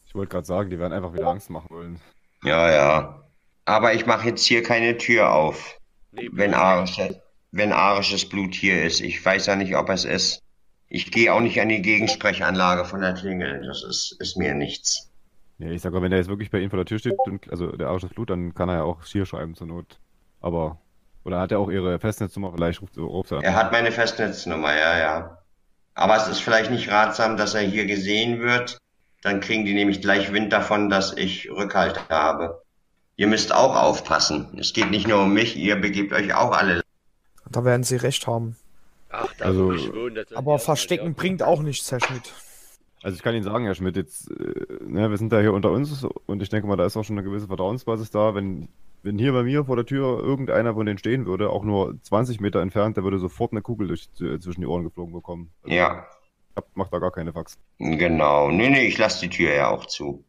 Ich 0.07 0.15
wollte 0.15 0.31
gerade 0.31 0.47
sagen, 0.47 0.71
die 0.71 0.79
werden 0.79 0.93
einfach 0.93 1.13
wieder 1.13 1.29
Angst 1.29 1.51
machen 1.51 1.69
wollen. 1.71 2.01
Ja, 2.43 2.71
ja. 2.71 3.23
Aber 3.65 3.95
ich 3.95 4.07
mache 4.07 4.29
jetzt 4.29 4.45
hier 4.45 4.63
keine 4.63 4.99
Tür 4.99 5.33
auf, 5.33 5.79
wenn, 6.13 6.55
arische, 6.55 7.21
wenn 7.51 7.73
arisches 7.73 8.29
Blut 8.29 8.55
hier 8.55 8.83
ist. 8.83 9.01
Ich 9.01 9.25
weiß 9.25 9.47
ja 9.47 9.57
nicht, 9.57 9.77
ob 9.77 9.89
es 9.89 10.05
ist. 10.05 10.43
Ich 10.89 11.11
gehe 11.11 11.33
auch 11.33 11.41
nicht 11.41 11.61
an 11.61 11.69
die 11.69 11.83
Gegensprechanlage 11.83 12.85
von 12.85 13.01
der 13.01 13.15
Klingel. 13.15 13.65
Das 13.67 13.83
ist, 13.83 14.17
ist 14.21 14.37
mir 14.37 14.55
nichts. 14.55 15.11
Ja, 15.59 15.69
ich 15.69 15.81
sag 15.81 15.93
mal, 15.93 16.03
wenn 16.03 16.11
der 16.11 16.19
jetzt 16.19 16.29
wirklich 16.29 16.51
bei 16.51 16.59
Ihnen 16.59 16.71
vor 16.71 16.79
der 16.79 16.87
Tür 16.87 16.99
steht, 16.99 17.15
und, 17.25 17.51
also 17.51 17.69
der 17.73 17.89
Arsch 17.89 18.03
das 18.03 18.13
Blut, 18.13 18.31
dann 18.31 18.55
kann 18.55 18.69
er 18.69 18.77
ja 18.77 18.83
auch 18.83 19.05
hier 19.05 19.27
schreiben 19.27 19.55
zur 19.55 19.69
Not. 19.69 19.99
Aber, 20.41 20.79
oder 21.25 21.41
hat 21.41 21.53
er 21.53 21.61
auch 21.61 21.71
Ihre 21.71 21.99
Festnetznummer, 21.99 22.53
vielleicht 22.53 22.83
ruft, 22.83 22.99
ruft 22.99 23.31
er 23.31 23.39
an. 23.39 23.45
Er 23.45 23.55
hat 23.55 23.73
meine 23.73 23.93
Festnetznummer, 23.93 24.75
ja, 24.77 24.99
ja. 24.99 25.39
Aber 25.95 26.17
es 26.17 26.27
ist 26.29 26.41
vielleicht 26.41 26.71
nicht 26.71 26.91
ratsam, 26.91 27.37
dass 27.37 27.55
er 27.55 27.63
hier 27.63 27.87
gesehen 27.87 28.41
wird. 28.41 28.79
Dann 29.23 29.41
kriegen 29.41 29.65
die 29.65 29.75
nämlich 29.75 30.01
gleich 30.01 30.33
Wind 30.33 30.53
davon, 30.53 30.91
dass 30.91 31.17
ich 31.17 31.51
Rückhalt 31.51 32.09
habe. 32.09 32.62
Ihr 33.17 33.27
müsst 33.27 33.55
auch 33.55 33.77
aufpassen. 33.77 34.49
Es 34.59 34.73
geht 34.73 34.91
nicht 34.91 35.07
nur 35.07 35.23
um 35.23 35.33
mich, 35.35 35.57
ihr 35.57 35.77
begebt 35.77 36.13
euch 36.13 36.35
auch 36.35 36.53
alle. 36.53 36.83
Da 37.51 37.65
werden 37.65 37.85
sie 37.85 37.97
recht 37.97 38.27
haben. 38.27 38.57
Ach, 39.11 39.33
da 39.39 39.45
Also- 39.47 39.73
das 40.11 40.33
Aber 40.33 40.59
Verstecken 40.59 41.15
bringt 41.15 41.43
auch 41.43 41.61
nichts, 41.63 41.91
Herr 41.93 42.01
Schmidt. 42.01 42.33
Also 43.03 43.17
ich 43.17 43.23
kann 43.23 43.35
Ihnen 43.35 43.43
sagen, 43.45 43.65
Herr 43.65 43.75
Schmidt, 43.75 43.97
jetzt, 43.97 44.31
äh, 44.31 44.65
ne, 44.87 45.11
wir 45.11 45.17
sind 45.19 45.33
da 45.33 45.41
hier 45.41 45.53
unter 45.53 45.71
uns 45.73 46.05
und 46.27 46.41
ich 46.43 46.49
denke 46.49 46.69
mal, 46.69 46.77
da 46.77 46.87
ist 46.87 46.97
auch 46.97 47.03
schon 47.05 47.19
eine 47.19 47.29
gewisse 47.29 47.49
Vertrauensbasis 47.49 48.11
da. 48.13 48.35
Wenn, 48.35 48.69
wenn 49.03 49.19
hier 49.19 49.33
bei 49.33 49.43
mir 49.43 49.65
vor 49.65 49.75
der 49.77 49.85
Tür 49.85 50.21
irgendeiner 50.21 50.73
von 50.75 50.87
denen 50.87 50.99
stehen 50.99 51.27
würde, 51.27 51.51
auch 51.51 51.65
nur 51.65 52.01
20 52.03 52.41
Meter 52.41 52.61
entfernt, 52.63 52.97
der 52.97 53.03
würde 53.05 53.19
sofort 53.19 53.51
eine 53.53 53.61
Kugel 53.61 53.89
durch, 53.89 54.09
äh, 54.21 54.39
zwischen 54.39 54.61
die 54.61 54.67
Ohren 54.69 54.85
geflogen 54.85 55.13
bekommen. 55.13 55.51
Also 55.65 55.75
Ja, 55.75 56.07
Ich 56.51 56.57
hab, 56.57 56.67
mach 56.75 56.89
da 56.89 56.99
gar 57.01 57.11
keine 57.11 57.33
Fax. 57.33 57.59
genau. 57.79 58.51
Nee, 58.51 58.71
nee, 58.71 58.87
ich 58.87 58.97
lasse 58.99 59.21
die 59.29 59.31
Tür 59.37 59.53
ja 59.53 59.69
auch 59.69 59.87
zu. 59.87 60.25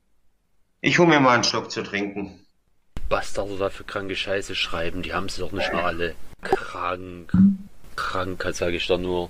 Ich 0.82 0.98
hole 0.98 1.08
mir 1.08 1.20
mal 1.20 1.36
einen 1.36 1.44
Schluck 1.44 1.70
zu 1.70 1.84
trinken. 1.84 2.43
Bastarde 3.14 3.58
da 3.60 3.70
für 3.70 3.84
kranke 3.84 4.16
Scheiße 4.16 4.56
schreiben, 4.56 5.04
die 5.04 5.14
haben 5.14 5.30
sie 5.30 5.40
doch 5.40 5.52
nicht 5.52 5.72
mal 5.72 5.84
alle. 5.84 6.16
Krank. 6.42 7.32
Krank, 7.96 8.44
sage 8.54 8.78
ich 8.78 8.88
da 8.88 8.98
nur. 8.98 9.30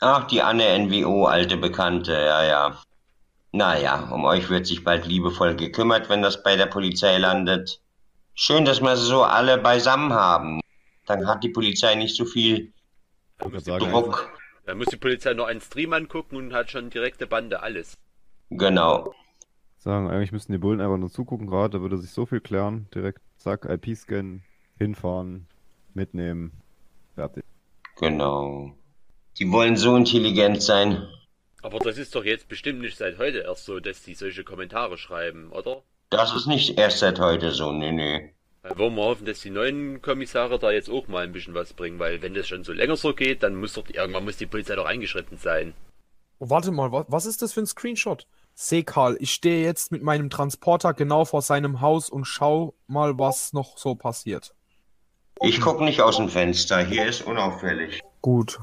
Ach, 0.00 0.26
die 0.26 0.42
Anne 0.42 0.78
NWO, 0.78 1.24
alte 1.24 1.56
Bekannte, 1.56 2.12
ja, 2.12 2.44
ja. 2.44 2.82
Naja, 3.50 4.10
um 4.10 4.26
euch 4.26 4.50
wird 4.50 4.66
sich 4.66 4.84
bald 4.84 5.06
liebevoll 5.06 5.56
gekümmert, 5.56 6.10
wenn 6.10 6.20
das 6.20 6.42
bei 6.42 6.54
der 6.56 6.66
Polizei 6.66 7.16
landet. 7.16 7.80
Schön, 8.34 8.66
dass 8.66 8.82
wir 8.82 8.94
sie 8.98 9.06
so 9.06 9.22
alle 9.22 9.56
beisammen 9.56 10.12
haben. 10.12 10.60
Dann 11.06 11.26
hat 11.26 11.42
die 11.42 11.48
Polizei 11.48 11.94
nicht 11.94 12.14
so 12.14 12.26
viel 12.26 12.74
Druck. 13.38 14.38
da 14.66 14.74
muss 14.74 14.88
die 14.88 14.98
Polizei 14.98 15.32
noch 15.32 15.46
einen 15.46 15.62
Stream 15.62 15.94
angucken 15.94 16.36
und 16.36 16.52
hat 16.52 16.70
schon 16.70 16.90
direkte 16.90 17.26
Bande, 17.26 17.62
alles. 17.62 17.96
Genau. 18.50 19.14
Sagen, 19.82 20.08
eigentlich 20.08 20.30
müssten 20.30 20.52
die 20.52 20.58
Bullen 20.58 20.80
einfach 20.80 20.96
nur 20.96 21.10
zugucken 21.10 21.48
gerade, 21.48 21.76
da 21.76 21.80
würde 21.80 21.98
sich 21.98 22.12
so 22.12 22.24
viel 22.24 22.40
klären. 22.40 22.86
Direkt, 22.94 23.20
zack, 23.36 23.64
IP-Scan, 23.64 24.44
hinfahren, 24.78 25.48
mitnehmen, 25.92 26.52
fertig. 27.16 27.42
Genau. 27.98 28.76
Die 29.40 29.50
wollen 29.50 29.76
so 29.76 29.96
intelligent 29.96 30.62
sein. 30.62 31.08
Aber 31.62 31.80
das 31.80 31.98
ist 31.98 32.14
doch 32.14 32.24
jetzt 32.24 32.48
bestimmt 32.48 32.80
nicht 32.80 32.96
seit 32.96 33.18
heute 33.18 33.38
erst 33.38 33.64
so, 33.64 33.80
dass 33.80 34.04
die 34.04 34.14
solche 34.14 34.44
Kommentare 34.44 34.96
schreiben, 34.98 35.50
oder? 35.50 35.82
Das 36.10 36.32
ist 36.36 36.46
nicht 36.46 36.78
erst 36.78 37.00
seit 37.00 37.18
heute 37.18 37.50
so, 37.50 37.72
nee, 37.72 37.90
nee. 37.90 38.32
Weil 38.62 38.78
wollen 38.78 38.94
wir 38.94 39.02
hoffen, 39.02 39.26
dass 39.26 39.40
die 39.40 39.50
neuen 39.50 40.00
Kommissare 40.00 40.60
da 40.60 40.70
jetzt 40.70 40.90
auch 40.90 41.08
mal 41.08 41.24
ein 41.24 41.32
bisschen 41.32 41.54
was 41.54 41.72
bringen, 41.72 41.98
weil 41.98 42.22
wenn 42.22 42.34
das 42.34 42.46
schon 42.46 42.62
so 42.62 42.72
länger 42.72 42.94
so 42.94 43.14
geht, 43.14 43.42
dann 43.42 43.56
muss 43.56 43.72
doch 43.72 43.88
irgendwann 43.88 44.24
muss 44.24 44.36
die 44.36 44.46
Polizei 44.46 44.76
doch 44.76 44.86
eingeschritten 44.86 45.38
sein. 45.38 45.74
Oh, 46.38 46.50
warte 46.50 46.70
mal, 46.70 46.92
wa 46.92 47.04
was 47.08 47.26
ist 47.26 47.42
das 47.42 47.52
für 47.52 47.62
ein 47.62 47.66
Screenshot? 47.66 48.28
Seh 48.54 48.82
Karl, 48.82 49.16
ich 49.18 49.32
stehe 49.32 49.64
jetzt 49.64 49.92
mit 49.92 50.02
meinem 50.02 50.30
Transporter 50.30 50.94
genau 50.94 51.24
vor 51.24 51.42
seinem 51.42 51.80
Haus 51.80 52.10
und 52.10 52.24
schau 52.24 52.74
mal, 52.86 53.18
was 53.18 53.52
noch 53.52 53.78
so 53.78 53.94
passiert. 53.94 54.54
Ich 55.40 55.60
guck 55.60 55.80
nicht 55.80 56.00
aus 56.00 56.16
dem 56.16 56.28
Fenster, 56.28 56.84
hier 56.84 57.06
ist 57.06 57.22
unauffällig. 57.22 58.00
Gut. 58.20 58.60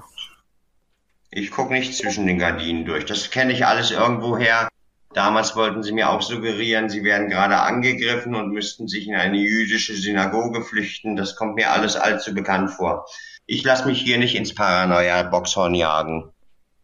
Ich 1.31 1.51
guck 1.51 1.69
nicht 1.69 1.95
zwischen 1.95 2.25
den 2.25 2.39
Gardinen 2.39 2.85
durch. 2.85 3.05
Das 3.05 3.29
kenne 3.29 3.51
ich 3.53 3.65
alles 3.65 3.91
irgendwoher. 3.91 4.69
Damals 5.13 5.55
wollten 5.55 5.83
sie 5.83 5.91
mir 5.91 6.09
auch 6.09 6.21
suggerieren, 6.21 6.89
sie 6.89 7.03
werden 7.03 7.29
gerade 7.29 7.59
angegriffen 7.59 8.35
und 8.35 8.51
müssten 8.51 8.87
sich 8.87 9.07
in 9.07 9.15
eine 9.15 9.37
jüdische 9.37 9.95
Synagoge 9.95 10.63
flüchten. 10.63 11.15
Das 11.15 11.35
kommt 11.35 11.55
mir 11.55 11.71
alles 11.71 11.95
allzu 11.95 12.33
bekannt 12.33 12.71
vor. 12.71 13.05
Ich 13.45 13.63
lasse 13.63 13.87
mich 13.87 13.99
hier 13.99 14.19
nicht 14.19 14.35
ins 14.35 14.53
Paranoia-Boxhorn 14.53 15.73
jagen. 15.73 16.31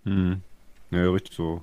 Hm. 0.03 0.41
Ja, 0.89 1.09
richtig 1.11 1.35
so. 1.35 1.61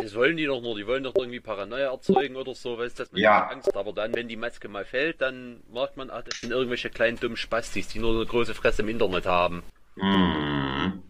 Das 0.00 0.14
wollen 0.14 0.36
die 0.36 0.44
doch 0.44 0.60
nur, 0.60 0.76
die 0.76 0.86
wollen 0.86 1.04
doch 1.04 1.14
irgendwie 1.16 1.40
Paranoia 1.40 1.90
erzeugen 1.90 2.36
oder 2.36 2.54
so, 2.54 2.76
weißt 2.76 3.00
dass 3.00 3.12
man 3.12 3.20
Ja. 3.20 3.46
Angst 3.48 3.68
hat. 3.68 3.76
Aber 3.76 3.92
dann, 3.92 4.14
wenn 4.14 4.28
die 4.28 4.36
Maske 4.36 4.68
mal 4.68 4.84
fällt, 4.84 5.22
dann 5.22 5.62
merkt 5.72 5.96
man, 5.96 6.10
ah, 6.10 6.22
das 6.22 6.40
sind 6.40 6.50
irgendwelche 6.50 6.90
kleinen 6.90 7.18
dummen 7.18 7.36
Spastis, 7.36 7.88
die 7.88 7.98
nur 7.98 8.14
eine 8.14 8.26
große 8.26 8.54
Fresse 8.54 8.82
im 8.82 8.88
Internet 8.88 9.24
haben. 9.26 9.62
Hm. 9.98 11.02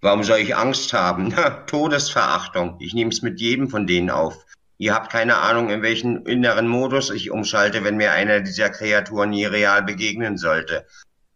Warum 0.00 0.22
soll 0.22 0.38
ich 0.38 0.54
Angst 0.54 0.92
haben? 0.92 1.34
Todesverachtung. 1.66 2.76
Ich 2.78 2.94
nehme 2.94 3.10
es 3.10 3.22
mit 3.22 3.40
jedem 3.40 3.68
von 3.68 3.86
denen 3.86 4.10
auf. 4.10 4.44
Ihr 4.80 4.94
habt 4.94 5.10
keine 5.10 5.38
Ahnung, 5.38 5.70
in 5.70 5.82
welchen 5.82 6.24
inneren 6.24 6.68
Modus 6.68 7.10
ich 7.10 7.32
umschalte, 7.32 7.82
wenn 7.82 7.96
mir 7.96 8.12
einer 8.12 8.40
dieser 8.40 8.70
Kreaturen 8.70 9.30
nie 9.30 9.44
real 9.44 9.82
begegnen 9.82 10.38
sollte. 10.38 10.86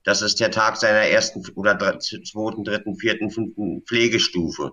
Das 0.05 0.23
ist 0.23 0.39
der 0.39 0.53
Tag 0.53 0.77
seiner 0.77 1.09
ersten 1.09 1.45
oder 1.57 1.99
zweiten, 1.99 2.63
dritten, 2.63 2.97
vierten, 2.97 3.31
fünften 3.31 3.83
Pflegestufe. 3.83 4.73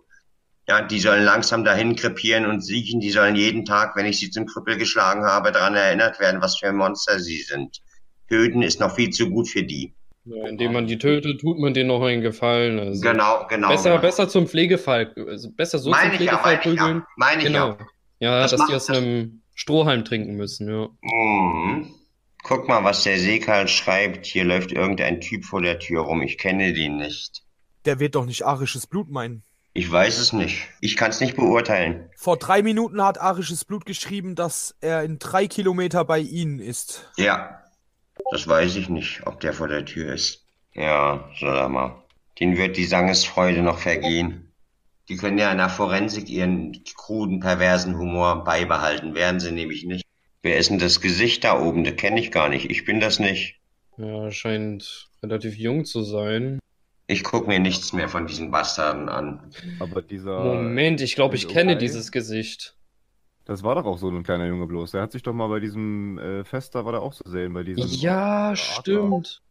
Ja, 0.70 0.82
die 0.84 1.00
sollen 1.00 1.24
langsam 1.24 1.64
dahin 1.64 1.96
krepieren 1.96 2.46
und 2.46 2.62
siechen. 2.62 3.00
Die 3.00 3.10
sollen 3.10 3.36
jeden 3.36 3.66
Tag, 3.66 3.96
wenn 3.96 4.06
ich 4.06 4.20
sie 4.20 4.30
zum 4.30 4.46
Krüppel 4.46 4.78
geschlagen 4.78 5.24
habe, 5.26 5.52
daran 5.52 5.74
erinnert 5.74 6.20
werden, 6.20 6.42
was 6.44 6.60
für 6.60 6.72
Monster 6.72 7.20
sie 7.20 7.42
sind. 7.42 7.80
Töten 8.28 8.62
ist 8.62 8.80
noch 8.80 8.94
viel 8.96 9.10
zu 9.10 9.32
gut 9.32 9.50
für 9.50 9.64
die. 9.64 9.96
Ja, 10.26 10.48
indem 10.48 10.74
man 10.74 10.86
die 10.86 11.00
tötet, 11.00 11.42
tut 11.42 11.58
man 11.58 11.74
denen 11.74 11.88
noch 11.88 12.04
einen 12.04 12.22
Gefallen. 12.22 12.78
Also 12.78 13.02
Genau, 13.02 13.48
genau. 13.50 13.70
besser, 13.70 13.90
genau. 13.90 14.02
besser 14.02 14.30
zum 14.30 14.46
Pflegefall, 14.48 15.12
also 15.28 15.50
besser 15.52 15.80
so 15.80 15.90
Meine 15.90 16.12
zum 16.12 16.20
ich 16.22 16.28
ja, 16.28 16.38
Pflegefall 16.38 16.52
meine 16.58 16.58
ich 16.76 16.80
prügeln. 16.80 16.98
ja. 17.00 17.08
Meine 17.18 17.42
ich 17.42 17.48
Genau. 17.48 17.68
ja. 17.70 17.78
Ja, 18.20 18.42
Das 18.42 18.52
dass 18.52 18.68
die 18.68 18.76
aus 18.76 18.86
das- 18.86 18.98
einem 18.98 19.42
Strohhalm 19.56 20.06
trinken 20.06 20.36
müssen, 20.36 20.70
ja. 20.70 20.88
Mhm. 21.02 21.96
Guck 22.44 22.68
mal, 22.68 22.84
was 22.84 23.02
der 23.04 23.18
Sekal 23.18 23.68
schreibt. 23.68 24.28
Hier 24.28 24.44
läuft 24.46 24.72
irgendein 24.72 25.20
Typ 25.20 25.46
vor 25.46 25.62
der 25.64 25.80
Tür 25.80 26.02
rum. 26.04 26.22
Ich 26.22 26.38
kenne 26.38 26.74
den 26.74 26.98
nicht. 26.98 27.42
Der 27.86 28.00
wird 28.00 28.14
doch 28.14 28.26
nicht 28.28 28.46
arisches 28.46 28.86
Blut 28.86 29.10
meinen. 29.10 29.42
Ich 29.74 29.92
weiß 29.92 30.18
es 30.18 30.34
nicht. 30.34 30.68
Ich 30.82 30.98
kann 30.98 31.12
es 31.12 31.22
nicht 31.22 31.36
beurteilen. 31.36 32.10
Vor 32.16 32.38
drei 32.38 32.64
Minuten 32.64 33.04
hat 33.04 33.22
arisches 33.22 33.66
Blut 33.66 33.86
geschrieben, 33.86 34.36
dass 34.36 34.76
er 34.82 35.04
in 35.04 35.20
drei 35.20 35.48
Kilometer 35.48 36.04
bei 36.06 36.20
Ihnen 36.20 36.60
ist. 36.60 37.10
Ja, 37.18 37.64
das 38.32 38.48
weiß 38.48 38.76
ich 38.76 38.90
nicht, 38.90 39.22
ob 39.26 39.40
der 39.40 39.54
vor 39.54 39.68
der 39.68 39.86
Tür 39.86 40.14
ist. 40.14 40.46
Ja, 40.74 41.30
soll 41.40 41.56
er 41.56 41.70
mal. 41.70 42.04
Den 42.40 42.58
wird 42.58 42.78
die 42.78 42.86
Sangesfreude 42.86 43.62
noch 43.62 43.80
vergehen. 43.80 44.52
Die 45.08 45.18
können 45.18 45.38
ja 45.38 45.52
in 45.52 45.58
der 45.58 45.70
Forensik 45.70 46.30
ihren 46.30 46.84
kruden, 46.96 47.40
perversen 47.40 47.98
Humor 47.98 48.44
beibehalten. 48.44 49.16
Werden 49.16 49.40
sie 49.40 49.52
nämlich 49.52 49.86
nicht. 49.86 50.06
Wer 50.42 50.58
ist 50.58 50.70
denn 50.70 50.80
das 50.80 51.02
Gesicht 51.02 51.44
da 51.44 51.60
oben? 51.60 51.84
Das 51.84 51.96
kenne 51.96 52.20
ich 52.20 52.32
gar 52.32 52.48
nicht. 52.48 52.70
Ich 52.70 52.86
bin 52.86 53.00
das 53.00 53.20
nicht. 53.20 53.60
Ja, 53.98 54.32
scheint 54.32 55.10
relativ 55.22 55.58
jung 55.58 55.84
zu 55.84 56.04
sein. 56.04 56.60
Ich 57.12 57.24
guck 57.24 57.48
mir 57.48 57.60
nichts 57.60 57.92
mehr 57.92 58.08
von 58.08 58.28
diesen 58.28 58.52
Bastarden 58.52 59.10
an. 59.10 59.52
Aber 59.80 60.04
dieser. 60.04 60.44
Moment, 60.44 61.02
ich 61.02 61.16
glaube, 61.16 61.36
ich 61.36 61.48
kenne 61.48 61.72
okay. 61.72 61.80
dieses 61.80 62.12
Gesicht. 62.12 62.76
Das 63.46 63.64
war 63.64 63.74
doch 63.74 63.86
auch 63.86 63.98
so 63.98 64.10
ein 64.10 64.22
kleiner 64.22 64.46
Junge 64.46 64.68
bloß. 64.68 64.92
Der 64.92 65.02
hat 65.02 65.12
sich 65.12 65.24
doch 65.24 65.34
mal 65.34 65.48
bei 65.48 65.60
diesem 65.60 66.20
äh, 66.20 66.44
Fest, 66.44 66.76
da 66.76 66.86
war 66.86 66.92
der 66.92 67.02
auch 67.02 67.16
zu 67.16 67.28
sehen, 67.28 67.52
bei 67.52 67.64
diesem. 67.64 67.84
Ja, 68.00 68.54
Theater. 68.54 68.56
stimmt. 68.56 69.42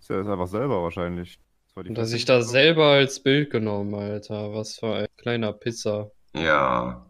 Ist 0.00 0.08
ja 0.08 0.22
ist 0.22 0.26
einfach 0.26 0.46
selber 0.46 0.82
wahrscheinlich. 0.82 1.38
Das 1.66 1.76
war 1.76 1.82
die 1.82 1.90
Und 1.90 1.98
dass 1.98 2.08
sich 2.08 2.22
Festung. 2.22 2.36
da 2.38 2.42
selber 2.44 2.86
als 2.86 3.20
Bild 3.20 3.50
genommen, 3.50 3.94
Alter. 3.94 4.54
Was 4.54 4.78
für 4.78 4.94
ein 4.94 5.06
kleiner 5.18 5.52
Pisser. 5.52 6.12
Ja. 6.34 7.04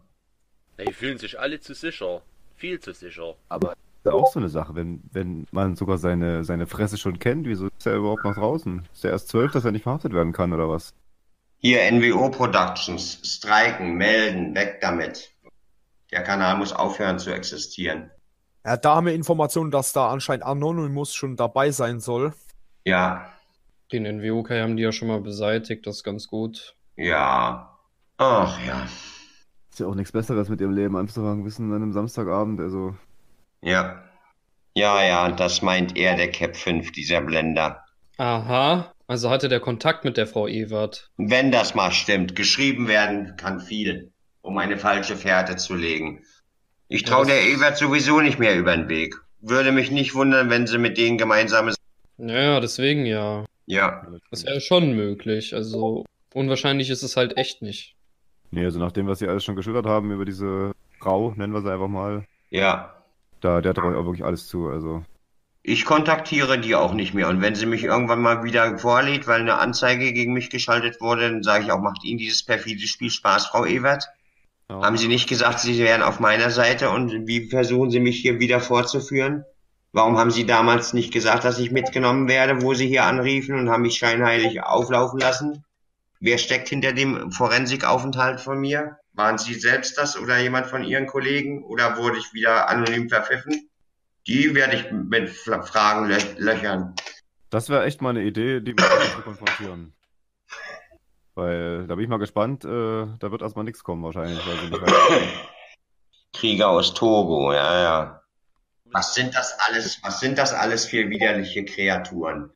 Ja, 0.77 0.85
die 0.85 0.91
fühlen 0.91 1.17
sich 1.17 1.39
alle 1.39 1.61
zu 1.61 1.73
sicher. 1.73 2.21
Viel 2.57 2.77
zu 2.81 2.91
sicher. 2.91 3.35
Aber 3.47 3.73
ist 4.03 4.11
ja 4.11 4.13
auch 4.19 4.31
so 4.31 4.39
eine 4.39 4.49
Sache, 4.49 4.75
wenn, 4.75 5.01
wenn 5.13 5.47
man 5.51 5.77
sogar 5.77 5.97
seine, 5.97 6.43
seine 6.43 6.67
Fresse 6.67 6.97
schon 6.97 7.19
kennt, 7.19 7.47
wieso 7.47 7.67
ist 7.67 7.85
er 7.87 7.95
überhaupt 7.95 8.25
noch 8.25 8.35
draußen? 8.35 8.85
Ist 8.93 9.05
er 9.05 9.11
erst 9.11 9.29
zwölf, 9.29 9.53
dass 9.53 9.63
er 9.63 9.71
nicht 9.71 9.83
verhaftet 9.83 10.11
werden 10.13 10.33
kann, 10.33 10.51
oder 10.51 10.67
was? 10.69 10.93
Hier 11.59 11.89
NWO 11.89 12.29
Productions, 12.29 13.19
streiken, 13.23 13.93
melden, 13.95 14.53
weg 14.55 14.79
damit. 14.81 15.31
Der 16.11 16.21
Kanal 16.21 16.57
muss 16.57 16.73
aufhören 16.73 17.17
zu 17.17 17.33
existieren. 17.33 18.11
Ja, 18.65 18.75
da 18.75 18.95
haben 18.95 19.05
wir 19.07 19.13
Informationen, 19.13 19.71
dass 19.71 19.93
da 19.93 20.09
anscheinend 20.09 20.45
Anonymous 20.45 21.13
schon 21.13 21.37
dabei 21.37 21.71
sein 21.71 22.01
soll. 22.01 22.33
Ja, 22.83 23.29
Den 23.93 24.03
NWOK 24.03 24.49
haben 24.49 24.75
die 24.75 24.83
ja 24.83 24.91
schon 24.91 25.07
mal 25.07 25.21
beseitigt, 25.21 25.87
das 25.87 25.97
ist 25.97 26.03
ganz 26.03 26.27
gut. 26.27 26.75
ja. 26.97 27.69
Ach 28.17 28.59
ja, 28.65 28.85
Ist 29.71 29.79
ja 29.79 29.87
auch 29.87 29.95
nichts 29.95 30.11
Besseres 30.11 30.47
mit 30.49 30.61
ihrem 30.61 30.73
Leben 30.73 30.95
anzufangen, 30.95 31.45
wissen 31.45 31.71
an 31.71 31.77
einem 31.81 31.93
Samstagabend, 31.93 32.59
also. 32.61 32.95
Ja. 33.63 33.99
Ja, 34.75 35.03
ja, 35.03 35.31
das 35.31 35.61
meint 35.61 35.95
er, 35.97 36.15
der 36.15 36.31
Cap 36.31 36.55
5, 36.55 36.91
dieser 36.91 37.21
Blender. 37.21 37.83
Aha, 38.17 38.91
also 39.07 39.29
hatte 39.29 39.47
der 39.49 39.59
Kontakt 39.59 40.03
mit 40.03 40.17
der 40.17 40.25
Frau 40.27 40.47
Ewert. 40.47 41.11
Wenn 41.17 41.51
das 41.51 41.75
mal 41.75 41.91
stimmt, 41.91 42.35
geschrieben 42.35 42.87
werden 42.87 43.35
kann 43.37 43.59
viel, 43.59 44.11
um 44.41 44.57
eine 44.57 44.77
falsche 44.77 45.15
Fährte 45.15 45.57
zu 45.57 45.75
legen. 45.75 46.23
Ich 46.87 47.03
traue 47.03 47.25
der 47.25 47.43
Ewert 47.43 47.77
sowieso 47.77 48.19
nicht 48.21 48.39
mehr 48.39 48.55
über 48.55 48.75
den 48.75 48.89
Weg. 48.89 49.15
Würde 49.41 49.71
mich 49.71 49.91
nicht 49.91 50.15
wundern, 50.15 50.49
wenn 50.49 50.67
sie 50.67 50.77
mit 50.77 50.97
denen 50.97 51.17
gemeinsames. 51.17 51.75
Naja, 52.17 52.59
deswegen 52.59 53.05
ja. 53.05 53.45
Ja, 53.65 54.05
Das 54.29 54.45
wäre 54.45 54.61
schon 54.61 54.93
möglich. 54.93 55.53
Also 55.53 56.05
unwahrscheinlich 56.33 56.89
ist 56.89 57.03
es 57.03 57.15
halt 57.15 57.37
echt 57.37 57.61
nicht. 57.61 57.95
Nee, 58.51 58.65
also 58.65 58.79
nach 58.79 58.91
dem, 58.91 59.07
was 59.07 59.19
sie 59.19 59.27
alles 59.27 59.43
schon 59.43 59.55
geschildert 59.55 59.85
haben 59.85 60.11
über 60.11 60.25
diese 60.25 60.73
Frau, 60.99 61.33
nennen 61.35 61.53
wir 61.53 61.61
sie 61.61 61.71
einfach 61.71 61.87
mal, 61.87 62.25
ja. 62.49 63.02
Da, 63.43 63.61
der 63.61 63.73
traue 63.73 63.93
ich 63.93 63.97
auch 63.97 64.05
wirklich 64.05 64.23
alles 64.23 64.47
zu, 64.47 64.67
also. 64.67 65.03
Ich 65.61 65.85
kontaktiere 65.85 66.59
die 66.59 66.75
auch 66.75 66.93
nicht 66.93 67.13
mehr. 67.13 67.29
Und 67.29 67.41
wenn 67.41 67.55
sie 67.55 67.65
mich 67.65 67.83
irgendwann 67.83 68.21
mal 68.21 68.43
wieder 68.43 68.77
vorlädt, 68.77 69.27
weil 69.27 69.41
eine 69.41 69.59
Anzeige 69.59 70.11
gegen 70.11 70.33
mich 70.33 70.49
geschaltet 70.49 70.99
wurde, 70.99 71.29
dann 71.29 71.43
sage 71.43 71.63
ich 71.63 71.71
auch, 71.71 71.79
macht 71.79 72.03
Ihnen 72.03 72.17
dieses 72.17 72.43
perfide 72.43 72.85
Spiel 72.85 73.09
Spaß, 73.09 73.47
Frau 73.47 73.65
Ewert? 73.65 74.09
Ja. 74.69 74.81
Haben 74.81 74.97
Sie 74.97 75.07
nicht 75.07 75.29
gesagt, 75.29 75.59
Sie 75.59 75.79
wären 75.79 76.01
auf 76.01 76.19
meiner 76.19 76.49
Seite 76.49 76.89
und 76.89 77.27
wie 77.27 77.49
versuchen 77.49 77.91
Sie 77.91 78.01
mich 78.01 78.19
hier 78.19 78.39
wieder 78.39 78.59
vorzuführen? 78.59 79.45
Warum 79.93 80.17
haben 80.17 80.31
Sie 80.31 80.45
damals 80.45 80.93
nicht 80.93 81.13
gesagt, 81.13 81.45
dass 81.45 81.59
ich 81.59 81.71
mitgenommen 81.71 82.27
werde, 82.27 82.61
wo 82.61 82.73
Sie 82.73 82.87
hier 82.87 83.05
anriefen 83.05 83.55
und 83.55 83.69
haben 83.69 83.83
mich 83.83 83.97
scheinheilig 83.97 84.63
auflaufen 84.63 85.19
lassen? 85.19 85.63
Wer 86.19 86.39
steckt 86.39 86.69
hinter 86.69 86.93
dem 86.93 87.31
Forensikaufenthalt 87.31 88.41
von 88.41 88.59
mir? 88.59 88.97
Waren 89.13 89.37
Sie 89.37 89.53
selbst 89.53 89.97
das 89.97 90.17
oder 90.17 90.39
jemand 90.39 90.65
von 90.67 90.83
Ihren 90.83 91.05
Kollegen 91.05 91.63
oder 91.63 91.97
wurde 91.97 92.17
ich 92.17 92.33
wieder 92.33 92.67
anonym 92.69 93.09
verpfiffen? 93.09 93.69
Die 94.27 94.55
werde 94.55 94.75
ich 94.75 94.91
mit 94.91 95.29
Fra- 95.29 95.61
Fragen 95.61 96.07
lö 96.07 96.17
löchern. 96.37 96.95
Das 97.49 97.69
wäre 97.69 97.85
echt 97.85 98.01
mal 98.01 98.09
eine 98.09 98.23
Idee, 98.23 98.61
die 98.61 98.75
wir 98.75 98.83
zu 99.15 99.21
konfrontieren. 99.21 99.93
Weil, 101.35 101.85
da 101.87 101.95
bin 101.95 102.03
ich 102.03 102.09
mal 102.09 102.17
gespannt, 102.17 102.63
äh, 102.65 102.67
da 102.67 103.31
wird 103.31 103.41
erstmal 103.41 103.65
nichts 103.65 103.83
kommen 103.83 104.03
wahrscheinlich. 104.03 104.39
Krieger 106.33 106.69
aus 106.69 106.93
Togo, 106.93 107.53
ja, 107.53 107.81
ja. 107.81 108.21
Was 108.85 109.13
sind 109.13 109.35
das 109.35 109.57
alles, 109.59 109.99
was 110.03 110.19
sind 110.19 110.37
das 110.37 110.53
alles 110.53 110.85
für 110.85 111.09
widerliche 111.09 111.65
Kreaturen? 111.65 112.51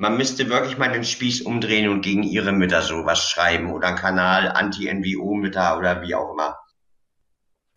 Man 0.00 0.16
müsste 0.16 0.48
wirklich 0.48 0.78
mal 0.78 0.92
den 0.92 1.02
Spieß 1.02 1.42
umdrehen 1.42 1.88
und 1.88 2.02
gegen 2.02 2.22
ihre 2.22 2.52
Mütter 2.52 2.82
sowas 2.82 3.28
schreiben 3.28 3.72
oder 3.72 3.88
einen 3.88 3.96
Kanal 3.96 4.48
Anti-NWO-Mütter 4.48 5.76
oder 5.76 6.02
wie 6.02 6.14
auch 6.14 6.32
immer. 6.32 6.56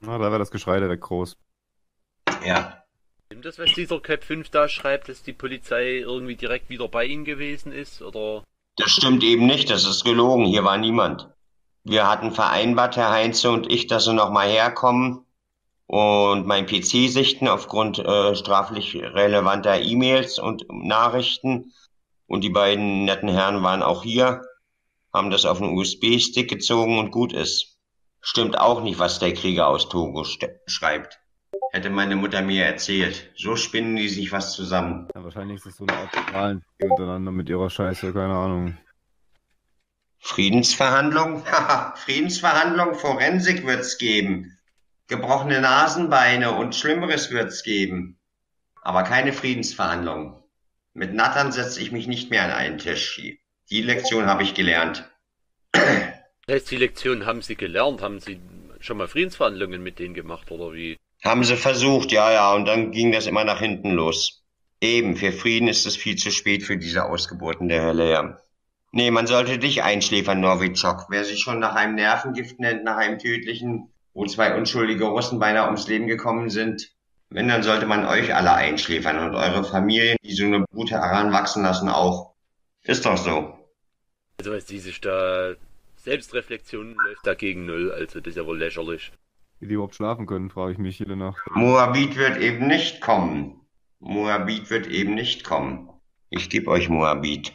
Na, 0.02 0.20
da 0.20 0.26
wäre 0.26 0.38
das 0.38 0.52
Geschrei 0.52 0.80
direkt 0.80 1.02
groß. 1.02 1.36
Ja. 2.46 2.84
Stimmt 3.26 3.46
das, 3.46 3.58
was 3.58 3.74
dieser 3.74 4.00
Cap 4.00 4.24
5 4.24 4.50
da 4.50 4.70
schreibt, 4.70 5.10
dass 5.10 5.24
die 5.24 5.34
Polizei 5.34 5.98
irgendwie 5.98 6.36
direkt 6.36 6.70
wieder 6.70 6.88
bei 6.88 7.06
ihnen 7.06 7.26
gewesen 7.26 7.72
ist? 7.72 8.04
Oder? 8.04 8.44
Das 8.76 8.92
stimmt 8.92 9.24
eben 9.24 9.48
nicht, 9.48 9.72
das 9.72 9.86
ist 9.86 10.04
gelogen, 10.04 10.46
hier 10.46 10.64
war 10.64 10.78
niemand. 10.78 11.28
Wir 11.84 12.08
hatten 12.08 12.32
vereinbart, 12.32 12.98
Herr 12.98 13.10
Heinze 13.10 13.50
und 13.50 13.72
ich, 13.72 13.88
dass 13.88 14.06
sie 14.06 14.14
nochmal 14.14 14.48
herkommen 14.48 15.26
und 15.88 16.46
mein 16.46 16.68
PC 16.68 17.10
sichten 17.10 17.48
aufgrund 17.48 17.98
äh, 17.98 18.36
straflich 18.36 18.96
relevanter 18.96 19.82
E-Mails 19.82 20.38
und 20.38 20.66
Nachrichten. 20.70 21.74
Und 22.32 22.46
die 22.46 22.50
beiden 22.50 23.04
netten 23.04 23.28
Herren 23.28 23.62
waren 23.62 23.84
auch 23.84 24.04
hier, 24.04 24.42
haben 25.14 25.32
das 25.32 25.44
auf 25.44 25.62
einen 25.62 25.78
USB-Stick 25.78 26.50
gezogen 26.50 26.98
und 26.98 27.12
gut 27.12 27.34
ist. 27.34 27.78
Stimmt 28.22 28.58
auch 28.58 28.82
nicht, 28.82 29.00
was 29.00 29.20
der 29.20 29.34
Krieger 29.34 29.68
aus 29.68 29.90
Togo 29.90 30.24
schreibt. 30.66 31.20
Hätte 31.74 31.90
meine 31.90 32.16
Mutter 32.16 32.42
mir 32.42 32.64
erzählt. 32.64 33.30
So 33.36 33.58
spinnen 33.58 33.98
die 33.98 34.08
sich 34.08 34.32
was 34.32 34.54
zusammen. 34.54 35.10
Ja, 35.14 35.26
wahrscheinlich 35.26 35.58
ist 35.58 35.66
das 35.66 35.76
so 35.76 35.86
eine 35.86 35.98
Art 35.98 36.14
Zahlen 36.32 36.66
untereinander 36.82 37.34
mit 37.34 37.50
ihrer 37.50 37.70
Scheiße, 37.70 38.14
keine 38.14 38.34
Ahnung. 38.34 38.78
Friedensverhandlung? 40.20 41.46
Haha, 41.52 41.96
Friedensverhandlung, 41.98 42.96
Forensik 42.96 43.68
wird's 43.68 43.98
geben. 43.98 44.58
Gebrochene 45.08 45.60
Nasenbeine 45.60 46.54
und 46.54 46.76
Schlimmeres 46.76 47.30
wird's 47.30 47.62
geben. 47.64 48.18
Aber 48.82 49.04
keine 49.04 49.34
Friedensverhandlung. 49.34 50.41
Mit 50.94 51.14
Nattern 51.14 51.52
setze 51.52 51.82
ich 51.82 51.92
mich 51.92 52.08
nicht 52.08 52.30
mehr 52.30 52.44
an 52.44 52.52
einen 52.52 52.78
Tisch. 52.78 53.22
Die 53.70 53.82
Lektion 53.82 54.26
habe 54.26 54.44
ich 54.44 54.54
gelernt. 54.54 55.10
Das 55.72 55.84
heißt, 56.50 56.72
die 56.72 56.78
Lektion 56.78 57.26
haben 57.26 57.42
sie 57.42 57.56
gelernt, 57.56 58.02
haben 58.02 58.20
sie 58.20 58.42
schon 58.82 58.98
mal 58.98 59.08
Friedensverhandlungen 59.08 59.82
mit 59.82 60.00
denen 60.00 60.14
gemacht 60.14 60.52
oder 60.52 60.74
wie? 60.74 60.98
Haben 61.24 61.44
sie 61.44 61.56
versucht, 61.56 62.12
ja, 62.12 62.32
ja, 62.32 62.54
und 62.54 62.66
dann 62.66 62.92
ging 62.92 63.12
das 63.12 63.28
immer 63.28 63.46
nach 63.46 63.60
hinten 63.60 63.92
los. 63.92 64.44
Eben, 64.82 65.16
für 65.16 65.32
Frieden 65.32 65.68
ist 65.68 65.86
es 65.86 65.96
viel 65.96 66.18
zu 66.18 66.32
spät 66.32 66.64
für 66.64 66.78
diese 66.78 67.06
Ausgeburten 67.06 67.70
der 67.70 67.84
Hölle, 67.84 68.12
ja. 68.12 68.38
Nee, 68.92 69.12
man 69.12 69.28
sollte 69.28 69.60
dich 69.60 69.84
einschläfern, 69.84 70.42
Novichok. 70.42 71.06
Wer 71.10 71.24
sich 71.24 71.39
schon 71.39 71.60
nach 71.60 71.76
einem 71.76 71.96
Nervengift 71.96 72.60
nennt, 72.60 72.84
nach 72.84 72.98
einem 72.98 73.20
tödlichen, 73.20 73.94
wo 74.14 74.26
zwei 74.26 74.58
unschuldige 74.58 75.06
Russen 75.06 75.39
beinahe 75.39 75.68
ums 75.68 75.88
Leben 75.88 76.08
gekommen 76.08 76.50
sind, 76.50 76.92
wenn, 77.32 77.48
dann 77.48 77.64
sollte 77.64 77.86
man 77.86 78.06
euch 78.06 78.36
alle 78.36 78.54
einschläfern 78.54 79.18
und 79.20 79.36
eure 79.36 79.64
Familien, 79.64 80.18
die 80.24 80.34
so 80.34 80.46
eine 80.46 80.66
Brut 80.70 80.92
heranwachsen 80.92 81.64
lassen, 81.64 81.90
auch. 81.90 82.34
Ist 82.84 83.06
doch 83.06 83.18
so. 83.18 83.58
Also 84.38 84.52
was 84.52 84.66
die 84.66 84.80
sich 84.80 85.00
da 85.02 85.54
Selbstreflexion 85.98 86.96
läuft 86.96 87.26
dagegen 87.26 87.66
null, 87.66 87.92
also 87.92 88.20
das 88.20 88.32
ist 88.32 88.38
ja 88.38 88.46
wohl 88.46 88.58
lächerlich. 88.58 89.12
Wie 89.60 89.68
die 89.68 89.76
überhaupt 89.76 89.96
schlafen 89.96 90.26
können, 90.26 90.50
frage 90.50 90.74
ich 90.74 90.78
mich 90.78 91.00
jede 91.00 91.16
Nacht. 91.16 91.40
Moabit 91.52 92.18
wird 92.18 92.38
eben 92.38 92.68
nicht 92.68 93.00
kommen. 93.00 93.62
Moabit 94.00 94.70
wird 94.70 94.88
eben 94.88 95.14
nicht 95.14 95.44
kommen. 95.44 95.90
Ich 96.32 96.50
gebe 96.50 96.70
euch 96.70 96.90
Moabit. 96.90 97.54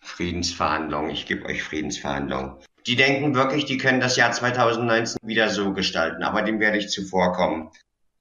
Friedensverhandlungen, 0.00 1.10
ich 1.10 1.26
gebe 1.26 1.44
euch 1.46 1.62
Friedensverhandlungen. 1.62 2.56
Die 2.86 2.96
denken 2.96 3.34
wirklich, 3.34 3.64
die 3.64 3.76
können 3.76 4.00
das 4.00 4.16
Jahr 4.16 4.30
2019 4.32 5.18
wieder 5.22 5.50
so 5.50 5.74
gestalten, 5.74 6.22
aber 6.22 6.42
dem 6.42 6.60
werde 6.60 6.78
ich 6.78 6.88
zuvorkommen. 6.88 7.70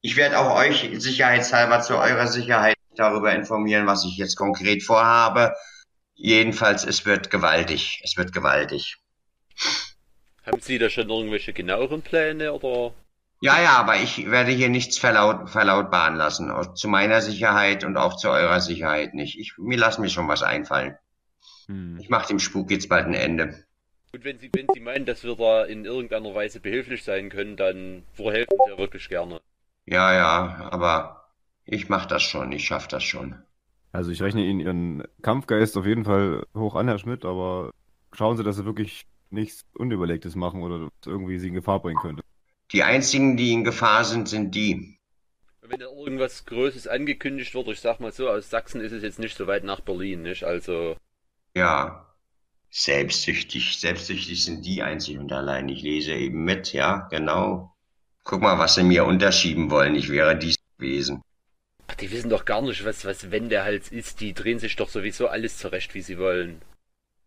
Ich 0.01 0.15
werde 0.15 0.39
auch 0.39 0.55
euch 0.55 0.89
sicherheitshalber 0.97 1.81
zu 1.81 1.97
eurer 1.97 2.27
Sicherheit 2.27 2.75
darüber 2.95 3.33
informieren, 3.33 3.87
was 3.87 4.05
ich 4.05 4.17
jetzt 4.17 4.35
konkret 4.35 4.83
vorhabe. 4.83 5.53
Jedenfalls, 6.15 6.83
es 6.83 7.05
wird 7.05 7.29
gewaltig. 7.29 8.01
Es 8.03 8.17
wird 8.17 8.33
gewaltig. 8.33 8.97
Haben 10.45 10.61
Sie 10.61 10.77
da 10.77 10.89
schon 10.89 11.09
irgendwelche 11.09 11.53
genaueren 11.53 12.01
Pläne 12.01 12.53
oder? 12.53 12.93
Ja, 13.41 13.61
ja, 13.61 13.77
aber 13.77 13.97
ich 13.97 14.29
werde 14.31 14.51
hier 14.51 14.69
nichts 14.69 14.97
verlaut, 14.97 15.49
verlautbaren 15.49 16.15
lassen. 16.15 16.49
Auch 16.49 16.73
Zu 16.73 16.87
meiner 16.87 17.21
Sicherheit 17.21 17.83
und 17.83 17.97
auch 17.97 18.15
zu 18.15 18.29
eurer 18.29 18.61
Sicherheit 18.61 19.13
nicht. 19.13 19.37
Ich, 19.37 19.53
mir 19.57 19.77
lassen 19.77 20.01
mir 20.01 20.09
schon 20.09 20.27
was 20.27 20.41
einfallen. 20.41 20.97
Hm. 21.67 21.99
Ich 21.99 22.09
mache 22.09 22.27
dem 22.27 22.39
Spuk 22.39 22.71
jetzt 22.71 22.89
bald 22.89 23.05
ein 23.05 23.13
Ende. 23.13 23.63
Und 24.13 24.23
wenn 24.23 24.39
Sie, 24.39 24.49
wenn 24.53 24.67
Sie 24.73 24.79
meinen, 24.79 25.05
dass 25.05 25.23
wir 25.23 25.35
da 25.35 25.65
in 25.65 25.85
irgendeiner 25.85 26.33
Weise 26.33 26.59
behilflich 26.59 27.03
sein 27.03 27.29
können, 27.29 27.57
dann 27.57 28.03
vorhelfen 28.13 28.57
Sie 28.65 28.71
ja 28.71 28.77
wirklich 28.77 29.09
gerne. 29.09 29.41
Ja, 29.87 30.13
ja, 30.13 30.69
aber 30.71 31.29
ich 31.65 31.89
mach 31.89 32.05
das 32.05 32.21
schon. 32.23 32.51
Ich 32.51 32.65
schaff 32.65 32.87
das 32.87 33.03
schon. 33.03 33.35
Also 33.91 34.11
ich 34.11 34.21
rechne 34.21 34.43
Ihnen 34.43 34.59
Ihren 34.59 35.03
Kampfgeist 35.21 35.77
auf 35.77 35.85
jeden 35.85 36.05
Fall 36.05 36.45
hoch 36.53 36.75
an, 36.75 36.87
Herr 36.87 36.99
Schmidt, 36.99 37.25
aber 37.25 37.71
schauen 38.11 38.37
Sie, 38.37 38.43
dass 38.43 38.57
Sie 38.57 38.65
wirklich 38.65 39.07
nichts 39.29 39.65
Unüberlegtes 39.73 40.35
machen 40.35 40.61
oder 40.61 40.89
irgendwie 41.05 41.39
Sie 41.39 41.47
in 41.47 41.53
Gefahr 41.53 41.81
bringen 41.81 41.99
könnte. 41.99 42.23
Die 42.71 42.83
einzigen, 42.83 43.37
die 43.37 43.53
in 43.53 43.63
Gefahr 43.63 44.03
sind, 44.03 44.27
sind 44.27 44.53
die. 44.53 44.99
Wenn 45.61 45.79
da 45.79 45.85
irgendwas 45.85 46.45
Größes 46.45 46.87
angekündigt 46.87 47.53
wird, 47.53 47.67
ich 47.69 47.79
sag 47.79 47.99
mal 47.99 48.11
so, 48.11 48.29
aus 48.29 48.49
Sachsen 48.49 48.81
ist 48.81 48.91
es 48.91 49.03
jetzt 49.03 49.19
nicht 49.19 49.37
so 49.37 49.47
weit 49.47 49.63
nach 49.63 49.81
Berlin, 49.81 50.21
nicht? 50.21 50.43
Also, 50.43 50.95
Ja. 51.55 52.03
Selbstsüchtig. 52.69 53.79
Selbstsüchtig 53.79 54.43
sind 54.43 54.65
die 54.65 54.83
einzig 54.83 55.17
und 55.17 55.31
allein. 55.31 55.69
Ich 55.69 55.81
lese 55.81 56.13
eben 56.13 56.43
mit, 56.43 56.73
ja, 56.73 57.07
genau. 57.09 57.76
Guck 58.27 58.41
mal, 58.41 58.59
was 58.59 58.75
sie 58.75 58.83
mir 58.83 59.05
unterschieben 59.05 59.71
wollen. 59.71 59.95
Ich 59.95 60.09
wäre 60.09 60.37
dies 60.37 60.57
gewesen. 60.77 61.21
Ach, 61.87 61.95
die 61.95 62.11
wissen 62.11 62.29
doch 62.29 62.43
gar 62.43 62.61
nicht, 62.61 62.83
was, 62.85 63.05
was 63.05 63.31
Wendehals 63.31 63.89
ist. 63.89 64.19
Die 64.19 64.33
drehen 64.33 64.59
sich 64.59 64.75
doch 64.75 64.89
sowieso 64.89 65.29
alles 65.29 65.57
zurecht, 65.57 65.95
wie 65.95 66.01
sie 66.01 66.19
wollen. 66.19 66.61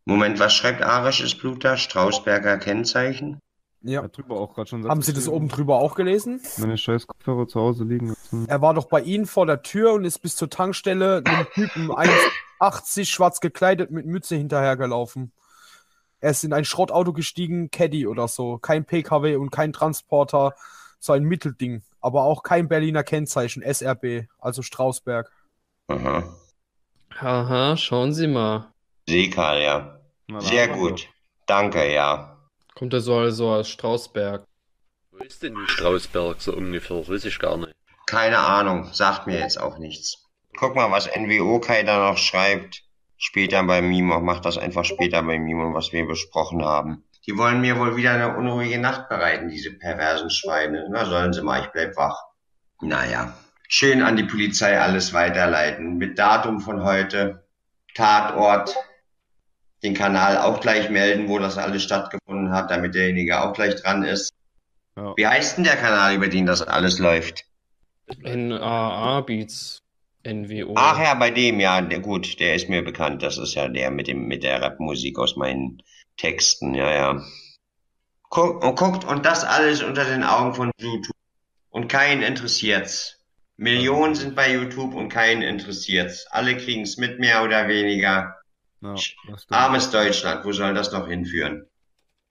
Moment, 0.05 0.39
was 0.39 0.53
schreibt 0.53 0.83
arisches 0.83 1.35
Blut 1.35 1.65
da? 1.65 1.79
Strausberger 1.79 2.59
Kennzeichen? 2.59 3.41
Ja. 3.81 4.03
Hat 4.03 4.15
drüber 4.15 4.39
auch 4.39 4.55
gerade 4.55 4.69
schon 4.69 4.87
Haben 4.87 5.01
Sie 5.01 5.15
das 5.15 5.27
oben 5.27 5.49
drüber 5.49 5.77
auch 5.77 5.95
gelesen? 5.95 6.43
Meine 6.59 6.77
scheiß 6.77 7.07
Kopfhörer 7.07 7.49
zu 7.49 7.59
Hause 7.59 7.85
liegen 7.85 8.09
lassen. 8.09 8.45
Er 8.47 8.61
war 8.61 8.75
doch 8.75 8.85
bei 8.85 9.01
Ihnen 9.01 9.25
vor 9.25 9.47
der 9.47 9.63
Tür 9.63 9.95
und 9.95 10.05
ist 10.05 10.19
bis 10.19 10.37
zur 10.37 10.51
Tankstelle 10.51 11.23
einem 11.25 11.47
Typen 11.55 11.91
1,80 12.61 13.07
schwarz 13.07 13.41
gekleidet 13.41 13.91
mit 13.91 14.05
Mütze 14.05 14.37
hinterhergelaufen. 14.37 15.33
Er 16.21 16.33
ist 16.33 16.45
in 16.45 16.53
ein 16.53 16.67
Schrottauto 16.67 17.15
gestiegen, 17.15 17.71
Caddy 17.71 18.07
oder 18.07 18.29
so. 18.29 18.59
Kein 18.59 18.85
PKW 18.85 19.37
und 19.37 19.49
kein 19.49 19.73
Transporter, 19.73 20.55
so 21.01 21.13
ein 21.13 21.25
Mittelding. 21.25 21.83
Aber 22.01 22.23
auch 22.23 22.43
kein 22.43 22.69
Berliner 22.69 23.03
Kennzeichen, 23.03 23.63
SRB, 23.63 24.29
also 24.39 24.63
Strausberg. 24.63 25.31
Aha. 25.89 26.23
Haha, 27.21 27.77
schauen 27.77 28.15
Sie 28.15 28.29
mal. 28.29 28.73
Sekal, 29.09 29.61
ja. 29.61 30.01
Sehr 30.39 30.69
gut. 30.69 31.09
Danke, 31.47 31.93
ja. 31.93 32.37
Kommt 32.77 32.93
er 32.93 33.01
so 33.01 33.17
also 33.17 33.51
aus 33.51 33.69
Strausberg. 33.69 34.45
Wo 35.11 35.19
ist 35.25 35.43
denn 35.43 35.57
Strausberg 35.67 36.41
so 36.41 36.55
ungefähr? 36.55 36.99
Das 36.99 37.09
weiß 37.09 37.25
ich 37.25 37.39
gar 37.39 37.57
nicht. 37.57 37.73
Keine 38.07 38.39
Ahnung, 38.39 38.93
sagt 38.93 39.27
mir 39.27 39.39
jetzt 39.39 39.61
auch 39.61 39.79
nichts. 39.79 40.25
Guck 40.57 40.75
mal, 40.77 40.91
was 40.91 41.09
NWO 41.15 41.59
Kai 41.61 41.83
da 41.83 42.11
noch 42.11 42.19
schreibt. 42.19 42.85
Später 43.17 43.63
bei 43.65 43.83
Mimo, 43.83 44.21
mach 44.21 44.41
das 44.41 44.57
einfach 44.57 44.85
später 44.85 45.23
bei 45.23 45.39
Mimo, 45.39 45.75
was 45.75 45.93
wir 45.93 46.07
besprochen 46.07 46.65
haben. 46.65 47.05
Die 47.27 47.37
wollen 47.37 47.61
mir 47.61 47.79
wohl 47.79 47.97
wieder 47.97 48.13
eine 48.13 48.37
unruhige 48.37 48.79
Nacht 48.79 49.09
bereiten, 49.09 49.49
diese 49.49 49.73
perversen 49.73 50.31
Schweine. 50.31 50.89
Na, 50.91 51.05
sollen 51.05 51.33
sie 51.33 51.43
mal, 51.43 51.61
ich 51.61 51.69
bleib 51.69 51.97
wach. 51.97 52.19
Naja, 52.81 53.35
schön 53.69 54.03
an 54.03 54.17
die 54.17 54.25
Polizei 54.25 54.81
alles 54.81 55.13
weiterleiten. 55.13 55.99
Mit 55.99 56.19
Datum 56.19 56.61
von 56.61 56.83
heute, 56.83 57.45
Tatort, 57.95 58.75
den 59.83 59.95
Kanal 59.95 60.39
auch 60.39 60.61
gleich 60.61 60.91
melden, 60.91 61.29
wo 61.29 61.39
das 61.39 61.59
alles 61.59 61.83
stattgefunden 61.83 62.53
hat, 62.53 62.71
damit 62.71 62.95
derjenige 62.95 63.41
auch 63.43 63.53
gleich 63.53 63.77
dran 63.77 64.03
ist. 64.03 64.33
Ja. 64.97 65.15
Wie 65.17 65.27
heißt 65.27 65.57
denn 65.57 65.65
der 65.65 65.77
Kanal, 65.77 66.15
über 66.15 66.29
den 66.29 66.47
das 66.47 66.63
alles 66.63 66.99
läuft? 66.99 67.45
NAA 68.23 69.21
Beats. 69.23 69.83
NWO. 70.27 70.75
Ach 70.77 70.99
ja, 70.99 71.15
bei 71.15 71.31
dem, 71.31 71.61
ja, 71.61 71.81
der, 71.81 72.01
gut, 72.01 72.39
der 72.41 72.55
ist 72.55 72.69
mir 72.69 72.83
bekannt. 72.83 73.23
Das 73.23 73.39
ist 73.39 73.55
ja 73.55 73.69
der 73.69 73.91
mit 73.91 74.07
dem, 74.07 74.27
mit 74.27 74.43
der 74.43 74.61
Rapmusik 74.61 75.19
aus 75.19 75.37
meinen 75.37 75.83
Texten, 76.21 76.75
ja, 76.75 76.91
ja. 76.93 77.23
Guckt, 78.29 78.63
und 78.63 78.79
guckt, 78.79 79.05
und 79.05 79.25
das 79.25 79.43
alles 79.43 79.83
unter 79.83 80.05
den 80.05 80.23
Augen 80.23 80.55
von 80.55 80.71
YouTube. 80.79 81.17
Und 81.71 81.89
keinen 81.89 82.23
interessiert's. 82.23 83.17
Millionen 83.57 84.15
sind 84.15 84.37
bei 84.37 84.53
YouTube 84.53 84.95
und 84.95 85.09
keinen 85.09 85.43
interessiert's. 85.43 86.27
Alle 86.31 86.57
kriegen's 86.57 86.99
mit, 86.99 87.21
mehr 87.21 87.43
oder 87.43 87.69
weniger. 87.69 88.37
Ja. 88.83 88.95
Armes 89.49 89.91
Deutschland, 89.91 90.45
wo 90.45 90.53
soll 90.53 90.75
das 90.75 90.93
noch 90.93 91.09
hinführen? 91.09 91.67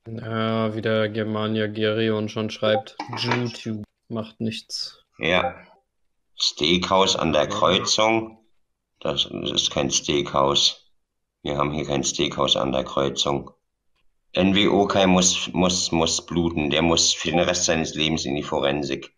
Ja, 0.07 0.73
wie 0.75 0.81
der 0.81 1.09
Germania 1.09 1.67
Gerion 1.67 2.29
schon 2.29 2.49
schreibt. 2.49 2.95
YouTube 3.17 3.83
macht 4.07 4.39
nichts. 4.39 5.03
Ja. 5.17 5.55
Steakhouse 6.35 7.15
an 7.15 7.33
der 7.33 7.47
Kreuzung. 7.47 8.39
Das 8.99 9.25
ist 9.25 9.71
kein 9.71 9.91
Steakhouse. 9.91 10.91
Wir 11.41 11.57
haben 11.57 11.71
hier 11.71 11.85
kein 11.85 12.03
Steakhouse 12.03 12.55
an 12.55 12.71
der 12.71 12.83
Kreuzung. 12.83 13.51
NWO 14.36 14.88
Kai 14.88 15.07
muss, 15.07 15.49
muss, 15.53 15.91
muss 15.91 16.25
bluten. 16.25 16.69
Der 16.69 16.82
muss 16.82 17.13
für 17.13 17.32
den 17.32 17.39
Rest 17.39 17.65
seines 17.65 17.95
Lebens 17.95 18.25
in 18.25 18.36
die 18.36 18.43
Forensik. 18.43 19.13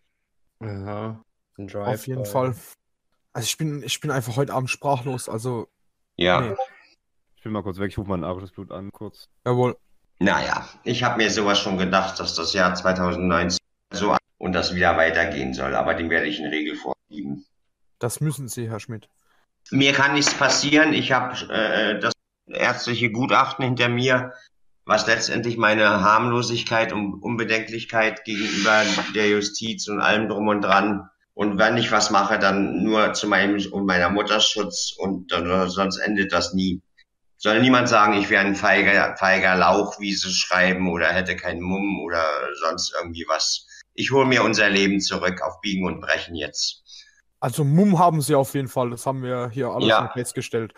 Drive 0.60 1.88
Auf 1.88 2.06
jeden 2.06 2.24
Fall. 2.24 2.54
Also 3.32 3.46
ich 3.46 3.56
bin, 3.56 3.82
ich 3.82 4.00
bin 4.00 4.10
einfach 4.10 4.36
heute 4.36 4.52
Abend 4.52 4.70
sprachlos. 4.70 5.28
Also, 5.28 5.68
Ja. 6.16 6.40
Nee. 6.40 6.56
Ich 7.36 7.42
bin 7.42 7.52
mal 7.52 7.62
kurz 7.64 7.78
weg, 7.78 7.90
ich 7.90 7.98
rufe 7.98 8.08
mal 8.08 8.18
ein 8.18 8.24
arisches 8.24 8.52
Blut 8.52 8.70
an, 8.70 8.92
kurz. 8.92 9.28
jawohl. 9.44 9.76
Naja, 10.20 10.68
ich 10.84 11.02
habe 11.02 11.16
mir 11.16 11.28
sowas 11.28 11.58
schon 11.58 11.76
gedacht, 11.76 12.20
dass 12.20 12.36
das 12.36 12.52
Jahr 12.52 12.72
2019 12.76 13.58
so 13.92 14.16
und 14.38 14.52
das 14.52 14.76
wieder 14.76 14.96
weitergehen 14.96 15.52
soll. 15.52 15.74
Aber 15.74 15.94
dem 15.94 16.08
werde 16.08 16.28
ich 16.28 16.38
in 16.38 16.46
Regel 16.46 16.76
vorgeben. 16.76 17.44
Das 17.98 18.20
müssen 18.20 18.46
Sie, 18.46 18.70
Herr 18.70 18.78
Schmidt. 18.78 19.08
Mir 19.72 19.92
kann 19.92 20.14
nichts 20.14 20.34
passieren. 20.34 20.92
Ich 20.92 21.10
habe 21.10 21.34
äh, 21.52 21.98
das 21.98 22.12
ärztliche 22.46 23.10
Gutachten 23.10 23.64
hinter 23.64 23.88
mir, 23.88 24.32
was 24.84 25.06
letztendlich 25.06 25.56
meine 25.56 26.02
Harmlosigkeit 26.02 26.92
und 26.92 27.14
Unbedenklichkeit 27.14 28.24
gegenüber 28.24 28.82
der 29.14 29.28
Justiz 29.28 29.88
und 29.88 30.00
allem 30.00 30.28
drum 30.28 30.48
und 30.48 30.62
dran. 30.62 31.08
Und 31.34 31.58
wenn 31.58 31.76
ich 31.76 31.90
was 31.92 32.10
mache, 32.10 32.38
dann 32.38 32.82
nur 32.82 33.14
zu 33.14 33.26
meinem 33.26 33.58
und 33.72 33.86
meiner 33.86 34.10
Mutters 34.10 34.48
Schutz 34.48 34.92
und 34.96 35.32
dann, 35.32 35.68
sonst 35.70 35.98
endet 35.98 36.32
das 36.32 36.52
nie. 36.52 36.82
Soll 37.38 37.60
niemand 37.60 37.88
sagen, 37.88 38.12
ich 38.14 38.30
wäre 38.30 38.44
ein 38.44 38.54
feiger, 38.54 39.16
feiger 39.16 39.56
Lauch, 39.56 39.98
wie 39.98 40.14
sie 40.14 40.32
schreiben, 40.32 40.88
oder 40.90 41.08
hätte 41.08 41.34
keinen 41.34 41.60
Mumm 41.60 42.00
oder 42.04 42.24
sonst 42.60 42.94
irgendwie 42.96 43.24
was. 43.28 43.66
Ich 43.94 44.12
hole 44.12 44.26
mir 44.26 44.42
unser 44.44 44.68
Leben 44.68 45.00
zurück 45.00 45.40
auf 45.42 45.60
Biegen 45.60 45.86
und 45.86 46.00
Brechen 46.00 46.36
jetzt. 46.36 46.82
Also 47.40 47.64
Mumm 47.64 47.98
haben 47.98 48.20
Sie 48.20 48.36
auf 48.36 48.54
jeden 48.54 48.68
Fall. 48.68 48.90
Das 48.90 49.06
haben 49.06 49.22
wir 49.22 49.50
hier 49.52 49.70
alles 49.70 49.88
Ja. 49.88 50.12
festgestellt. 50.12 50.72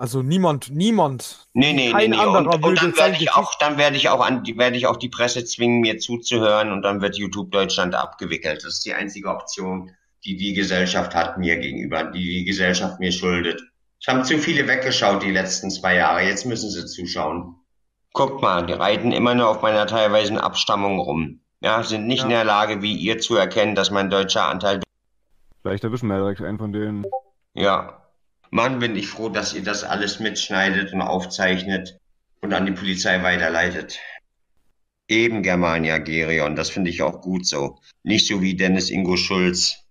Also 0.00 0.22
niemand, 0.22 0.70
niemand. 0.70 1.46
Nee, 1.52 1.74
nee, 1.74 1.88
nee, 1.88 1.92
Kein 1.92 2.10
nee. 2.12 2.16
anderer 2.16 2.38
Und, 2.38 2.64
und 2.64 2.80
dann 2.82 2.96
werde 2.96 3.16
ich 3.20 3.32
auch, 3.32 3.54
dann 3.58 3.76
werde 3.76 3.98
ich 3.98 4.08
auch 4.08 4.24
an, 4.24 4.44
die 4.44 4.56
werde 4.56 4.78
ich 4.78 4.86
auch 4.86 4.96
die 4.96 5.10
Presse 5.10 5.44
zwingen, 5.44 5.82
mir 5.82 5.98
zuzuhören 5.98 6.72
und 6.72 6.80
dann 6.80 7.02
wird 7.02 7.18
YouTube 7.18 7.50
Deutschland 7.50 7.94
abgewickelt. 7.94 8.64
Das 8.64 8.72
ist 8.72 8.86
die 8.86 8.94
einzige 8.94 9.28
Option, 9.28 9.90
die 10.24 10.38
die 10.38 10.54
Gesellschaft 10.54 11.14
hat 11.14 11.36
mir 11.36 11.58
gegenüber, 11.58 12.04
die 12.04 12.24
die 12.24 12.44
Gesellschaft 12.44 12.98
mir 12.98 13.12
schuldet. 13.12 13.60
Es 14.00 14.08
haben 14.08 14.24
zu 14.24 14.38
viele 14.38 14.66
weggeschaut 14.66 15.22
die 15.22 15.32
letzten 15.32 15.70
zwei 15.70 15.96
Jahre. 15.96 16.22
Jetzt 16.22 16.46
müssen 16.46 16.70
sie 16.70 16.86
zuschauen. 16.86 17.56
Guckt 18.14 18.40
mal, 18.40 18.64
die 18.64 18.72
reiten 18.72 19.12
immer 19.12 19.34
nur 19.34 19.50
auf 19.50 19.60
meiner 19.60 19.86
teilweisen 19.86 20.38
Abstammung 20.38 20.98
rum. 20.98 21.40
Ja, 21.60 21.82
sind 21.82 22.06
nicht 22.06 22.20
Ja. 22.20 22.24
in 22.24 22.30
der 22.30 22.44
Lage, 22.44 22.80
wie 22.80 22.94
ihr 22.96 23.18
zu 23.18 23.36
erkennen, 23.36 23.74
dass 23.74 23.90
mein 23.90 24.08
deutscher 24.08 24.46
Anteil 24.48 24.80
Vielleicht 25.60 25.84
erwischen 25.84 26.08
wir 26.08 26.14
ja 26.16 26.22
direkt 26.22 26.40
einen 26.40 26.56
von 26.56 26.72
denen. 26.72 27.04
Ja. 27.52 27.99
Mann, 28.50 28.80
bin 28.80 28.96
ich 28.96 29.08
froh, 29.08 29.28
dass 29.28 29.54
ihr 29.54 29.62
das 29.62 29.84
alles 29.84 30.18
mitschneidet 30.18 30.92
und 30.92 31.02
aufzeichnet 31.02 31.98
und 32.40 32.52
an 32.52 32.66
die 32.66 32.72
Polizei 32.72 33.22
weiterleitet. 33.22 34.00
Eben 35.06 35.42
Germania 35.42 35.98
Gerion, 35.98 36.56
das 36.56 36.70
finde 36.70 36.90
ich 36.90 37.02
auch 37.02 37.20
gut 37.20 37.46
so. 37.46 37.78
Nicht 38.02 38.26
so 38.26 38.42
wie 38.42 38.56
Dennis 38.56 38.90
Ingo 38.90 39.16
Schulz. 39.16 39.84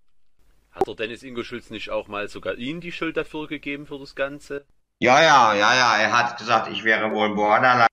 Hat 0.72 0.88
der 0.88 0.96
Dennis 0.96 1.24
Ingo 1.24 1.44
Schulz 1.44 1.70
nicht 1.70 1.90
auch 1.90 2.08
mal 2.08 2.28
sogar 2.28 2.56
Ihnen 2.56 2.82
die 2.82 2.92
Schuld 2.92 3.18
dafür 3.18 3.48
gegeben 3.48 3.86
für 3.86 4.00
das 4.00 4.16
Ganze? 4.16 4.66
Ja, 5.00 5.22
ja, 5.22 5.54
ja, 5.54 5.76
ja, 5.76 5.98
er 5.98 6.18
hat 6.18 6.38
gesagt, 6.38 6.70
ich 6.72 6.84
wäre 6.84 7.12
wohl 7.12 7.36
Borderline 7.36 7.88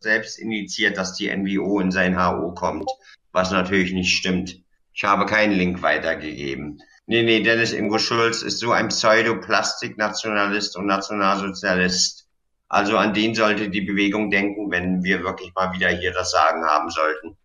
selbst 0.00 0.38
initiiert, 0.38 0.98
dass 0.98 1.14
die 1.14 1.34
NWO 1.34 1.80
in 1.80 1.90
sein 1.90 2.18
HO 2.18 2.52
kommt. 2.52 2.88
Was 3.32 3.50
natürlich 3.50 3.92
nicht 3.92 4.16
stimmt. 4.16 4.56
Ich 4.92 5.04
habe 5.04 5.24
keinen 5.24 5.52
Link 5.52 5.82
weitergegeben. 5.82 6.82
Nee, 7.10 7.24
nee, 7.24 7.42
Dennis 7.42 7.72
Ingo 7.72 7.98
Schulz 7.98 8.42
ist 8.42 8.60
so 8.60 8.70
ein 8.70 8.86
Pseudo-Plastik-Nationalist 8.86 10.76
und 10.76 10.86
Nationalsozialist. 10.86 12.28
Also 12.68 12.96
an 12.98 13.14
den 13.14 13.34
sollte 13.34 13.68
die 13.68 13.80
Bewegung 13.80 14.30
denken, 14.30 14.70
wenn 14.70 15.02
wir 15.02 15.24
wirklich 15.24 15.52
mal 15.56 15.72
wieder 15.72 15.88
hier 15.88 16.12
das 16.12 16.30
Sagen 16.30 16.64
haben 16.64 16.88
sollten. 16.88 17.36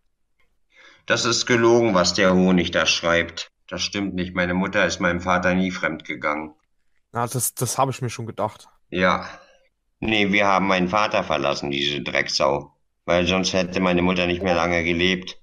Das 1.06 1.24
ist 1.24 1.46
gelogen, 1.46 1.94
was 1.94 2.14
der 2.14 2.32
Honig 2.32 2.70
da 2.70 2.86
schreibt. 2.86 3.50
Das 3.66 3.82
stimmt 3.82 4.14
nicht. 4.14 4.36
Meine 4.36 4.54
Mutter 4.54 4.86
ist 4.86 5.00
meinem 5.00 5.20
Vater 5.20 5.52
nie 5.54 5.72
fremd 5.72 6.04
gegangen. 6.04 6.54
Na, 7.10 7.26
das, 7.26 7.52
das 7.54 7.76
habe 7.76 7.90
ich 7.90 8.00
mir 8.00 8.10
schon 8.10 8.26
gedacht. 8.26 8.68
Ja. 8.90 9.28
Nee, 9.98 10.30
wir 10.30 10.46
haben 10.46 10.68
meinen 10.68 10.88
Vater 10.88 11.24
verlassen, 11.24 11.72
diese 11.72 12.02
Drecksau. 12.02 12.72
Weil 13.04 13.26
sonst 13.26 13.52
hätte 13.52 13.80
meine 13.80 14.02
Mutter 14.02 14.28
nicht 14.28 14.44
mehr 14.44 14.54
lange 14.54 14.84
gelebt. 14.84 15.40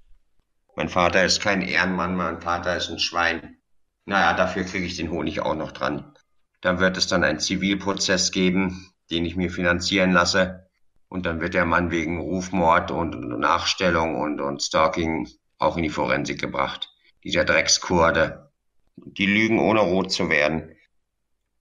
Mein 0.78 0.88
Vater 0.88 1.26
ist 1.26 1.41
kein 1.41 1.61
Ehrenmann, 1.61 2.15
mein 2.15 2.39
Vater 2.39 2.78
ist 2.78 2.89
ein 2.89 2.99
Schwein. 2.99 3.57
Naja, 4.06 4.34
dafür 4.34 4.64
kriege 4.64 4.86
ich 4.86 4.97
den 4.97 5.12
Honig 5.12 5.41
auch 5.41 5.56
noch 5.56 5.72
dran. 5.72 6.14
Da 6.62 6.80
wird 6.80 6.97
es 6.97 7.08
dann 7.08 7.24
einen 7.24 7.39
Zivilprozess 7.39 8.32
geben, 8.32 8.93
den 9.12 9.26
ich 9.26 9.36
mir 9.36 9.49
finanzieren 9.49 10.12
lasse. 10.12 10.68
Und 11.08 11.26
dann 11.26 11.41
wird 11.41 11.54
der 11.54 11.66
Mann 11.66 11.91
wegen 11.91 12.20
Rufmord 12.20 12.91
und 12.91 13.39
Nachstellung 13.39 14.20
und, 14.20 14.41
und 14.41 14.62
Stalking 14.62 15.30
auch 15.58 15.78
in 15.78 15.84
die 15.84 15.89
Forensik 15.89 16.39
gebracht. 16.39 16.89
Dieser 17.24 17.45
Dreckskurde. 17.45 18.51
Die 18.95 19.26
lügen, 19.26 19.60
ohne 19.60 19.82
rot 19.82 20.12
zu 20.12 20.30
werden. 20.30 20.76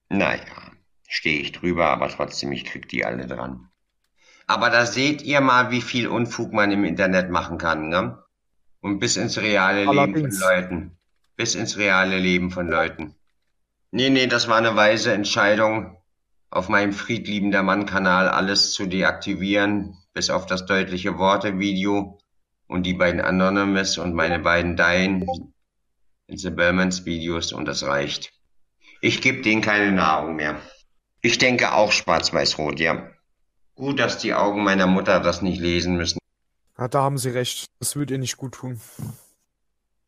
Naja, 0.09 0.43
stehe 1.07 1.41
ich 1.41 1.51
drüber, 1.51 1.87
aber 1.87 2.09
trotzdem, 2.09 2.51
ich 2.51 2.65
krieg 2.65 2.87
die 2.87 3.05
alle 3.05 3.27
dran. 3.27 3.69
Aber 4.47 4.69
da 4.69 4.85
seht 4.85 5.21
ihr 5.21 5.41
mal, 5.41 5.71
wie 5.71 5.81
viel 5.81 6.07
Unfug 6.07 6.53
man 6.53 6.71
im 6.71 6.83
Internet 6.83 7.29
machen 7.29 7.57
kann, 7.57 7.89
ne? 7.89 8.23
Und 8.81 8.99
bis 8.99 9.15
ins 9.15 9.37
reale 9.37 9.85
Leben 9.85 9.97
Allerdings. 9.97 10.39
von 10.39 10.49
Leuten. 10.49 10.97
Bis 11.35 11.55
ins 11.55 11.77
reale 11.77 12.19
Leben 12.19 12.51
von 12.51 12.67
Leuten. 12.67 13.15
Nee, 13.91 14.09
nee, 14.09 14.27
das 14.27 14.47
war 14.47 14.57
eine 14.57 14.75
weise 14.75 15.13
Entscheidung, 15.13 15.97
auf 16.49 16.69
meinem 16.69 16.93
Friedliebender 16.93 17.63
Mann-Kanal 17.63 18.27
alles 18.27 18.73
zu 18.73 18.85
deaktivieren, 18.85 19.97
bis 20.13 20.29
auf 20.29 20.45
das 20.45 20.65
deutliche 20.65 21.17
Worte-Video 21.17 22.19
und 22.67 22.85
die 22.85 22.93
beiden 22.93 23.21
Anonymous 23.21 23.97
und 23.97 24.13
meine 24.13 24.39
beiden 24.39 24.75
Dein 24.75 25.25
in 26.27 26.37
The 26.37 26.49
Bellmans 26.51 27.05
Videos 27.05 27.53
und 27.53 27.65
das 27.65 27.83
reicht. 27.83 28.31
Ich 29.01 29.21
gebe 29.21 29.41
denen 29.41 29.61
keine 29.61 29.91
Nahrung 29.91 30.35
mehr. 30.35 30.59
Ich 31.21 31.37
denke 31.37 31.73
auch 31.73 31.91
schwarz-weiß-rot, 31.91 32.79
ja. 32.79 33.09
Gut, 33.75 33.99
dass 33.99 34.19
die 34.19 34.33
Augen 34.33 34.63
meiner 34.63 34.87
Mutter 34.87 35.19
das 35.19 35.41
nicht 35.41 35.59
lesen 35.59 35.95
müssen. 35.95 36.19
Ja, 36.77 36.87
da 36.87 37.01
haben 37.01 37.17
Sie 37.17 37.29
recht. 37.29 37.67
Das 37.79 37.95
würde 37.95 38.15
ihr 38.15 38.19
nicht 38.19 38.37
gut 38.37 38.53
tun. 38.53 38.79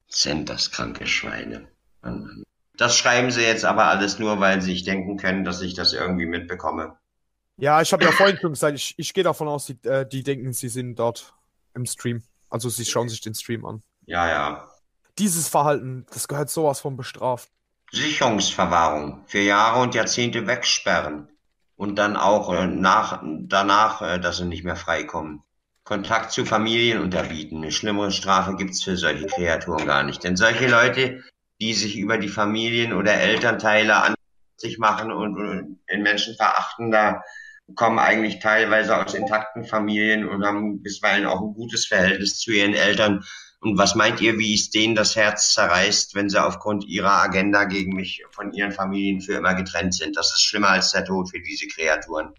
Sind 0.08 0.49
das 0.49 0.72
kranke 0.72 1.08
Schweine. 1.08 1.68
Mann. 2.01 2.43
Das 2.78 2.97
schreiben 2.97 3.32
sie 3.32 3.41
jetzt 3.41 3.66
aber 3.66 3.86
alles 3.86 4.20
nur, 4.20 4.39
weil 4.39 4.62
sie 4.62 4.72
sich 4.72 4.84
denken 4.84 5.18
können, 5.18 5.43
dass 5.43 5.62
ich 5.62 5.74
das 5.74 5.93
irgendwie 5.93 6.26
mitbekomme. 6.26 6.97
Ja, 7.58 7.82
ich 7.82 7.93
habe 7.93 8.03
ja 8.03 8.12
vorhin 8.12 8.38
schon 8.38 8.51
gesagt, 8.51 8.76
ich, 8.76 8.95
ich 8.97 9.14
gehe 9.14 9.24
davon 9.24 9.47
aus, 9.47 9.66
die, 9.66 9.78
äh, 9.88 10.06
die 10.08 10.24
denken, 10.24 10.51
sie 10.51 10.68
sind 10.68 10.95
dort 10.95 11.34
im 11.74 11.86
Stream. 11.86 12.24
Also 12.49 12.70
sie 12.70 12.86
schauen 12.86 13.08
sich 13.08 13.22
den 13.22 13.34
Stream 13.34 13.66
an. 13.66 13.82
Ja, 14.06 14.28
ja. 14.28 14.70
Dieses 15.18 15.47
Verhalten, 15.47 16.06
das 16.12 16.28
gehört 16.28 16.49
sowas 16.49 16.82
von 16.82 16.97
bestraft. 16.97 17.49
Sicherungsverwahrung. 17.91 19.24
Für 19.28 19.39
Jahre 19.39 19.82
und 19.82 19.95
Jahrzehnte 19.95 20.47
wegsperren. 20.47 21.30
Und 21.78 21.95
dann 21.95 22.18
auch 22.18 22.53
äh, 22.53 22.68
nach, 22.68 23.22
danach, 23.24 24.01
äh, 24.01 24.20
dass 24.20 24.38
sie 24.38 24.45
nicht 24.45 24.64
mehr 24.64 24.76
freikommen. 24.76 25.43
Kontakt 25.86 26.32
zu 26.32 26.46
Familien 26.46 27.00
unterbieten. 27.00 27.58
Eine 27.58 27.72
schlimmere 27.72 28.12
Strafe 28.12 28.56
gibt's 28.56 28.84
für 28.84 28.98
solche 28.98 29.28
Kreaturen 29.28 29.86
gar 29.86 30.04
nicht. 30.04 30.24
Denn 30.24 30.36
solche 30.36 30.68
Leute, 30.68 31.24
die 31.62 31.74
sich 31.76 31.96
über 31.96 32.18
die 32.18 32.28
Familien 32.28 32.92
oder 32.92 33.14
Elternteile 33.14 33.96
an 33.96 34.16
sich 34.58 34.80
machen 34.80 35.12
und, 35.12 35.38
und 35.38 35.80
in 35.88 36.02
Menschen 36.02 36.36
verachten, 36.36 36.90
da 36.90 37.22
kommen 37.76 38.00
eigentlich 38.00 38.40
teilweise 38.40 38.98
aus 38.98 39.14
intakten 39.14 39.64
Familien 39.64 40.28
und 40.28 40.44
haben 40.44 40.82
bisweilen 40.82 41.28
auch 41.28 41.42
ein 41.42 41.54
gutes 41.54 41.86
Verhältnis 41.86 42.40
zu 42.40 42.52
ihren 42.52 42.74
Eltern. 42.74 43.24
Und 43.60 43.78
was 43.78 43.94
meint 43.94 44.22
ihr, 44.22 44.40
wie 44.40 44.56
es 44.56 44.72
denen 44.72 44.96
das 44.96 45.16
Herz 45.16 45.54
zerreißt, 45.54 46.16
wenn 46.16 46.30
sie 46.30 46.44
aufgrund 46.44 46.86
ihrer 46.86 47.22
Agenda 47.22 47.66
gegen 47.66 47.96
mich 47.96 48.24
von 48.32 48.54
ihren 48.54 48.72
Familien 48.72 49.22
für 49.22 49.34
immer 49.34 49.54
getrennt 49.54 49.94
sind? 49.94 50.18
Das 50.18 50.34
ist 50.34 50.42
schlimmer 50.42 50.70
als 50.70 50.92
der 50.92 51.06
Tod 51.06 51.30
für 51.30 51.40
diese 51.40 51.68
Kreaturen. 51.68 52.34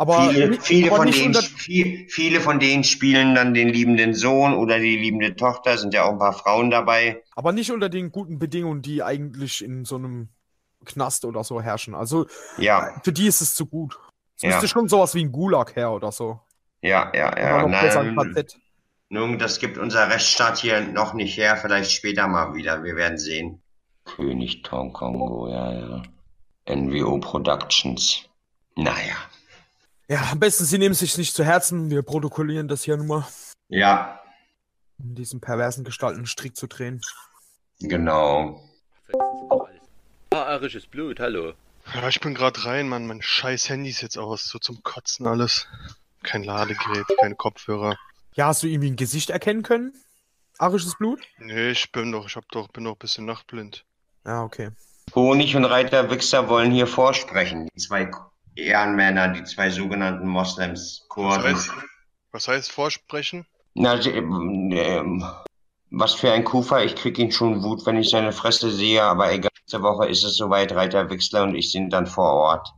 Aber 0.00 0.30
viele, 0.30 0.54
viele, 0.62 0.86
aber 0.88 0.96
von 0.96 1.10
denen, 1.12 1.34
viel, 1.34 2.08
viele 2.08 2.40
von 2.40 2.58
denen 2.58 2.84
spielen 2.84 3.34
dann 3.34 3.52
den 3.52 3.68
liebenden 3.68 4.14
Sohn 4.14 4.54
oder 4.54 4.78
die 4.78 4.96
liebende 4.96 5.36
Tochter, 5.36 5.76
sind 5.76 5.92
ja 5.92 6.04
auch 6.04 6.12
ein 6.12 6.18
paar 6.18 6.32
Frauen 6.32 6.70
dabei. 6.70 7.22
Aber 7.36 7.52
nicht 7.52 7.70
unter 7.70 7.90
den 7.90 8.10
guten 8.10 8.38
Bedingungen, 8.38 8.80
die 8.80 9.02
eigentlich 9.02 9.62
in 9.62 9.84
so 9.84 9.96
einem 9.96 10.30
Knast 10.86 11.26
oder 11.26 11.44
so 11.44 11.60
herrschen. 11.60 11.94
Also 11.94 12.24
Ja, 12.56 12.98
für 13.04 13.12
die 13.12 13.26
ist 13.26 13.42
es 13.42 13.54
zu 13.54 13.66
gut. 13.66 13.98
Es 14.36 14.44
Ja. 14.44 14.48
müsste 14.48 14.68
schon 14.68 14.88
sowas 14.88 15.14
wie 15.14 15.22
ein 15.22 15.32
Gulag 15.32 15.76
her 15.76 15.92
oder 15.92 16.12
so. 16.12 16.40
ja, 16.80 17.12
ja, 17.14 17.38
ja. 17.38 17.66
Nein, 17.66 18.46
nun, 19.10 19.38
das 19.38 19.58
gibt 19.58 19.76
unser 19.76 20.08
Rechtsstaat 20.08 20.56
hier 20.56 20.80
noch 20.80 21.12
nicht 21.12 21.36
her, 21.36 21.58
vielleicht 21.58 21.92
später 21.92 22.26
mal 22.26 22.54
wieder, 22.54 22.82
wir 22.84 22.96
werden 22.96 23.18
sehen. 23.18 23.60
König 24.06 24.62
Tong 24.62 24.94
Kongo, 24.94 25.46
ja, 25.50 25.72
ja. 25.72 26.02
NWO 26.74 27.18
Productions. 27.18 28.24
Naja. 28.76 29.16
Ja, 30.10 30.30
am 30.32 30.40
besten, 30.40 30.64
sie 30.64 30.76
nehmen 30.78 30.94
sich 30.94 31.16
nicht 31.18 31.36
zu 31.36 31.44
Herzen. 31.44 31.88
Wir 31.88 32.02
protokollieren 32.02 32.66
das 32.66 32.82
hier 32.82 32.96
nur 32.96 33.06
mal, 33.06 33.28
Ja, 33.68 34.20
um 34.98 35.14
diesen 35.14 35.40
perversen 35.40 35.84
Gestalten 35.84 36.26
Strick 36.26 36.56
zu 36.56 36.66
drehen. 36.66 37.00
genau. 37.78 38.60
Ah, 40.32 40.42
arisches 40.54 40.86
Blut, 40.86 41.20
hallo. 41.20 41.52
Ja, 41.94 42.08
ich 42.08 42.20
bin 42.20 42.34
gerade 42.34 42.64
rein, 42.64 42.88
Mann. 42.88 43.06
Mein 43.06 43.22
scheiß 43.22 43.68
Handy 43.68 43.90
ist 43.90 44.00
jetzt 44.02 44.18
aus. 44.18 44.44
So 44.48 44.58
zum 44.58 44.82
Kotzen 44.82 45.26
alles. 45.28 45.68
Kein 46.24 46.42
Ladegerät, 46.42 47.06
keine 47.20 47.36
Kopfhörer. 47.36 47.96
Ja, 48.34 48.46
hast 48.48 48.64
du 48.64 48.66
irgendwie 48.66 48.90
ein 48.90 48.96
Gesicht 48.96 49.30
erkennen 49.30 49.62
können? 49.62 49.92
Arisches 50.58 50.96
Blut? 50.96 51.20
Nee, 51.38 51.70
ich 51.70 51.90
bin 51.92 52.10
doch, 52.12 52.26
ich 52.26 52.34
hab 52.36 52.48
doch, 52.50 52.68
bin 52.68 52.84
doch 52.84 52.92
ein 52.92 52.98
bisschen 52.98 53.26
nachtblind. 53.26 53.84
Ja, 54.26 54.42
okay. 54.42 54.70
Honig 55.14 55.54
und 55.56 55.64
Reiter 55.64 56.10
Wichser 56.10 56.48
wollen 56.48 56.72
hier 56.72 56.86
vorsprechen. 56.88 57.68
Die 57.74 57.80
zwei 57.80 58.04
Ehrenmänner, 58.56 59.28
die 59.28 59.44
zwei 59.44 59.70
sogenannten 59.70 60.26
Moslems, 60.26 61.00
Was 61.02 61.08
Kurden. 61.08 61.54
heißt, 61.56 61.70
was 62.32 62.48
heißt 62.48 62.72
Vorsprechen? 62.72 63.46
Na, 63.74 63.94
ähm, 64.06 64.70
ähm, 64.72 65.24
was 65.90 66.14
für 66.14 66.32
ein 66.32 66.44
Kufa, 66.44 66.82
ich 66.82 66.94
krieg 66.96 67.18
ihn 67.18 67.32
schon 67.32 67.62
Wut, 67.62 67.84
wenn 67.86 67.96
ich 67.96 68.10
seine 68.10 68.32
Fresse 68.32 68.70
sehe, 68.70 69.02
aber 69.02 69.32
egal, 69.32 69.50
nächste 69.60 69.82
Woche 69.82 70.08
ist 70.08 70.24
es 70.24 70.36
soweit, 70.36 70.72
Reiter 70.72 71.08
Wixler 71.10 71.44
und 71.44 71.54
ich 71.54 71.70
sind 71.70 71.90
dann 71.90 72.06
vor 72.06 72.32
Ort. 72.32 72.68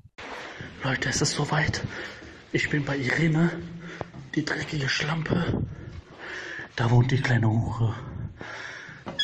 Leute, 0.85 1.09
es 1.09 1.20
ist 1.23 1.33
soweit. 1.33 1.83
Ich 2.53 2.68
bin 2.70 2.85
bei 2.85 2.97
Irene, 2.97 3.51
die 4.35 4.45
dreckige 4.45 4.89
Schlampe. 4.89 5.62
Da 6.77 6.91
wohnt 6.91 7.11
die 7.11 7.20
kleine 7.20 7.49
Hure. 7.49 7.95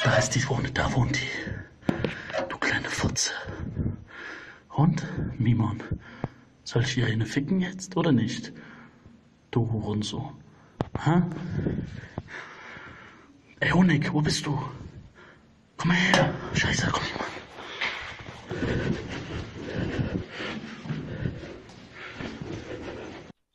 Da 0.04 0.16
ist 0.16 0.30
die 0.34 0.46
Wohne, 0.48 0.70
da 0.70 0.92
wohnt 0.94 1.16
die. 1.16 1.28
Du 2.48 2.58
kleine 2.58 2.88
Fotze. 2.88 3.32
Und, 4.68 5.02
Mimon, 5.38 5.82
soll 6.68 6.82
ich 6.82 6.98
Irene 6.98 7.24
ficken 7.24 7.60
jetzt 7.60 7.96
oder 7.96 8.12
nicht? 8.12 8.52
Du 9.50 9.72
Hurensohn. 9.72 10.34
Ha? 10.98 11.26
Ey, 13.60 13.70
Honig, 13.70 14.12
wo 14.12 14.20
bist 14.20 14.44
du? 14.44 14.52
Komm 15.78 15.88
mal 15.88 15.94
her. 15.96 16.34
Scheiße, 16.52 16.88
komm 16.92 17.02
mal. 17.16 17.26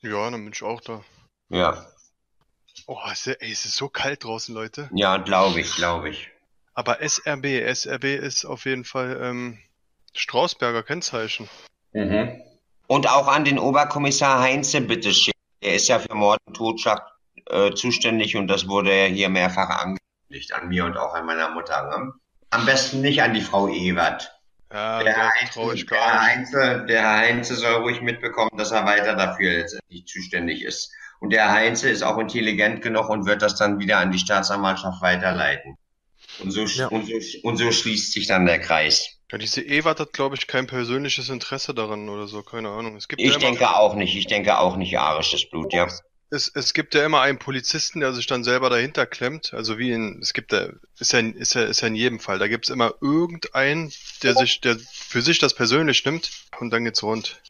Ja, 0.02 0.32
dann 0.32 0.44
bin 0.44 0.52
ich 0.54 0.64
auch 0.64 0.82
da. 0.82 1.04
Ja, 1.50 1.86
Oh, 2.88 2.98
ist, 3.12 3.28
ey, 3.28 3.52
es 3.52 3.66
ist 3.66 3.76
so 3.76 3.88
kalt 3.88 4.24
draußen, 4.24 4.54
Leute. 4.56 4.90
ja, 4.94 5.18
glaube 5.18 5.62
ich, 5.62 5.76
glaube 5.76 6.10
ich. 6.10 6.32
Aber 6.74 7.00
SRB, 7.02 7.46
SRB 7.62 8.16
ist 8.16 8.44
auf 8.46 8.66
jeden 8.66 8.84
Fall 8.84 9.20
ähm, 9.22 9.60
Strausberger 10.16 10.82
Kennzeichen. 10.82 11.48
Mhm. 11.94 12.42
Und 12.88 13.10
auch 13.10 13.28
an 13.28 13.46
den 13.46 13.60
Oberkommissar 13.60 14.42
Heinze 14.42 14.82
bitte 14.82 15.14
schicken. 15.14 15.40
Er 15.62 15.76
ist 15.76 15.88
ja 15.88 16.00
für 16.00 16.14
Mord 16.14 16.40
und 16.46 16.56
Totschlag 16.56 17.02
äh, 17.50 17.72
zuständig 17.74 18.36
und 18.36 18.48
das 18.48 18.68
wurde 18.68 18.96
ja 18.96 19.06
hier 19.06 19.30
mehrfach 19.30 19.70
angekündigt, 19.70 20.54
an 20.54 20.68
mir 20.68 20.86
und 20.86 20.98
auch 20.98 21.14
an 21.14 21.26
meiner 21.26 21.50
Mutter. 21.50 21.90
Ne? 21.90 22.14
Am 22.50 22.66
besten 22.66 23.02
nicht 23.02 23.22
an 23.22 23.34
die 23.34 23.42
Frau 23.42 23.68
Ewert. 23.68 24.30
Ja, 24.72 25.04
Der 25.04 25.30
Heinze, 25.30 25.86
der. 25.86 26.22
Heinze, 26.22 26.86
der 26.88 27.02
Herr 27.02 27.18
Heinze 27.18 27.56
soll 27.56 27.76
ruhig 27.84 28.02
mitbekommen, 28.02 28.50
dass 28.58 28.72
er 28.72 28.86
weiter 28.86 29.16
dafür 29.16 29.52
letztendlich 29.52 30.06
zuständig 30.08 30.64
ist. 30.64 30.92
Und 31.20 31.30
der 31.32 31.46
Herr 31.46 31.54
Heinze 31.54 31.90
ist 31.90 32.02
auch 32.02 32.18
intelligent 32.18 32.82
genug 32.82 33.10
und 33.10 33.26
wird 33.26 33.44
das 33.44 33.56
dann 33.56 33.80
wieder 33.80 34.00
an 34.00 34.12
die 34.12 34.18
Staatsanwaltschaft 34.18 35.02
weiterleiten. 35.02 35.78
Und 36.40 36.52
so, 36.52 36.66
Ja. 36.66 36.88
und 36.88 37.06
so, 37.08 37.14
und 37.44 37.58
so 37.58 37.72
schließt 37.72 38.12
sich 38.14 38.28
dann 38.28 38.46
der 38.46 38.60
Kreis. 38.60 39.18
Ja, 39.32 39.38
diese 39.38 39.62
Ewart 39.62 40.00
hat, 40.00 40.14
glaube 40.14 40.36
ich, 40.36 40.48
kein 40.48 40.68
persönliches 40.68 41.30
Interesse 41.30 41.74
daran 41.74 42.10
oder 42.10 42.28
so, 42.28 42.44
keine 42.44 42.70
Ahnung. 42.70 42.96
Es 42.96 43.08
gibt 43.08 43.22
ja 43.22 43.28
Ich 43.28 43.36
immer, 43.36 43.46
denke 43.46 43.76
auch 43.76 43.96
nicht. 43.96 44.16
Ich 44.16 44.28
denke 44.28 44.60
auch 44.60 44.76
nicht 44.76 44.98
arisches 44.98 45.50
Blut, 45.50 45.74
ja. 45.74 45.88
es, 46.30 46.52
es 46.54 46.74
gibt 46.74 46.94
ja 46.96 47.06
immer 47.06 47.22
einen 47.22 47.40
Polizisten, 47.40 48.00
der 48.00 48.14
sich 48.14 48.28
dann 48.28 48.44
selber 48.44 48.70
dahinter 48.70 49.06
klemmt. 49.06 49.54
Also 49.54 49.78
wie 49.80 49.92
in, 49.92 50.20
es 50.22 50.34
gibt 50.34 50.52
ja, 50.52 50.70
ist 51.00 51.14
ja, 51.14 51.20
in- 51.20 51.36
ist 51.36 51.56
ja, 51.56 51.64
ist 51.64 51.82
ja 51.82 51.88
in 51.88 51.96
jedem 51.96 52.20
Fall. 52.20 52.38
Da 52.40 52.48
gibt 52.48 52.66
es 52.66 52.70
immer 52.70 52.94
irgendeinen, 53.02 53.92
der 54.22 54.34
sich, 54.36 54.62
der 54.62 54.78
für 54.92 55.22
sich 55.22 55.40
das 55.40 55.54
persönlich 55.56 56.04
nimmt 56.06 56.30
und 56.60 56.70
dann 56.72 56.84
geht's 56.86 57.02
rund. 57.04 57.42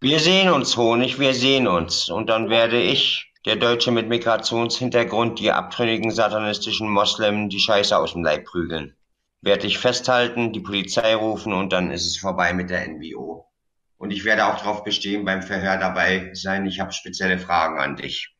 Wir 0.00 0.20
sehen 0.20 0.50
uns, 0.50 0.76
Honig, 0.76 1.18
wir 1.18 1.32
sehen 1.34 1.66
uns. 1.66 2.08
Und 2.10 2.26
dann 2.28 2.50
werde 2.50 2.80
ich, 2.80 3.25
der 3.46 3.54
Deutsche 3.54 3.92
mit 3.92 4.08
Migrationshintergrund, 4.08 5.38
die 5.38 5.52
abtrünnigen 5.52 6.10
satanistischen 6.10 6.88
Moslems 6.88 7.54
die 7.54 7.60
Scheiße 7.60 7.96
aus 7.96 8.12
dem 8.12 8.24
Leib 8.24 8.44
prügeln. 8.44 8.96
Werde 9.40 9.68
ich 9.68 9.78
festhalten, 9.78 10.52
die 10.52 10.60
Polizei 10.60 11.14
rufen 11.14 11.52
und 11.52 11.72
dann 11.72 11.92
ist 11.92 12.06
es 12.06 12.18
vorbei 12.18 12.52
mit 12.52 12.70
der 12.70 12.88
NWO. 12.88 13.46
Und 13.98 14.10
ich 14.10 14.24
werde 14.24 14.46
auch 14.46 14.58
darauf 14.58 14.82
bestehen, 14.82 15.24
beim 15.24 15.42
Verhör 15.42 15.76
dabei 15.76 16.30
sein. 16.34 16.66
Ich 16.66 16.80
habe 16.80 16.92
spezielle 16.92 17.38
Fragen 17.38 17.78
an 17.78 17.94
dich. 17.94 18.34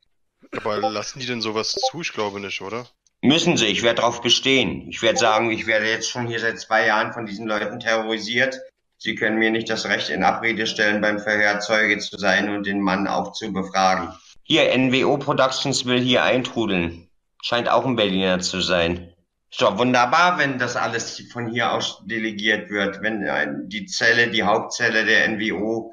Aber 0.57 0.79
lassen 0.91 1.21
die 1.21 1.27
denn 1.27 1.41
sowas 1.41 1.73
zu? 1.73 2.01
Ich 2.01 2.13
glaube 2.13 2.41
nicht, 2.41 2.61
oder? 2.61 2.87
Müssen 3.23 3.57
sie, 3.57 3.67
ich 3.67 3.85
werde 3.85 4.01
darauf 4.01 4.23
bestehen. 4.23 4.89
Ich 4.89 5.03
werde 5.03 5.19
sagen, 5.19 5.53
ich 5.53 5.69
werde 5.69 5.89
jetzt 5.89 6.11
schon 6.11 6.27
hier 6.27 6.41
seit 6.41 6.59
zwei 6.59 6.85
Jahren 6.85 7.13
von 7.13 7.27
diesen 7.27 7.47
Leuten 7.47 7.79
terrorisiert. 7.79 8.59
Sie 8.99 9.15
können 9.15 9.39
mir 9.39 9.53
nicht 9.53 9.71
das 9.71 9.87
Recht 9.87 10.11
in 10.11 10.25
Abrede 10.25 10.67
stellen, 10.67 11.01
beim 11.01 11.21
Verhör 11.21 11.61
Zeuge 11.61 11.99
zu 11.99 12.19
sein 12.19 12.51
und 12.51 12.67
den 12.67 12.81
Mann 12.81 13.07
auch 13.07 13.33
zu 13.33 13.53
befragen. 13.53 14.13
Hier, 14.49 14.79
NWO 14.79 15.19
Productions 15.19 15.87
will 15.87 16.01
hier 16.01 16.23
eintrudeln. 16.23 17.09
Scheint 17.43 17.69
auch 17.69 17.85
ein 17.85 17.97
Berliner 17.97 18.39
zu 18.39 18.61
sein. 18.61 19.13
Ist 19.51 19.61
doch 19.61 19.77
wunderbar, 19.77 20.39
wenn 20.39 20.57
das 20.57 20.77
alles 20.77 21.21
von 21.33 21.49
hier 21.49 21.73
aus 21.73 22.01
delegiert 22.05 22.71
wird. 22.71 23.03
Wenn 23.03 23.69
die 23.69 23.87
Zelle, 23.87 24.31
die 24.31 24.45
Hauptzelle 24.45 25.05
der 25.05 25.27
NWO, 25.31 25.93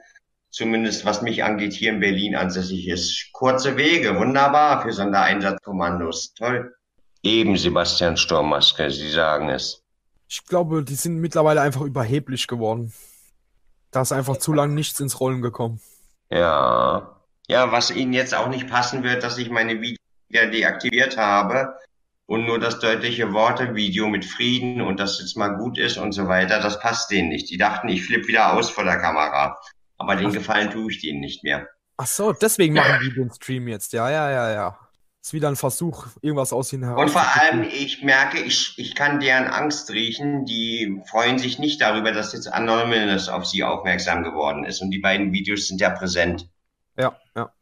zumindest 0.51 1.03
was 1.03 1.23
mich 1.23 1.43
angeht, 1.43 1.73
hier 1.73 1.93
in 1.93 1.99
Berlin 1.99 2.35
ansässig 2.35 2.87
ist. 2.87 3.31
Kurze 3.33 3.75
Wege, 3.75 4.19
wunderbar 4.19 4.83
für 4.83 4.93
Sondereinsatzkommandos. 4.93 6.35
Toll. 6.35 6.75
Eben, 7.23 7.57
Sebastian 7.57 8.17
Sturmmaske, 8.17 8.91
Sie 8.91 9.09
sagen 9.09 9.49
es. 9.49 9.81
Ich 10.29 10.45
glaube, 10.45 10.83
die 10.83 10.93
sind 10.93 11.17
mittlerweile 11.17 11.61
einfach 11.61 11.81
überheblich 11.81 12.45
geworden. 12.45 12.93
Da 13.89 14.03
ist 14.03 14.11
einfach 14.11 14.37
zu 14.37 14.53
lange 14.53 14.75
nichts 14.75 14.99
ins 14.99 15.19
Rollen 15.19 15.41
gekommen. 15.41 15.81
Ja. 16.29 17.12
Ja, 17.47 17.71
was 17.71 17.91
Ihnen 17.91 18.13
jetzt 18.13 18.33
auch 18.33 18.47
nicht 18.47 18.69
passen 18.69 19.03
wird, 19.03 19.23
dass 19.23 19.37
ich 19.37 19.49
meine 19.49 19.81
Videos 19.81 19.99
wieder 20.29 20.47
deaktiviert 20.47 21.17
habe. 21.17 21.75
Und 22.25 22.45
nur 22.45 22.57
das 22.57 22.79
deutliche 22.79 23.33
Worte-Video 23.33 24.07
mit 24.07 24.23
Frieden 24.23 24.81
und 24.81 24.99
dass 24.99 25.19
jetzt 25.19 25.35
mal 25.35 25.57
gut 25.57 25.77
ist 25.77 25.97
und 25.97 26.13
so 26.13 26.29
weiter, 26.29 26.61
das 26.61 26.79
passt 26.79 27.11
denen 27.11 27.29
nicht. 27.29 27.49
Die 27.49 27.57
dachten, 27.57 27.89
ich 27.89 28.05
flippe 28.05 28.29
wieder 28.29 28.53
aus 28.53 28.69
vor 28.69 28.85
der 28.85 28.97
Kamera. 28.97 29.59
Aber 29.97 30.15
den 30.15 30.31
Gefallen 30.31 30.71
tue 30.71 30.89
ich 30.89 31.01
denen 31.01 31.19
nicht 31.19 31.43
mehr. 31.43 31.67
Ach 31.97 32.07
so, 32.07 32.31
deswegen 32.31 32.73
machen 32.73 32.99
die 33.03 33.13
den 33.13 33.31
Stream 33.31 33.67
jetzt. 33.67 33.93
Ja, 33.93 34.09
ja, 34.09 34.31
ja, 34.31 34.51
ja. 34.51 34.79
Ist 35.21 35.33
wieder 35.33 35.47
ein 35.47 35.55
Versuch, 35.55 36.07
irgendwas 36.21 36.51
aus 36.51 36.73
ihnen 36.73 36.83
heraus. 36.83 37.01
Und 37.01 37.09
vor 37.09 37.25
allem, 37.35 37.63
ich 37.63 38.03
merke, 38.03 38.39
ich, 38.39 38.73
ich 38.77 38.95
kann 38.95 39.19
deren 39.19 39.47
Angst 39.47 39.91
riechen. 39.91 40.45
Die 40.45 41.01
freuen 41.09 41.39
sich 41.39 41.59
nicht 41.59 41.81
darüber, 41.81 42.11
dass 42.11 42.33
jetzt 42.33 42.51
Anonymous 42.51 43.29
auf 43.29 43.45
sie 43.45 43.63
aufmerksam 43.63 44.23
geworden 44.23 44.65
ist. 44.65 44.81
Und 44.81 44.91
die 44.91 44.99
beiden 44.99 45.31
Videos 45.31 45.67
sind 45.67 45.79
ja 45.79 45.91
präsent. 45.91 46.49
Ja, 46.97 47.17
ja. 47.35 47.53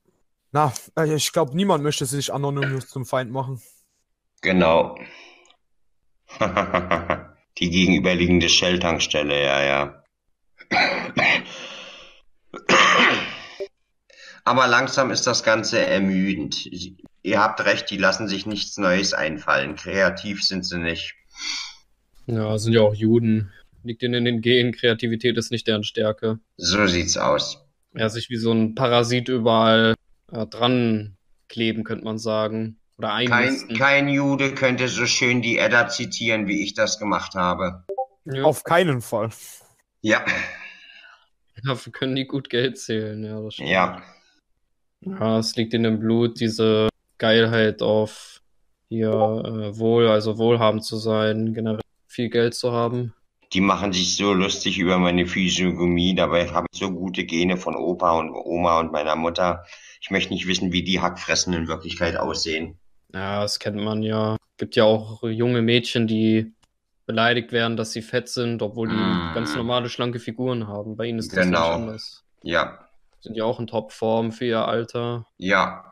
Na, 0.52 0.74
äh, 0.98 1.16
ich 1.16 1.32
glaube, 1.32 1.56
niemand 1.56 1.84
möchte 1.84 2.06
sich 2.06 2.34
Anonymous 2.34 2.88
zum 2.88 3.06
Feind 3.06 3.32
machen. 3.32 3.62
Genau. 4.42 4.98
Die 7.58 7.70
gegenüberliegende 7.70 8.50
Shell-Tankstelle, 8.50 9.44
ja, 9.44 9.64
ja. 9.64 10.04
Aber 14.44 14.68
langsam 14.68 15.12
ist 15.12 15.28
das 15.28 15.44
Ganze 15.44 15.86
ermüdend. 15.86 16.68
Ihr 17.22 17.40
habt 17.40 17.64
recht, 17.64 17.90
die 17.92 17.98
lassen 17.98 18.28
sich 18.28 18.46
nichts 18.48 18.78
Neues 18.78 19.14
einfallen. 19.14 19.76
Kreativ 19.76 20.42
sind 20.44 20.66
sie 20.66 20.80
nicht. 20.80 21.14
Ja, 22.26 22.58
sind 22.58 22.74
ja 22.74 22.82
auch 22.82 22.96
Juden. 22.96 23.52
Liegt 23.84 24.02
ihnen 24.04 24.14
in 24.16 24.26
den 24.26 24.42
Genen. 24.42 24.72
Kreativität 24.74 25.38
ist 25.38 25.52
nicht 25.52 25.68
deren 25.68 25.84
Stärke. 25.84 26.40
So 26.58 26.88
sieht's 26.88 27.18
aus. 27.18 27.64
Ja, 27.94 28.10
sich 28.10 28.30
wie 28.30 28.38
so 28.38 28.52
ein 28.52 28.76
Parasit 28.76 29.28
überall 29.30 29.96
äh, 30.32 30.46
dran 30.46 31.18
kleben, 31.50 31.84
könnte 31.84 32.06
man 32.06 32.18
sagen. 32.18 32.78
Oder 32.98 33.26
Kein, 33.26 33.68
kein 33.78 34.08
Jude 34.08 34.54
könnte 34.54 34.88
so 34.88 35.06
schön 35.06 35.42
die 35.42 35.58
Edda 35.58 35.90
zitieren, 35.90 36.48
wie 36.48 36.64
ich 36.64 36.74
das 36.74 37.00
gemacht 37.00 37.36
habe. 37.36 37.84
Ja, 38.26 38.44
Auf 38.44 38.64
keinen 38.64 39.02
Fall. 39.02 39.30
Ja, 40.02 40.24
dafür 41.64 41.92
können 41.92 42.16
die 42.16 42.28
gut 42.28 42.50
Geld 42.50 42.78
zählen. 42.78 43.24
Ja, 43.24 43.42
das 43.42 43.56
stimmt. 43.56 43.70
ja. 43.70 44.02
Ja, 45.04 45.40
es 45.40 45.56
liegt 45.56 45.74
in 45.74 45.82
dem 45.82 46.00
Blut, 46.00 46.40
diese 46.40 46.90
Geilheit 47.18 47.82
auf 47.82 48.42
hier 48.88 49.10
äh, 49.10 49.78
wohl, 49.80 50.08
also 50.08 50.38
wohlhabend 50.38 50.86
zu 50.86 50.98
sein, 50.98 51.54
generell 51.54 51.82
viel 52.08 52.30
Geld 52.30 52.54
zu 52.54 52.72
haben. 52.72 53.14
Die 53.54 53.62
machen 53.62 53.92
sich 53.92 54.16
so 54.16 54.34
lustig 54.34 54.78
über 54.80 54.98
meine 54.98 55.28
Physiognomie, 55.28 56.16
dabei 56.16 56.48
habe 56.50 56.68
ich 56.72 56.80
so 56.80 56.90
gute 56.92 57.26
Gene 57.26 57.58
von 57.58 57.76
Opa 57.76 58.18
und 58.20 58.32
Oma 58.32 58.80
und 58.80 58.92
meiner 58.94 59.16
Mutter. 59.18 59.66
Ich 60.00 60.10
möchte 60.10 60.34
nicht 60.34 60.48
wissen, 60.48 60.72
wie 60.72 60.84
die 60.84 61.02
Hackfressen 61.02 61.54
in 61.54 61.68
Wirklichkeit 61.68 62.16
aussehen. 62.16 62.80
Ja, 63.14 63.42
das 63.42 63.60
kennt 63.60 63.78
man 63.78 64.04
ja. 64.04 64.38
Gibt 64.58 64.76
ja 64.78 64.86
auch 64.86 65.22
junge 65.24 65.62
Mädchen, 65.62 66.08
die 66.08 66.54
beleidigt 67.06 67.52
werden, 67.52 67.76
dass 67.76 67.92
sie 67.92 68.02
fett 68.02 68.30
sind, 68.30 68.62
obwohl 68.62 68.88
die 68.88 68.96
Mm. 68.96 69.34
ganz 69.34 69.54
normale, 69.56 69.90
schlanke 69.90 70.20
Figuren 70.20 70.68
haben. 70.68 70.96
Bei 70.96 71.06
ihnen 71.06 71.20
ist 71.20 71.36
das 71.36 71.44
Genau. 71.44 71.60
nicht 71.62 71.88
anders. 71.88 72.24
Ja, 72.44 72.88
Sind 73.20 73.36
ja 73.36 73.44
auch 73.44 73.60
in 73.60 73.68
Topform 73.68 74.32
für 74.32 74.46
ihr 74.46 74.66
Alter. 74.68 75.26
ja, 75.38 75.84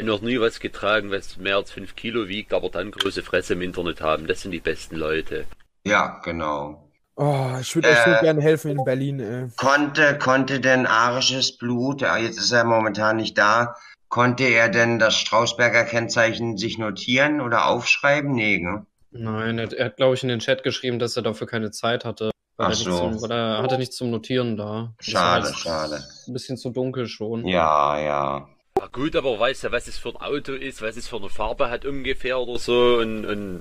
Noch 0.00 0.20
nie 0.22 0.38
was 0.38 0.60
getragen, 0.60 1.10
was 1.10 1.36
mehr 1.38 1.56
als 1.56 1.72
5 1.72 1.96
Kilo 1.96 2.28
wiegt, 2.28 2.54
aber 2.54 2.68
dann 2.68 2.92
große 2.92 3.24
Fresse 3.24 3.54
im 3.54 3.62
Internet 3.62 4.00
haben. 4.00 4.28
Das 4.28 4.42
sind 4.42 4.52
die 4.52 4.60
besten 4.60 4.94
Leute. 4.96 5.46
ja, 5.84 6.20
genau. 6.24 6.89
Oh, 7.22 7.50
ich 7.60 7.74
würde 7.74 7.88
euch 7.90 7.98
so 7.98 8.10
Äh. 8.12 8.20
gerne 8.22 8.40
helfen 8.40 8.70
in 8.70 8.82
Berlin. 8.84 9.20
Ey. 9.20 9.48
Konnte, 9.58 10.16
konnte 10.18 10.58
denn 10.58 10.86
arisches 10.86 11.58
Blut, 11.58 12.00
jetzt 12.00 12.38
ist 12.38 12.50
er 12.50 12.64
momentan 12.64 13.16
nicht 13.16 13.36
da, 13.36 13.74
konnte 14.08 14.44
er 14.44 14.70
denn 14.70 14.98
das 14.98 15.16
Strausberger 15.16 15.84
Kennzeichen 15.84 16.56
sich 16.56 16.78
notieren 16.78 17.42
oder 17.42 17.66
aufschreiben? 17.66 18.32
Nee, 18.32 18.58
ne? 18.58 18.86
Nein, 19.10 19.58
er, 19.58 19.70
er 19.72 19.84
hat, 19.86 19.96
glaube 19.98 20.14
ich, 20.14 20.22
in 20.22 20.30
den 20.30 20.38
Chat 20.38 20.62
geschrieben, 20.62 20.98
dass 20.98 21.14
er 21.16 21.22
dafür 21.22 21.46
keine 21.46 21.70
Zeit 21.72 22.06
hatte. 22.06 22.30
Weil, 22.56 22.66
Ach 22.68 22.70
er, 22.70 22.74
so. 22.76 22.96
zum, 22.98 23.20
weil 23.22 23.32
er 23.32 23.62
hatte 23.62 23.76
nichts 23.76 23.96
zum 23.96 24.10
Notieren 24.10 24.56
da. 24.56 24.94
Das 24.96 25.06
Schade, 25.06 25.46
heißt, 25.48 25.58
schade. 25.58 26.02
Ein 26.26 26.32
bisschen 26.32 26.56
zu 26.56 26.70
dunkel 26.70 27.06
schon. 27.06 27.46
Ja, 27.46 27.98
ja. 28.00 28.48
Na 28.78 28.86
gut, 28.86 29.14
aber 29.14 29.38
weißt 29.38 29.64
du, 29.64 29.72
was 29.72 29.88
es 29.88 29.98
für 29.98 30.10
ein 30.10 30.16
Auto 30.16 30.52
ist, 30.52 30.80
was 30.80 30.96
es 30.96 31.06
für 31.06 31.16
eine 31.16 31.28
Farbe 31.28 31.68
hat 31.68 31.84
ungefähr 31.84 32.38
oder 32.40 32.58
so 32.58 32.96
und, 32.98 33.26
und 33.26 33.60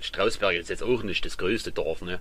Strausberg 0.00 0.54
ist 0.56 0.70
jetzt 0.70 0.82
auch 0.82 1.04
nicht 1.04 1.24
das 1.24 1.38
größte 1.38 1.70
Dorf, 1.70 2.02
ne? 2.02 2.18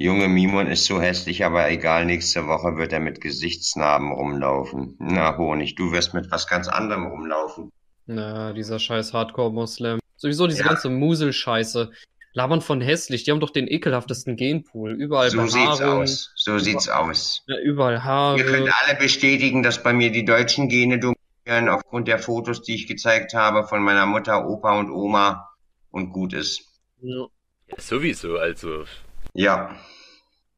Junge 0.00 0.28
Mimon 0.28 0.68
ist 0.68 0.84
so 0.84 1.00
hässlich, 1.00 1.44
aber 1.44 1.68
egal, 1.70 2.04
nächste 2.04 2.46
Woche 2.46 2.76
wird 2.76 2.92
er 2.92 3.00
mit 3.00 3.20
Gesichtsnarben 3.20 4.12
rumlaufen. 4.12 4.94
Na, 5.00 5.36
Honig, 5.36 5.74
du 5.74 5.90
wirst 5.90 6.14
mit 6.14 6.30
was 6.30 6.46
ganz 6.46 6.68
anderem 6.68 7.06
rumlaufen. 7.06 7.72
Na, 8.06 8.52
dieser 8.52 8.78
scheiß 8.78 9.12
Hardcore-Moslem. 9.12 9.98
Sowieso 10.16 10.46
diese 10.46 10.62
Ja. 10.62 10.68
ganze 10.68 10.88
Muselscheiße. 10.88 11.90
Labern 12.32 12.60
von 12.60 12.80
hässlich. 12.80 13.24
Die 13.24 13.32
haben 13.32 13.40
doch 13.40 13.50
den 13.50 13.66
ekelhaftesten 13.66 14.36
Genpool. 14.36 14.92
Überall 14.92 15.30
So 15.30 15.44
sieht's 15.48 15.78
Behaarung. 15.78 16.02
aus. 16.02 16.32
So 16.36 16.58
sieht's 16.60 16.88
aus. 16.88 17.42
Ja, 17.48 17.56
überall 17.58 18.04
Haare. 18.04 18.38
Ihr 18.38 18.44
könnt 18.46 18.70
alle 18.86 18.96
bestätigen, 18.98 19.64
dass 19.64 19.82
bei 19.82 19.92
mir 19.92 20.12
die 20.12 20.24
deutschen 20.24 20.68
Gene 20.68 21.00
dominieren, 21.00 21.68
aufgrund 21.68 22.06
der 22.06 22.20
Fotos, 22.20 22.62
die 22.62 22.76
ich 22.76 22.86
gezeigt 22.86 23.34
habe 23.34 23.66
von 23.66 23.82
meiner 23.82 24.06
Mutter, 24.06 24.46
Opa 24.48 24.78
und 24.78 24.90
Oma. 24.92 25.48
Und 25.90 26.12
gut 26.12 26.34
ist. 26.34 26.62
Ja. 27.00 27.26
Ja, 27.66 27.76
sowieso, 27.80 28.36
also. 28.38 28.84
Ja. 29.34 29.76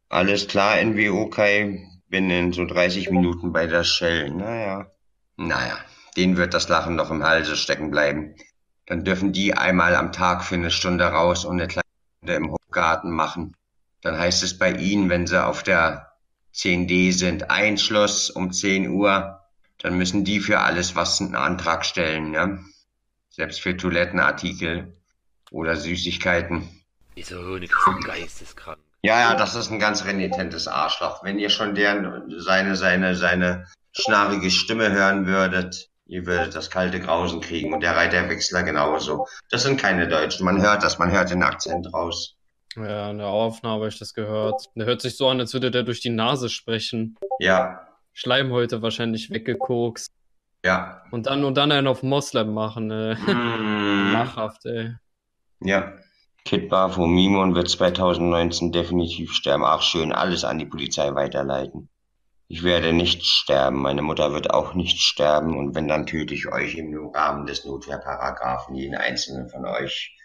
Alles 0.09 0.49
klar, 0.49 0.83
NWO 0.83 1.29
Kai. 1.29 1.87
Bin 2.09 2.29
in 2.31 2.53
so 2.53 2.65
30 2.65 3.11
Minuten 3.11 3.53
bei 3.53 3.67
der 3.67 3.85
Shell. 3.85 4.31
Naja. 4.31 4.91
Naja. 5.37 5.79
Denen 6.17 6.37
wird 6.37 6.55
das 6.55 6.69
Lachen 6.69 6.97
noch 6.97 7.11
im 7.11 7.23
Halse 7.23 7.57
stecken 7.57 7.91
bleiben. 7.91 8.35
Dann 8.87 9.05
dürfen 9.05 9.33
die 9.33 9.55
einmal 9.55 9.95
am 9.95 10.11
Tag 10.13 10.43
für 10.45 10.57
eine 10.57 10.73
Stunde 10.73 11.05
raus 11.05 11.45
und 11.45 11.61
eine 11.61 11.69
kleine 11.69 11.87
Runde 12.23 12.35
im 12.35 12.51
Hofgarten 12.51 13.11
machen. 13.13 13.57
Dann 14.03 14.19
heißt 14.19 14.43
es 14.43 14.59
bei 14.59 14.73
ihnen, 14.73 15.09
wenn 15.09 15.27
sie 15.27 15.45
auf 15.45 15.63
der 15.63 16.13
10D 16.55 17.13
sind, 17.13 17.51
Einschluss 17.51 18.31
um 18.31 18.53
10 18.53 18.89
Uhr, 18.89 19.41
dann 19.79 19.97
müssen 19.97 20.25
die 20.25 20.41
für 20.41 20.61
alles 20.61 20.97
was 20.97 21.21
einen 21.21 21.37
Antrag 21.37 21.85
stellen, 21.85 22.33
ne? 22.33 22.65
Selbst 23.29 23.61
für 23.61 23.77
Toilettenartikel 23.77 24.97
oder 25.51 25.77
Süßigkeiten. 25.77 26.80
Dieser 27.21 27.45
Honig 27.45 27.71
ist 27.71 28.07
geisteskrank. 28.07 28.79
Ja, 29.03 29.21
ja, 29.21 29.35
das 29.35 29.55
ist 29.55 29.71
ein 29.71 29.79
ganz 29.79 30.07
renitentes 30.07 30.67
Arschloch. 30.67 31.23
Wenn 31.23 31.39
ihr 31.39 31.51
schon 31.51 31.75
deren, 31.75 32.33
seine, 32.39 32.77
seine, 32.77 33.15
seine 33.15 33.67
schnarrige 33.93 34.51
Stimme 34.51 34.91
hören 34.91 35.27
würdet, 35.27 35.91
ihr 36.07 36.25
würdet 36.25 36.55
das 36.55 36.71
kalte 36.71 36.99
Grausen 36.99 37.43
kriegen 37.43 37.75
und 37.75 37.83
der 37.83 37.95
Reiterwechsler 37.95 38.63
genauso. 38.63 39.27
Das 39.51 39.65
sind 39.65 39.79
keine 39.79 40.09
Deutschen. 40.09 40.47
Man 40.47 40.63
hört 40.63 40.83
das, 40.83 40.99
man 40.99 41.11
hört 41.13 41.31
den 41.31 41.43
Akzent 41.43 41.93
raus. 41.93 42.37
ja, 42.77 43.11
in 43.11 43.19
der 43.19 43.27
Aufnahme 43.27 43.81
habe 43.81 43.89
ich 43.89 43.99
das 43.99 44.15
gehört. 44.15 44.71
Der 44.75 44.87
hört 44.87 45.03
sich 45.03 45.19
so 45.19 45.29
an, 45.29 45.41
als 45.41 45.53
würde 45.53 45.71
der 45.71 45.83
durch 45.83 46.01
die 46.01 46.09
Nase 46.09 46.49
sprechen. 46.49 47.19
Ja, 47.39 47.87
Schleimhäute 48.15 48.81
wahrscheinlich 48.81 49.29
weggekokst. 49.29 50.11
ja. 50.65 51.03
Und 51.11 51.27
dann 51.27 51.45
und 51.45 51.55
dann 51.55 51.71
einen 51.71 51.87
auf 51.87 52.03
Moslem 52.03 52.55
machen. 52.55 52.91
Äh. 52.91 53.15
Mm. 53.15 54.13
Lachhaft, 54.13 54.65
ey. 54.65 54.95
Ja. 55.63 55.93
Kid 56.45 56.69
Bafo 56.69 57.07
Mimon 57.07 57.55
wird 57.55 57.69
2019 57.69 58.73
definitiv 58.73 59.33
sterben. 59.33 59.65
Ach 59.65 59.83
schön, 59.83 60.13
alles 60.13 60.45
an 60.45 60.59
die 60.59 60.67
Polizei 60.67 61.15
weiterleiten. 61.15 61.89
Ich 62.49 62.65
werde 62.65 62.93
nicht 62.93 63.25
sterben, 63.25 63.81
meine 63.81 64.03
Mutter 64.03 64.33
wird 64.33 64.51
auch 64.51 64.75
nicht 64.75 64.99
sterben 64.99 65.57
und 65.57 65.77
wenn, 65.77 65.87
dann 65.87 66.07
töte 66.07 66.35
ich 66.35 66.49
euch 66.49 66.75
im 66.75 67.11
Rahmen 67.15 67.47
des 67.47 67.65
Notwehrparagraphen, 67.65 68.75
jeden 68.75 68.97
einzelnen 68.97 69.49
von 69.49 69.65
euch. 69.67 70.17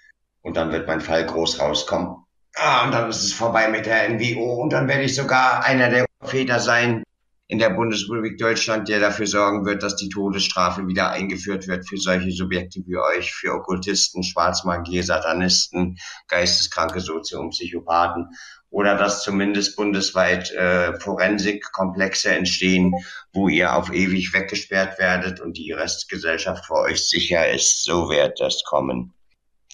Und 0.41 0.57
dann 0.57 0.71
wird 0.71 0.87
mein 0.87 1.01
Fall 1.01 1.25
groß 1.25 1.59
rauskommen. 1.59 2.25
Ah, 2.55 2.85
und 2.85 2.93
dann 2.93 3.09
ist 3.09 3.23
es 3.23 3.33
vorbei 3.33 3.67
mit 3.67 3.85
der 3.85 4.09
NWO 4.09 4.61
und 4.61 4.73
dann 4.73 4.87
werde 4.87 5.03
ich 5.03 5.15
sogar 5.15 5.63
einer 5.63 5.89
der 5.89 6.05
Väter 6.23 6.59
sein 6.59 7.03
in 7.47 7.59
der 7.59 7.69
Bundesrepublik 7.69 8.39
Deutschland, 8.39 8.89
der 8.89 8.99
dafür 8.99 9.27
sorgen 9.27 9.65
wird, 9.65 9.83
dass 9.83 9.95
die 9.95 10.09
Todesstrafe 10.09 10.87
wieder 10.87 11.11
eingeführt 11.11 11.67
wird 11.67 11.87
für 11.87 11.97
solche 11.97 12.31
Subjekte 12.31 12.81
wie 12.87 12.97
euch, 12.97 13.33
für 13.33 13.53
Okkultisten, 13.53 14.23
Schwarzmagier, 14.23 15.03
Satanisten, 15.03 15.97
geisteskranke 16.27 16.99
Sozio- 17.01 17.39
und 17.39 17.51
Psychopathen 17.51 18.29
oder 18.71 18.97
dass 18.97 19.23
zumindest 19.23 19.75
bundesweit 19.75 20.51
äh, 20.51 20.99
Forensikkomplexe 20.99 22.31
entstehen, 22.31 22.93
wo 23.31 23.47
ihr 23.47 23.75
auf 23.75 23.93
ewig 23.93 24.33
weggesperrt 24.33 24.97
werdet 24.97 25.39
und 25.39 25.57
die 25.57 25.71
Restgesellschaft 25.71 26.65
vor 26.65 26.81
euch 26.81 27.07
sicher 27.07 27.49
ist. 27.49 27.85
So 27.85 28.09
wird 28.09 28.39
das 28.39 28.63
kommen. 28.63 29.13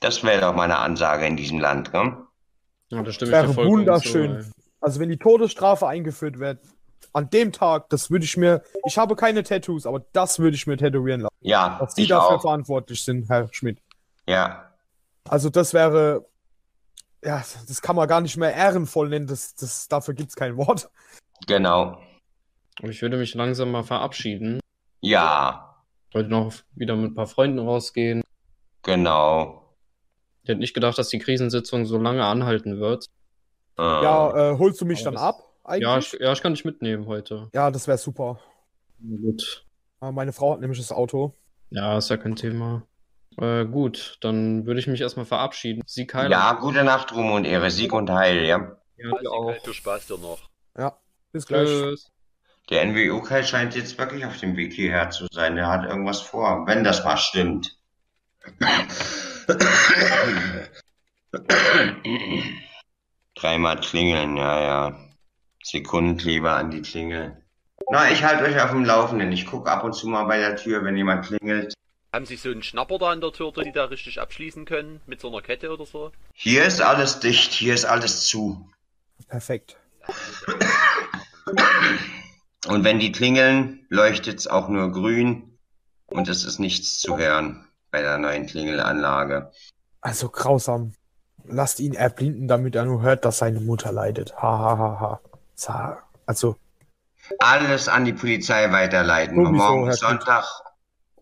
Das 0.02 0.24
wäre 0.24 0.42
doch 0.42 0.56
meine 0.56 0.78
Ansage 0.78 1.26
in 1.26 1.38
diesem 1.38 1.60
Land, 1.60 1.94
ne? 1.94 2.18
Ja, 2.90 3.02
da 3.02 3.12
stimme 3.12 3.32
ich 3.32 3.38
dir 3.38 3.56
Wäre 3.56 3.70
wunderschön. 3.70 4.42
zu, 4.42 4.48
ey. 4.48 4.52
Also 4.82 5.00
wenn 5.00 5.10
die 5.10 5.18
Todesstrafe 5.18 5.88
eingeführt 5.88 6.40
wird, 6.40 6.60
an 7.14 7.30
dem 7.30 7.52
Tag, 7.52 7.90
das 7.90 8.10
würde 8.12 8.26
ich 8.26 8.38
mir, 8.38 8.64
ich 8.86 8.98
habe 8.98 9.16
keine 9.16 9.44
Tattoos, 9.44 9.86
aber 9.86 10.06
das 10.14 10.40
würde 10.40 10.56
ich 10.56 10.66
mir 10.68 10.78
tätowieren 10.78 11.22
lassen. 11.22 11.36
Ja, 11.42 11.78
Dass 11.80 11.96
Sie 11.96 12.04
ich 12.04 12.10
dafür 12.10 12.38
auch. 12.38 12.42
verantwortlich 12.42 13.04
sind, 13.04 13.30
Herr 13.30 13.48
Schmidt. 13.52 13.80
Ja, 14.28 14.72
Also 15.28 15.50
das 15.50 15.74
wäre, 15.74 16.26
ja, 17.24 17.44
das 17.68 17.82
kann 17.82 17.96
man 17.96 18.08
gar 18.08 18.22
nicht 18.22 18.38
mehr 18.38 18.54
ehrenvoll 18.54 19.10
nennen, 19.10 19.28
das, 19.28 19.56
das, 19.56 19.88
dafür 19.88 20.14
gibt 20.14 20.30
es 20.30 20.36
kein 20.36 20.56
Wort. 20.58 20.90
genau. 21.48 21.98
Aber 22.80 22.90
ich 22.90 23.02
würde 23.02 23.18
mich 23.18 23.36
langsam 23.36 23.72
mal 23.72 23.84
verabschieden. 23.84 24.60
Ja, 25.02 25.68
Heute 26.14 26.28
noch 26.30 26.54
wieder 26.76 26.96
mit 26.98 27.12
ein 27.12 27.16
paar 27.16 27.28
Freunden 27.28 27.60
rausgehen. 27.60 28.22
genau. 28.84 29.58
Ich 30.44 30.50
hätte 30.50 30.60
nicht 30.60 30.74
gedacht, 30.74 30.98
dass 30.98 31.10
die 31.10 31.20
Krisensitzung 31.20 31.86
so 31.86 31.98
lange 32.00 32.26
anhalten 32.26 32.80
wird. 32.80 33.06
Ah. 33.78 34.02
Ja, 34.04 34.52
äh, 34.54 34.58
holst 34.58 34.82
du 34.82 34.86
mich 34.86 35.06
Aber 35.06 35.16
dann 35.16 35.24
ab? 35.24 35.51
Eigentlich? 35.64 35.82
Ja, 35.84 35.98
ich, 35.98 36.14
ja, 36.14 36.32
ich 36.34 36.42
kann 36.42 36.54
dich 36.54 36.66
mitnehmen 36.66 37.06
heute. 37.08 37.50
ja, 37.54 37.70
das 37.72 37.88
wäre 37.88 37.98
super. 37.98 38.40
Gut. 39.00 39.66
Ah, 40.00 40.12
Meine 40.12 40.34
Frau 40.34 40.54
hat 40.54 40.60
nämlich 40.62 40.80
das 40.80 40.92
Auto. 40.92 41.36
Ja, 41.70 41.98
ist 41.98 42.10
ja 42.10 42.18
kein 42.18 42.36
Thema. 42.36 42.84
Äh, 43.38 43.66
gut, 43.66 44.18
dann 44.22 44.66
würde 44.66 44.80
ich 44.80 44.88
mich 44.88 45.00
erstmal 45.02 45.26
verabschieden. 45.26 45.82
Sie, 45.86 46.06
Kyler. 46.06 46.30
ja, 46.30 46.54
gute 46.54 46.84
Nacht, 46.84 47.14
Ruhm 47.16 47.32
und 47.32 47.46
Ehre, 47.46 47.72
Sieg 47.72 47.94
und 47.94 48.10
Heil, 48.10 48.44
ja. 48.46 48.76
ja 48.98 49.18
dir 49.18 49.32
auch. 49.32 49.56
Du 49.64 49.72
Spaß 49.74 50.08
dir 50.08 50.18
noch. 50.18 50.40
Bis 51.32 51.46
gleich. 51.48 51.70
Tschüss. 51.70 52.12
Der 52.70 52.86
NWO-Kai 52.86 53.44
scheint 53.44 53.74
jetzt 53.76 53.98
wirklich 53.98 54.26
auf 54.26 54.38
dem 54.38 54.58
Weg 54.58 54.74
hierher 54.74 55.10
zu 55.10 55.28
sein. 55.32 55.56
Der 55.56 55.68
hat 55.68 55.86
irgendwas 55.86 56.20
vor, 56.22 56.68
wenn 56.68 56.84
das 56.84 57.04
mal 57.06 57.16
stimmt. 57.18 57.78
Dreimal 63.36 63.80
klingeln, 63.80 64.36
ja, 64.38 64.62
ja. 64.62 65.00
Sekundenkleber 65.64 66.56
an 66.56 66.72
die 66.72 66.82
Klingel. 66.82 67.38
Na, 67.90 68.10
ich 68.12 68.24
halte 68.24 68.44
euch 68.44 68.62
auf 68.62 68.72
dem 68.72 68.86
Laufenden. 68.86 69.32
Ich 69.32 69.46
gucke 69.46 69.70
ab 69.70 69.84
und 69.84 69.94
zu 69.94 70.08
mal 70.08 70.24
bei 70.26 70.38
der 70.38 70.56
Tür, 70.56 70.84
wenn 70.84 70.96
jemand 70.96 71.26
klingelt. 71.26 71.74
Haben 72.14 72.26
Sie 72.26 72.36
so 72.36 72.50
einen 72.50 72.64
Schnapper 72.64 72.98
da 73.00 73.12
an 73.12 73.22
der 73.22 73.32
Tür, 73.32 73.54
die 73.54 73.72
da 73.72 73.86
richtig 73.86 74.20
abschließen 74.20 74.66
können? 74.66 75.02
Mit 75.06 75.22
so 75.22 75.30
einer 75.30 75.42
Kette 75.42 75.72
oder 75.72 75.86
so? 75.86 76.12
Hier 76.34 76.66
ist 76.66 76.82
alles 76.82 77.20
dicht, 77.20 77.54
hier 77.54 77.74
ist 77.74 77.86
alles 77.86 78.28
zu. 78.28 78.70
Perfekt. 79.28 79.78
Und 82.68 82.84
wenn 82.84 83.00
die 83.00 83.12
klingeln, 83.12 83.86
leuchtet's 83.90 84.48
auch 84.48 84.68
nur 84.68 84.92
grün 84.92 85.58
und 86.08 86.28
es 86.28 86.44
ist 86.44 86.60
nichts 86.60 87.00
zu 87.00 87.18
hören 87.18 87.66
bei 87.92 88.02
der 88.02 88.18
neuen 88.18 88.46
Klingelanlage. 88.46 89.52
Also 90.02 90.30
grausam. 90.30 90.94
Lasst 91.46 91.80
ihn 91.80 91.94
erblinden, 91.94 92.48
damit 92.48 92.76
er 92.76 92.86
nur 92.86 93.02
hört, 93.02 93.26
dass 93.26 93.40
seine 93.40 93.60
Mutter 93.60 93.92
leidet. 93.92 94.36
Ha, 94.36 94.42
ha, 94.42 94.78
ha, 94.78 95.00
ha. 95.00 95.22
Also, 96.26 96.56
Alles 97.40 97.88
an 97.88 98.06
die 98.06 98.14
Polizei 98.14 98.72
weiterleiten. 98.72 99.38
Morgen 99.58 99.86
Sonntag, 100.00 100.46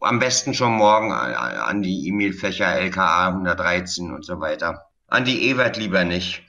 am 0.02 0.20
besten 0.20 0.54
schon 0.54 0.74
morgen 0.74 1.12
an- 1.12 1.34
an 1.34 1.82
die 1.82 2.08
E-Mail-Fächer 2.08 2.68
LKA 2.68 3.28
113 3.28 4.12
und 4.14 4.24
so 4.26 4.40
weiter. 4.40 4.86
An 5.08 5.26
die 5.26 5.50
Ewert 5.50 5.76
lieber 5.78 6.04
nicht. 6.06 6.44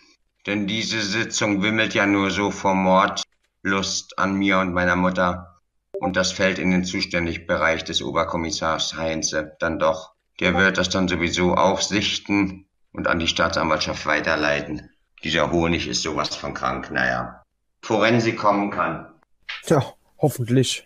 Denn 0.47 0.67
diese 0.67 1.01
Sitzung 1.03 1.63
wimmelt 1.63 1.93
ja 1.95 2.07
nur 2.07 2.31
so 2.31 2.51
vor 2.51 2.75
Mordlust 2.75 4.19
an 4.19 4.35
mir 4.35 4.59
und 4.59 4.73
meiner 4.73 4.97
Mutter. 4.97 5.61
Und 5.99 6.17
das 6.17 6.33
fällt 6.33 6.59
in 6.59 6.71
den 6.71 6.85
zuständigen 6.85 7.47
Bereich 7.47 7.85
des 7.85 8.01
Oberkommissars 8.03 8.95
Heinze 8.97 9.57
dann 9.59 9.79
doch. 9.79 10.13
Der 10.39 10.57
wird 10.57 10.79
das 10.79 10.89
dann 10.89 11.09
sowieso 11.09 11.55
aufsichten 11.55 12.67
und 12.93 13.07
an 13.09 13.19
die 13.19 13.29
Staatsanwaltschaft 13.29 14.07
weiterleiten. 14.07 14.91
Dieser 15.23 15.51
Honig 15.51 15.87
ist 15.89 16.03
sowas 16.03 16.35
von 16.35 16.55
krank, 16.55 16.91
naja. 16.91 17.40
Forensik 17.83 18.37
kommen 18.39 18.71
kann. 18.71 19.07
ja, 19.67 19.83
hoffentlich. 20.19 20.85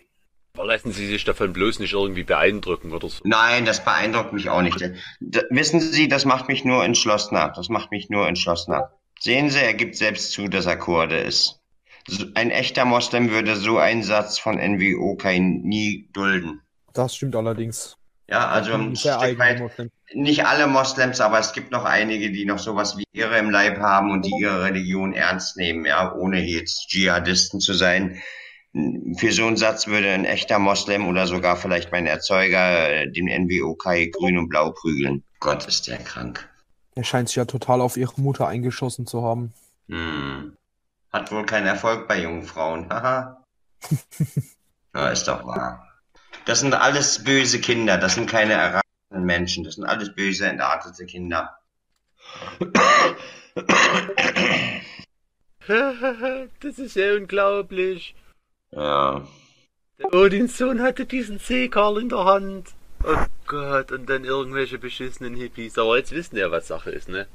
Aber 0.53 0.67
lassen 0.67 0.93
Sie 0.93 1.05
sich 1.07 1.25
davon 1.25 1.51
bloß 1.51 1.79
nicht 1.79 1.93
irgendwie 1.93 2.23
beeindrucken 2.23 2.93
oder 2.93 3.09
so. 3.09 3.21
Nein, 3.25 3.65
das 3.65 3.83
beeindruckt 3.83 4.31
mich 4.31 4.49
auch 4.49 4.61
nicht. 4.61 4.79
D 5.19 5.41
wissen 5.49 5.81
Sie, 5.81 6.07
das 6.07 6.23
macht 6.23 6.47
mich 6.47 6.63
nur 6.63 6.83
entschlossener. 6.83 7.51
Das 7.55 7.67
macht 7.67 7.91
mich 7.91 8.09
nur 8.09 8.25
entschlossener. 8.27 8.91
Sehen 9.19 9.49
Sie, 9.49 9.59
er 9.59 9.73
gibt 9.73 9.95
selbst 9.97 10.31
zu, 10.31 10.47
dass 10.47 10.65
er 10.65 10.77
Kurde 10.77 11.17
ist. 11.17 11.59
So, 12.07 12.25
ein 12.35 12.51
echter 12.51 12.85
Moslem 12.85 13.31
würde 13.31 13.55
so 13.55 13.77
einen 13.77 14.03
Satz 14.03 14.39
von 14.39 14.55
NWO 14.55 15.15
kein 15.15 15.61
nie 15.61 16.07
dulden. 16.13 16.61
Das 16.93 17.15
stimmt 17.15 17.35
allerdings. 17.35 17.97
Ja, 18.27 18.47
also 18.47 18.73
ein 18.73 18.95
Stück 18.95 19.37
weit, 19.37 19.61
nicht 20.13 20.45
alle 20.45 20.65
Moslems, 20.65 21.21
aber 21.21 21.39
es 21.39 21.53
gibt 21.53 21.71
noch 21.71 21.85
einige, 21.85 22.31
die 22.31 22.45
noch 22.45 22.57
sowas 22.57 22.97
wie 22.97 23.03
Ehre 23.13 23.37
im 23.37 23.51
Leib 23.51 23.79
haben 23.79 24.11
und 24.11 24.25
die 24.25 24.33
ihre 24.39 24.63
Religion 24.63 25.13
ernst 25.13 25.57
nehmen, 25.57 25.85
ja, 25.85 26.13
ohne 26.13 26.43
jetzt 26.43 26.87
Dschihadisten 26.87 27.59
zu 27.59 27.73
sein. 27.73 28.21
Für 29.17 29.31
so 29.31 29.45
einen 29.45 29.57
Satz 29.57 29.87
würde 29.87 30.11
ein 30.11 30.25
echter 30.25 30.59
Moslem 30.59 31.07
oder 31.07 31.27
sogar 31.27 31.55
vielleicht 31.55 31.91
mein 31.91 32.07
Erzeuger 32.07 32.89
äh, 32.89 33.11
den 33.11 33.27
NWO-Kai 33.27 34.07
grün 34.07 34.37
und 34.37 34.49
blau 34.49 34.71
prügeln. 34.71 35.23
Gott, 35.39 35.65
ist 35.65 35.87
der 35.87 35.97
krank. 35.97 36.49
Er 36.95 37.03
scheint 37.03 37.29
sich 37.29 37.37
ja 37.37 37.45
total 37.45 37.79
auf 37.79 37.95
ihre 37.95 38.19
Mutter 38.19 38.47
eingeschossen 38.47 39.05
zu 39.05 39.21
haben. 39.21 39.53
Hm. 39.87 40.57
Hat 41.13 41.31
wohl 41.31 41.45
keinen 41.45 41.67
Erfolg 41.67 42.07
bei 42.07 42.21
jungen 42.21 42.43
Frauen. 42.43 42.89
Haha. 42.89 43.43
Na, 44.93 45.09
ist 45.09 45.27
doch 45.27 45.45
wahr. 45.45 45.94
Das 46.45 46.59
sind 46.59 46.73
alles 46.73 47.23
böse 47.23 47.59
Kinder. 47.59 47.97
Das 47.97 48.15
sind 48.15 48.29
keine 48.29 48.53
erwachsenen 48.53 49.25
Menschen. 49.25 49.63
Das 49.63 49.75
sind 49.75 49.85
alles 49.85 50.13
böse, 50.13 50.47
entartete 50.47 51.05
Kinder. 51.05 51.57
das 55.67 56.77
ist 56.77 56.95
ja 56.95 57.15
unglaublich. 57.15 58.15
Ja. 58.71 59.27
Der 59.97 60.13
Odins 60.13 60.57
Sohn 60.57 60.81
hatte 60.81 61.05
diesen 61.05 61.39
Seekarl 61.39 61.99
in 61.99 62.09
der 62.09 62.25
Hand. 62.25 62.75
Oh 63.03 63.25
Gott, 63.47 63.91
und 63.91 64.09
dann 64.09 64.23
irgendwelche 64.23 64.77
beschissenen 64.77 65.35
Hippies. 65.35 65.77
Aber 65.77 65.97
jetzt 65.97 66.11
wissen 66.11 66.37
ja, 66.37 66.51
was 66.51 66.67
Sache 66.67 66.91
ist, 66.91 67.09
ne? 67.09 67.27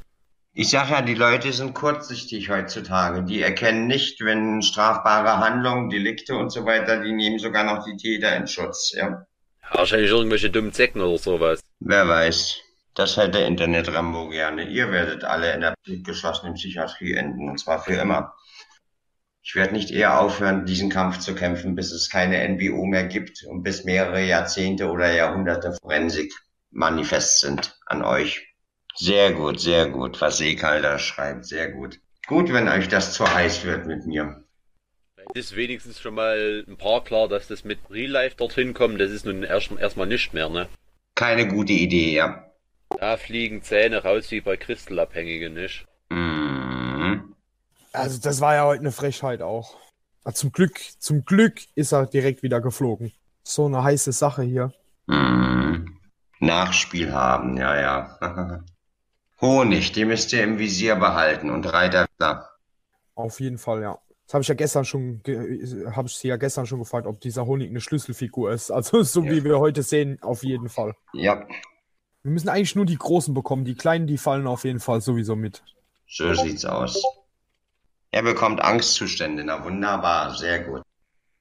Ich 0.53 0.71
sag 0.71 0.91
ja, 0.91 1.01
die 1.01 1.15
Leute 1.15 1.53
sind 1.53 1.75
kurzsichtig 1.75 2.51
heutzutage. 2.51 3.23
Die 3.23 3.41
erkennen 3.41 3.87
nicht, 3.87 4.21
wenn 4.21 4.63
strafbare 4.63 5.39
Handlungen, 5.39 5.91
Delikte 5.91 6.35
und 6.35 6.51
so 6.51 6.65
weiter, 6.65 7.01
die 7.03 7.13
nehmen 7.13 7.39
sogar 7.39 7.63
noch 7.65 7.85
die 7.85 7.97
Täter 7.97 8.35
in 8.37 8.49
Schutz. 8.49 8.93
Ja. 8.93 9.27
Wahrscheinlich 9.73 10.11
irgendwelche 10.11 10.51
dummen 10.51 10.73
Zecken 10.73 11.01
oder 11.01 11.19
sowas. 11.19 11.61
Wer 11.79 12.09
weiß. 12.09 12.61
Das 12.95 13.17
hätte 13.17 13.39
Internet 13.39 13.93
Rambo 13.93 14.29
gerne. 14.29 14.69
Ihr 14.69 14.91
werdet 14.91 15.23
alle 15.23 15.53
in 15.55 15.61
der 15.61 15.75
geschlossenen 15.87 16.55
Psychiatrie 16.55 17.15
enden, 17.15 17.49
und 17.49 17.59
zwar 17.59 17.83
für 17.83 17.95
immer. 17.95 18.35
Ich 19.43 19.55
werde 19.55 19.73
nicht 19.73 19.93
eher 19.93 20.21
aufhören, 20.21 20.67
diesen 20.67 20.91
Kampf 20.91 21.19
zu 21.19 21.37
kämpfen, 21.37 21.77
bis 21.77 21.93
es 21.93 22.11
keine 22.11 22.47
NWO 22.49 22.85
mehr 22.85 23.05
gibt 23.05 23.45
und 23.45 23.63
bis 23.63 23.85
mehrere 23.85 24.25
Jahrzehnte 24.25 24.91
oder 24.91 25.13
Jahrhunderte 25.13 25.73
Forensik 25.81 26.33
manifest 26.71 27.41
sind 27.41 27.79
an 27.87 28.03
euch. 28.03 28.50
Sehr 29.01 29.33
gut, 29.33 29.59
sehr 29.59 29.89
gut, 29.89 30.21
was 30.21 30.37
Sekal 30.37 30.83
da 30.83 30.99
schreibt, 30.99 31.47
sehr 31.47 31.73
gut. 31.73 31.99
Gut, 32.27 32.53
wenn 32.53 32.69
euch 32.69 32.87
das 32.87 33.15
zu 33.15 33.25
heiß 33.25 33.65
wird 33.65 33.87
mit 33.87 34.05
mir. 34.05 34.45
Ist 35.33 35.57
wenigstens 35.57 35.99
schon 35.99 36.15
mal 36.15 36.65
ein 36.69 36.77
paar 36.77 37.03
klar, 37.03 37.27
dass 37.27 37.49
das 37.49 37.65
mit 37.65 37.79
Real 37.89 38.11
Life 38.11 38.37
dorthin 38.37 38.75
kommt. 38.75 39.01
Das 39.01 39.11
ist 39.11 39.25
nun 39.25 39.43
erst, 39.43 39.73
erstmal 39.73 40.07
nicht 40.07 40.35
mehr, 40.35 40.51
ne? 40.51 40.69
Keine 41.15 41.49
gute 41.49 41.73
Idee, 41.73 42.13
ja. 42.13 42.45
Da 42.99 43.17
fliegen 43.17 43.63
Zähne 43.63 44.03
raus 44.03 44.31
wie 44.33 44.43
bei 44.43 44.59
Crystal-Abhängigen, 44.59 45.55
nicht? 45.55 45.87
Mhm. 46.11 47.35
Also, 47.95 48.21
das 48.21 48.43
war 48.43 48.55
ja 48.55 48.67
heute 48.67 48.81
eine 48.81 48.93
Frechheit 48.93 49.41
auch. 49.41 49.79
Aber 50.25 50.35
zum 50.35 50.53
Glück, 50.53 50.79
zum 50.99 51.25
Glück 51.25 51.55
ist 51.75 51.93
er 51.93 52.05
direkt 52.05 52.43
wieder 52.43 52.61
geflogen. 52.61 53.13
So 53.45 53.65
eine 53.65 53.83
heiße 53.83 54.13
Sache 54.13 54.43
hier. 54.43 54.75
Mhm. 55.07 55.99
Nachspiel 56.39 57.15
haben, 57.15 57.57
ja, 57.57 57.81
ja. 57.81 58.61
Honig, 59.41 59.93
den 59.93 60.09
müsst 60.09 60.33
ihr 60.33 60.43
im 60.45 60.59
Visier 60.59 60.97
behalten 60.97 61.51
und 61.51 61.65
Reiter 61.73 62.07
klar. 62.19 62.51
Auf 63.15 63.41
jeden 63.41 63.59
Fall, 63.59 63.83
ja. 63.83 63.99
Das 64.27 64.35
habe 64.35 64.43
ich 64.43 64.49
ja 64.49 64.55
gestern 64.55 64.85
schon, 64.85 65.21
habe 65.95 66.09
ich 66.09 66.15
sie 66.17 66.29
ja 66.29 66.37
gestern 66.37 66.67
schon 66.67 66.79
gefragt, 66.79 67.07
ob 67.07 67.21
dieser 67.21 67.47
Honig 67.47 67.69
eine 67.71 67.81
Schlüsselfigur 67.81 68.53
ist. 68.53 68.71
Also, 68.73 69.03
so 69.03 69.23
Ja. 69.23 69.31
wie 69.33 69.45
wir 69.45 69.59
heute 69.59 69.83
sehen, 69.83 70.19
auf 70.23 70.45
jeden 70.45 70.69
Fall. 70.69 70.95
Ja, 71.13 71.47
Wir 72.23 72.31
müssen 72.33 72.49
eigentlich 72.49 72.77
nur 72.77 72.87
die 72.87 72.99
Großen 72.99 73.33
bekommen. 73.35 73.65
Die 73.65 73.75
Kleinen, 73.75 74.07
die 74.07 74.19
fallen 74.19 74.47
auf 74.47 74.65
jeden 74.65 74.81
Fall 74.81 75.01
sowieso 75.01 75.37
mit. 75.37 75.63
so 76.07 76.33
sieht's 76.35 76.65
aus. 76.65 77.03
Er 78.13 78.23
bekommt 78.23 78.61
Angstzustände, 78.61 79.43
na 79.45 79.65
wunderbar, 79.65 80.35
sehr 80.37 80.65
gut. 80.65 80.83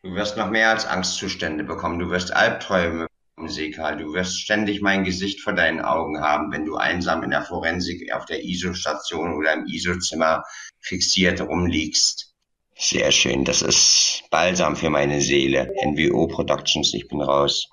Du 0.04 0.14
wirst 0.16 0.38
noch 0.38 0.50
mehr 0.50 0.70
als 0.70 0.86
Angstzustände 0.86 1.64
bekommen. 1.64 2.00
Du 2.00 2.10
wirst 2.10 2.34
Albträume 2.36 2.92
bekommen, 2.92 3.08
Sekal. 3.48 3.98
Du 3.98 4.14
wirst 4.14 4.42
ständig 4.42 4.82
mein 4.82 5.04
Gesicht 5.04 5.42
vor 5.42 5.54
deinen 5.54 5.80
Augen 5.80 6.20
haben, 6.20 6.52
wenn 6.52 6.66
du 6.66 6.76
einsam 6.76 7.24
in 7.24 7.30
der 7.30 7.44
Forensik 7.44 8.12
auf 8.14 8.26
der 8.26 8.44
ISO-Station 8.44 9.36
oder 9.38 9.54
im 9.54 9.66
ISO-Zimmer 9.66 10.44
fixiert 10.80 11.40
rumliegst. 11.40 12.34
Sehr 12.76 13.12
schön, 13.12 13.46
das 13.46 13.62
ist 13.62 14.24
Balsam 14.32 14.76
für 14.76 14.90
meine 14.90 15.22
Seele. 15.22 15.72
NWO 15.86 16.28
Productions, 16.28 16.94
ich 16.94 17.08
bin 17.08 17.22
raus. 17.22 17.70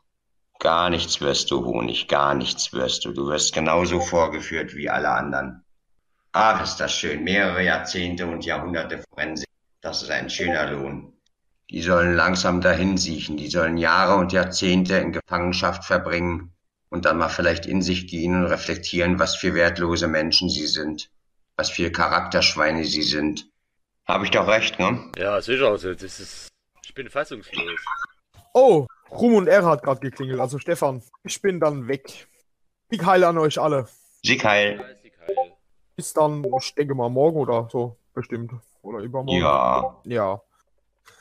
Gar 0.58 0.90
nichts 0.90 1.20
wirst 1.20 1.50
du, 1.50 1.64
Honig, 1.64 2.08
gar 2.08 2.34
nichts 2.34 2.72
wirst 2.72 3.04
du. 3.04 3.12
Du 3.12 3.26
wirst 3.28 3.52
genauso 3.52 4.00
vorgeführt 4.00 4.74
wie 4.74 4.88
alle 4.88 5.10
anderen. 5.10 5.64
Ach, 6.32 6.62
ist 6.62 6.76
das 6.76 6.92
schön. 6.92 7.24
Mehrere 7.24 7.64
Jahrzehnte 7.64 8.26
und 8.26 8.44
Jahrhunderte 8.44 9.02
Forensik. 9.08 9.48
Das 9.80 10.02
ist 10.02 10.10
ein 10.10 10.28
schöner 10.28 10.70
Lohn. 10.70 11.15
Die 11.70 11.82
sollen 11.82 12.14
langsam 12.14 12.60
dahin 12.60 12.96
siechen. 12.96 13.36
Die 13.36 13.48
sollen 13.48 13.76
Jahre 13.76 14.16
und 14.16 14.32
Jahrzehnte 14.32 14.96
in 14.98 15.12
Gefangenschaft 15.12 15.84
verbringen 15.84 16.52
und 16.88 17.04
dann 17.04 17.18
mal 17.18 17.28
vielleicht 17.28 17.66
in 17.66 17.82
sich 17.82 18.06
gehen 18.06 18.36
und 18.36 18.46
reflektieren, 18.46 19.18
was 19.18 19.34
für 19.34 19.54
wertlose 19.54 20.06
Menschen 20.06 20.48
sie 20.48 20.66
sind. 20.66 21.10
Was 21.56 21.70
für 21.70 21.90
Charakterschweine 21.90 22.84
sie 22.84 23.02
sind. 23.02 23.50
Habe 24.06 24.24
ich 24.24 24.30
doch 24.30 24.46
recht, 24.46 24.78
ne? 24.78 25.10
Ja, 25.16 25.40
sicher. 25.40 25.68
Also, 25.68 25.92
das 25.94 26.20
ist. 26.20 26.48
Ich 26.84 26.94
bin 26.94 27.10
fassungslos. 27.10 27.80
Oh, 28.54 28.86
Ruhm 29.10 29.34
und 29.34 29.48
Ehre 29.48 29.66
hat 29.66 29.82
gerade 29.82 30.00
geklingelt. 30.00 30.38
Also, 30.38 30.58
Stefan, 30.58 31.02
ich 31.24 31.40
bin 31.42 31.58
dann 31.58 31.88
weg. 31.88 32.28
Big 32.88 33.04
Heil 33.04 33.24
an 33.24 33.38
euch 33.38 33.58
alle. 33.58 33.88
Sieg 34.22 34.44
heil. 34.44 34.96
Bis 35.96 36.12
dann, 36.12 36.44
ich 36.60 36.74
denke 36.74 36.94
mal 36.94 37.08
morgen 37.08 37.38
oder 37.38 37.68
so, 37.72 37.96
bestimmt. 38.12 38.52
Oder 38.82 38.98
übermorgen. 38.98 39.40
Ja. 39.40 39.96
Ja. 40.04 40.42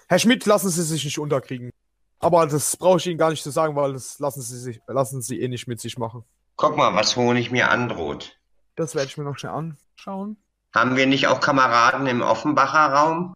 Herr 0.07 0.19
Schmidt, 0.19 0.45
lassen 0.45 0.69
Sie 0.69 0.83
sich 0.83 1.03
nicht 1.03 1.19
unterkriegen. 1.19 1.71
Aber 2.19 2.45
das 2.45 2.77
brauche 2.77 2.97
ich 2.97 3.07
Ihnen 3.07 3.17
gar 3.17 3.31
nicht 3.31 3.43
zu 3.43 3.51
sagen, 3.51 3.75
weil 3.75 3.93
das 3.93 4.19
lassen 4.19 4.41
Sie 4.41 4.57
sich, 4.57 4.81
lassen 4.87 5.21
Sie 5.21 5.41
eh 5.41 5.47
nicht 5.47 5.67
mit 5.67 5.79
sich 5.79 5.97
machen. 5.97 6.23
Guck 6.55 6.77
mal, 6.77 6.95
was 6.95 7.15
Honig 7.15 7.51
mir 7.51 7.69
androht. 7.69 8.37
Das 8.75 8.95
werde 8.95 9.07
ich 9.07 9.17
mir 9.17 9.23
noch 9.23 9.37
schnell 9.37 9.51
anschauen. 9.51 10.37
Haben 10.73 10.95
wir 10.95 11.05
nicht 11.07 11.27
auch 11.27 11.39
Kameraden 11.39 12.07
im 12.07 12.21
Offenbacher 12.21 12.93
Raum? 12.93 13.33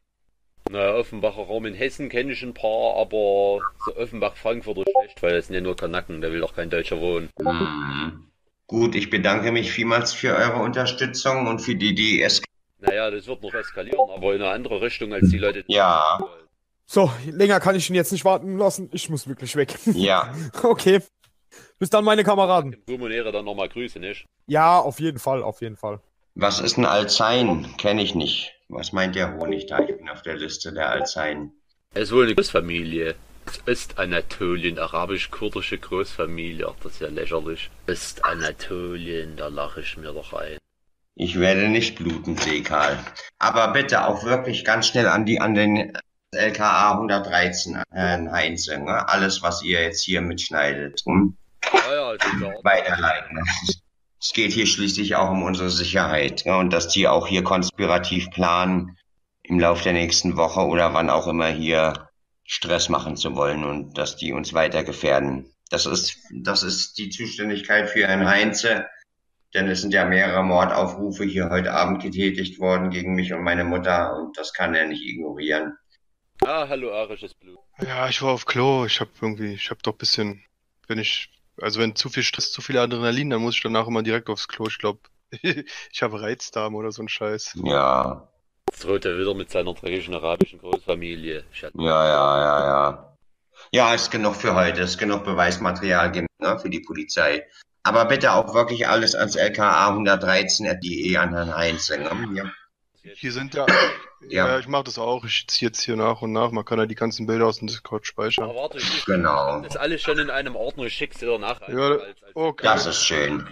Na, 0.70 0.94
Offenbacher 0.94 1.44
Raum 1.44 1.66
in 1.66 1.74
Hessen 1.74 2.10
kenne 2.10 2.34
ich 2.34 2.44
ein 2.44 2.54
paar, 2.54 2.96
aber 2.98 3.60
so 3.86 3.96
Offenbach-Frankfurt 3.96 4.78
ist 4.80 4.92
schlecht, 4.92 5.24
weil 5.24 5.34
das 5.34 5.48
sind 5.48 5.56
ja 5.56 5.62
nur 5.62 5.76
Kanaken, 5.76 6.22
da 6.22 6.32
will 6.32 6.42
doch 6.42 6.54
kein 6.54 6.70
Deutscher 6.70 7.00
wohnen. 7.00 7.30
Hm. 7.40 8.30
Gut, 8.68 8.94
ich 8.94 9.10
bedanke 9.10 9.52
mich 9.52 9.72
vielmals 9.72 10.14
für 10.14 10.36
eure 10.36 10.62
Unterstützung 10.62 11.48
und 11.48 11.60
für 11.60 11.76
die 11.76 11.96
DSK. 11.96 12.46
Naja, 12.82 13.10
das 13.10 13.26
wird 13.28 13.42
noch 13.42 13.54
eskalieren, 13.54 14.00
aber 14.16 14.36
in 14.36 14.42
eine 14.42 14.52
andere 14.52 14.82
Richtung, 14.82 15.14
als 15.14 15.30
die 15.30 15.40
Leute. 15.40 15.64
Ja. 15.68 16.20
So, 16.92 17.12
länger 17.28 17.60
kann 17.60 17.76
ich 17.76 17.88
ihn 17.88 17.96
jetzt 17.96 18.12
nicht 18.12 18.26
warten 18.26 18.58
lassen. 18.58 18.90
Ich 18.92 19.12
muss 19.12 19.28
wirklich 19.28 19.56
weg. 19.56 19.78
Ja. 19.94 20.34
Okay. 20.64 21.02
Bis 21.78 21.92
dann, 21.92 22.04
meine 22.04 22.24
Kameraden. 22.24 22.72
Dem 22.72 22.84
Bumonere 22.86 23.32
dann 23.32 23.46
nochmal 23.46 23.70
Grüße, 23.70 24.00
nicht? 24.00 24.26
Ja, 24.48 24.80
auf 24.80 25.00
jeden 25.00 25.20
Fall, 25.20 25.44
auf 25.44 25.62
jeden 25.62 25.78
Fall. 25.78 26.00
Was 26.34 26.60
ist 26.60 26.80
ein 26.80 26.86
Alzein? 26.86 27.76
Kenne 27.78 28.02
ich 28.02 28.16
nicht. 28.16 28.56
Was 28.70 28.92
meint 28.92 29.14
der 29.14 29.36
Honig 29.36 29.68
da? 29.68 29.78
Ich 29.82 29.96
bin 29.98 30.10
auf 30.10 30.24
der 30.24 30.36
Liste 30.36 30.74
der 30.74 30.90
Alzein. 30.90 31.52
Es 31.94 32.06
ist 32.10 32.12
wohl 32.12 32.26
eine 32.26 32.34
Großfamilie. 32.34 33.14
Östanatolien, 33.68 34.80
arabisch-kurdische 34.80 35.78
Großfamilie. 35.78 36.68
Ach, 36.68 36.76
das 36.82 36.94
ist 36.94 37.02
ja 37.02 37.10
lächerlich. 37.10 37.70
Östanatolien, 37.86 39.38
da 39.38 39.50
lache 39.50 39.82
ich 39.82 39.96
mir 39.96 40.12
doch 40.12 40.34
ein. 40.34 40.58
Ich 41.14 41.40
werde 41.40 41.68
nicht 41.68 42.00
bluten, 42.00 42.36
Sekal. 42.36 42.98
Aber 43.38 43.74
bitte 43.74 44.08
auch 44.08 44.24
wirklich 44.24 44.66
ganz 44.66 44.88
schnell 44.88 45.08
an 45.08 45.28
die 45.28 45.40
an 45.40 45.54
den 45.54 45.94
LKA 46.32 46.92
113, 46.92 47.82
Herrn 47.92 48.32
Heinze. 48.32 48.78
Ne? 48.78 49.08
Alles, 49.10 49.42
was 49.42 49.64
ihr 49.64 49.82
jetzt 49.82 50.04
hier 50.04 50.22
mitschneidet, 50.22 51.02
hm? 51.06 51.36
Ja, 51.74 52.14
ja. 52.14 52.54
weiterleiten. 52.64 53.36
ne? 53.36 53.44
Es 54.22 54.34
geht 54.34 54.52
hier 54.52 54.68
schließlich 54.68 55.16
auch 55.16 55.32
um 55.32 55.44
unsere 55.44 55.70
Sicherheit 55.70 56.44
ne? 56.46 56.58
und 56.58 56.72
dass 56.72 56.88
die 56.88 57.08
auch 57.08 57.28
hier 57.28 57.44
konspirativ 57.44 58.30
planen, 58.32 58.98
im 59.42 59.60
Laufe 59.60 59.84
der 59.84 59.94
nächsten 59.94 60.38
Woche 60.38 60.62
oder 60.62 60.94
wann 60.94 61.10
auch 61.10 61.28
immer 61.28 61.48
hier 61.48 62.10
Stress 62.44 62.90
machen 62.90 63.18
zu 63.18 63.36
wollen 63.36 63.64
und 63.64 63.98
dass 63.98 64.16
die 64.16 64.32
uns 64.32 64.54
weiter 64.54 64.84
gefährden. 64.84 65.52
Das 65.72 65.88
ist, 65.88 66.18
das 66.32 66.62
ist 66.62 67.00
die 67.00 67.10
Zuständigkeit 67.10 67.90
für 67.90 68.08
Herrn 68.08 68.28
Heinze, 68.28 68.86
denn 69.56 69.68
es 69.68 69.82
sind 69.82 69.94
ja 69.94 70.06
mehrere 70.06 70.44
Mordaufrufe 70.44 71.24
hier 71.24 71.50
heute 71.50 71.74
Abend 71.74 72.04
getätigt 72.04 72.60
worden 72.60 72.92
gegen 72.92 73.16
mich 73.16 73.34
und 73.34 73.42
meine 73.42 73.64
Mutter 73.64 74.16
und 74.16 74.38
das 74.38 74.54
kann 74.54 74.76
er 74.76 74.86
nicht 74.86 75.04
ignorieren. 75.04 75.74
Ah, 76.46 76.68
hallo, 76.68 76.94
arisches 76.94 77.34
Blut. 77.34 77.60
Ja, 77.82 78.08
ich 78.10 78.22
war 78.22 78.32
auf 78.32 78.46
Klo. 78.46 78.86
Ich 78.86 79.00
hab 79.00 79.10
irgendwie, 79.22 79.54
ich 79.54 79.70
hab 79.70 79.84
doch 79.84 79.94
bisschen, 79.94 80.44
wenn 80.88 81.00
ich, 81.00 81.32
also 81.62 81.80
wenn 81.80 81.96
zu 81.96 82.10
viel 82.10 82.24
Stress, 82.24 82.52
zu 82.52 82.62
viel 82.62 82.78
Adrenalin, 82.78 83.30
dann 83.30 83.42
muss 83.42 83.56
ich 83.56 83.62
danach 83.62 83.88
immer 83.88 84.04
direkt 84.04 84.30
aufs 84.30 84.48
Klo. 84.48 84.68
Ich 84.68 84.78
glaube, 84.78 85.00
ich 85.32 86.02
habe 86.02 86.22
Reizdarm 86.22 86.76
oder 86.76 86.92
so 86.92 87.02
ein 87.02 87.10
Scheiß. 87.10 87.60
Ja, 87.64 88.30
Jetzt 88.70 88.84
droht 88.84 89.06
er 89.06 89.18
wieder 89.18 89.34
mit 89.34 89.50
seiner 89.50 89.74
dreckigen 89.74 90.14
arabischen 90.14 90.60
Großfamilie. 90.60 91.44
Ja, 91.54 91.70
ja, 91.74 92.42
ja, 92.42 92.66
ja. 92.66 93.18
Ja, 93.72 93.94
ist 93.96 94.12
genug 94.12 94.36
für 94.36 94.54
heute, 94.54 94.82
ist 94.82 95.00
genug 95.00 95.24
Beweismaterial 95.24 96.12
ne, 96.12 96.60
für 96.60 96.70
die 96.70 96.82
Polizei. 96.82 97.48
Aber 97.82 98.06
bitte 98.06 98.34
auch 98.34 98.54
wirklich 98.54 98.88
alles 98.88 99.16
ans 99.16 99.36
LKA 99.36 99.90
113.de 99.90 101.18
an 101.18 101.34
Herrn 101.34 101.56
Heinze. 101.56 101.98
Ne? 101.98 102.54
Ja. 103.04 103.14
Hier 103.16 103.32
sind 103.32 103.56
ja, 103.56 103.66
Ja. 104.28 104.48
ja, 104.48 104.60
ich 104.60 104.68
mache 104.68 104.84
das 104.84 104.98
auch. 105.00 105.24
Ich 105.24 105.48
ziehe 105.48 105.70
jetzt 105.70 105.82
hier 105.82 105.96
nach 105.96 106.22
und 106.22 106.32
nach. 106.34 106.52
Man 106.52 106.66
kann 106.66 106.78
ja 106.80 106.86
die 106.86 106.96
ganzen 106.96 107.26
Bilder 107.26 107.48
aus 107.48 107.60
dem 107.60 107.68
Discord 107.68 108.06
speichern. 108.06 108.46
Aber 108.46 108.56
warte, 108.56 108.78
ich 108.78 109.06
Genau. 109.06 109.62
das 109.62 109.78
alles 109.78 110.02
schon 110.02 110.20
in 110.20 110.30
einem 110.30 110.56
Ordner 110.56 110.84
geschickt 110.86 111.18
danach. 111.22 111.62
Ja, 111.70 111.98
okay. 112.34 112.64
Das 112.64 112.86
ist 112.86 113.04
schön. 113.06 113.48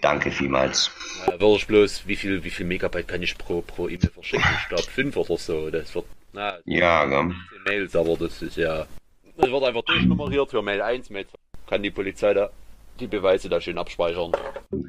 Danke 0.00 0.30
vielmals. 0.30 0.90
Ja, 1.26 1.32
würde 1.40 1.56
ich 1.56 1.66
bloß, 1.66 2.06
wie 2.06 2.14
viel, 2.14 2.44
wie 2.44 2.50
viel 2.50 2.66
Megabyte 2.66 3.08
kann 3.08 3.22
ich 3.22 3.36
pro, 3.36 3.62
pro 3.62 3.88
E-Mail 3.88 4.10
verschicken? 4.10 4.48
Ich 4.62 4.68
glaube 4.68 4.84
fünf 4.84 5.16
oder 5.16 5.36
so. 5.36 5.70
Das 5.70 5.92
wird, 5.94 6.04
na, 6.32 6.58
Ja, 6.64 7.04
gell. 7.04 7.34
10 7.50 7.62
Mails, 7.64 7.96
aber 7.96 8.16
das 8.16 8.40
ist 8.40 8.56
ja, 8.56 8.86
das 9.36 9.50
wird 9.50 9.64
einfach 9.64 9.82
durchnummeriert 9.82 10.50
für 10.50 10.62
Mail 10.62 10.80
1, 10.82 11.10
Mail 11.10 11.26
2. 11.26 11.36
Kann 11.66 11.82
die 11.82 11.90
Polizei 11.90 12.32
da 12.34 12.50
die 13.00 13.08
Beweise 13.08 13.48
da 13.48 13.60
schön 13.60 13.76
abspeichern. 13.78 14.32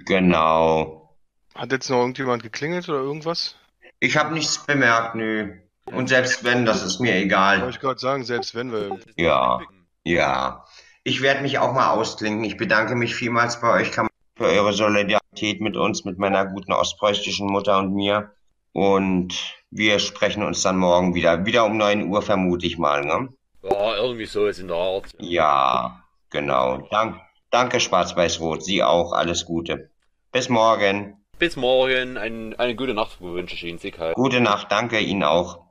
Genau. 0.05 1.09
Hat 1.55 1.71
jetzt 1.71 1.89
noch 1.89 1.97
irgendjemand 1.99 2.43
geklingelt 2.43 2.87
oder 2.89 2.99
irgendwas? 2.99 3.55
Ich 3.99 4.17
habe 4.17 4.33
nichts 4.33 4.65
bemerkt, 4.65 5.15
nö. 5.15 5.53
Und 5.85 6.09
selbst 6.09 6.43
wenn, 6.43 6.65
das 6.65 6.83
ist 6.83 6.99
mir 6.99 7.13
Wollte 7.13 7.25
egal. 7.25 7.69
ich 7.69 7.79
gerade 7.79 7.99
sagen, 7.99 8.23
selbst 8.23 8.55
wenn 8.55 8.71
wir. 8.71 8.99
Ja. 9.17 9.59
Ja. 10.03 10.65
Ich 11.03 11.21
werde 11.21 11.41
mich 11.41 11.59
auch 11.59 11.73
mal 11.73 11.89
ausklinken. 11.91 12.43
Ich 12.43 12.57
bedanke 12.57 12.95
mich 12.95 13.15
vielmals 13.15 13.59
bei 13.59 13.81
euch 13.81 13.91
für 13.91 14.45
eure 14.45 14.73
Solidarität 14.73 15.59
mit 15.59 15.75
uns, 15.75 16.05
mit 16.05 16.17
meiner 16.17 16.45
guten 16.45 16.71
ostpreußischen 16.71 17.47
Mutter 17.47 17.79
und 17.79 17.93
mir. 17.93 18.31
Und 18.71 19.33
wir 19.71 19.99
sprechen 19.99 20.43
uns 20.43 20.61
dann 20.61 20.77
morgen 20.77 21.15
wieder. 21.15 21.45
Wieder 21.45 21.65
um 21.65 21.77
9 21.77 22.07
Uhr 22.07 22.21
vermute 22.21 22.65
ich 22.65 22.77
mal, 22.77 23.03
ne? 23.03 23.29
Ja, 23.63 23.95
irgendwie 23.95 24.25
so 24.25 24.45
ist 24.45 24.59
in 24.59 24.67
der 24.67 24.77
Art. 24.77 25.13
Ja, 25.19 26.03
genau. 26.29 26.87
Dank, 26.91 27.19
danke, 27.49 27.79
Schwarz-Weiß-Rot. 27.79 28.63
Sie 28.63 28.83
auch. 28.83 29.11
Alles 29.11 29.45
Gute. 29.45 29.89
Bis 30.31 30.47
morgen. 30.47 31.18
Bis 31.39 31.55
morgen, 31.55 32.17
ein, 32.17 32.53
eine 32.59 32.75
gute 32.75 32.93
Nacht 32.93 33.21
wünsche 33.21 33.55
ich 33.55 33.63
Ihnen, 33.63 33.79
Sickheit. 33.79 34.15
Gute 34.15 34.41
Nacht. 34.41 34.73
Danke 34.73 34.99
Ihnen 34.99 35.23
auch. 35.23 35.67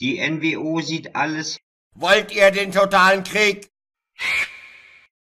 Die 0.00 0.18
NWO 0.18 0.80
sieht 0.80 1.14
alles. 1.14 1.60
Wollt 1.94 2.34
ihr 2.34 2.50
den 2.50 2.72
totalen 2.72 3.22
Krieg? 3.22 3.70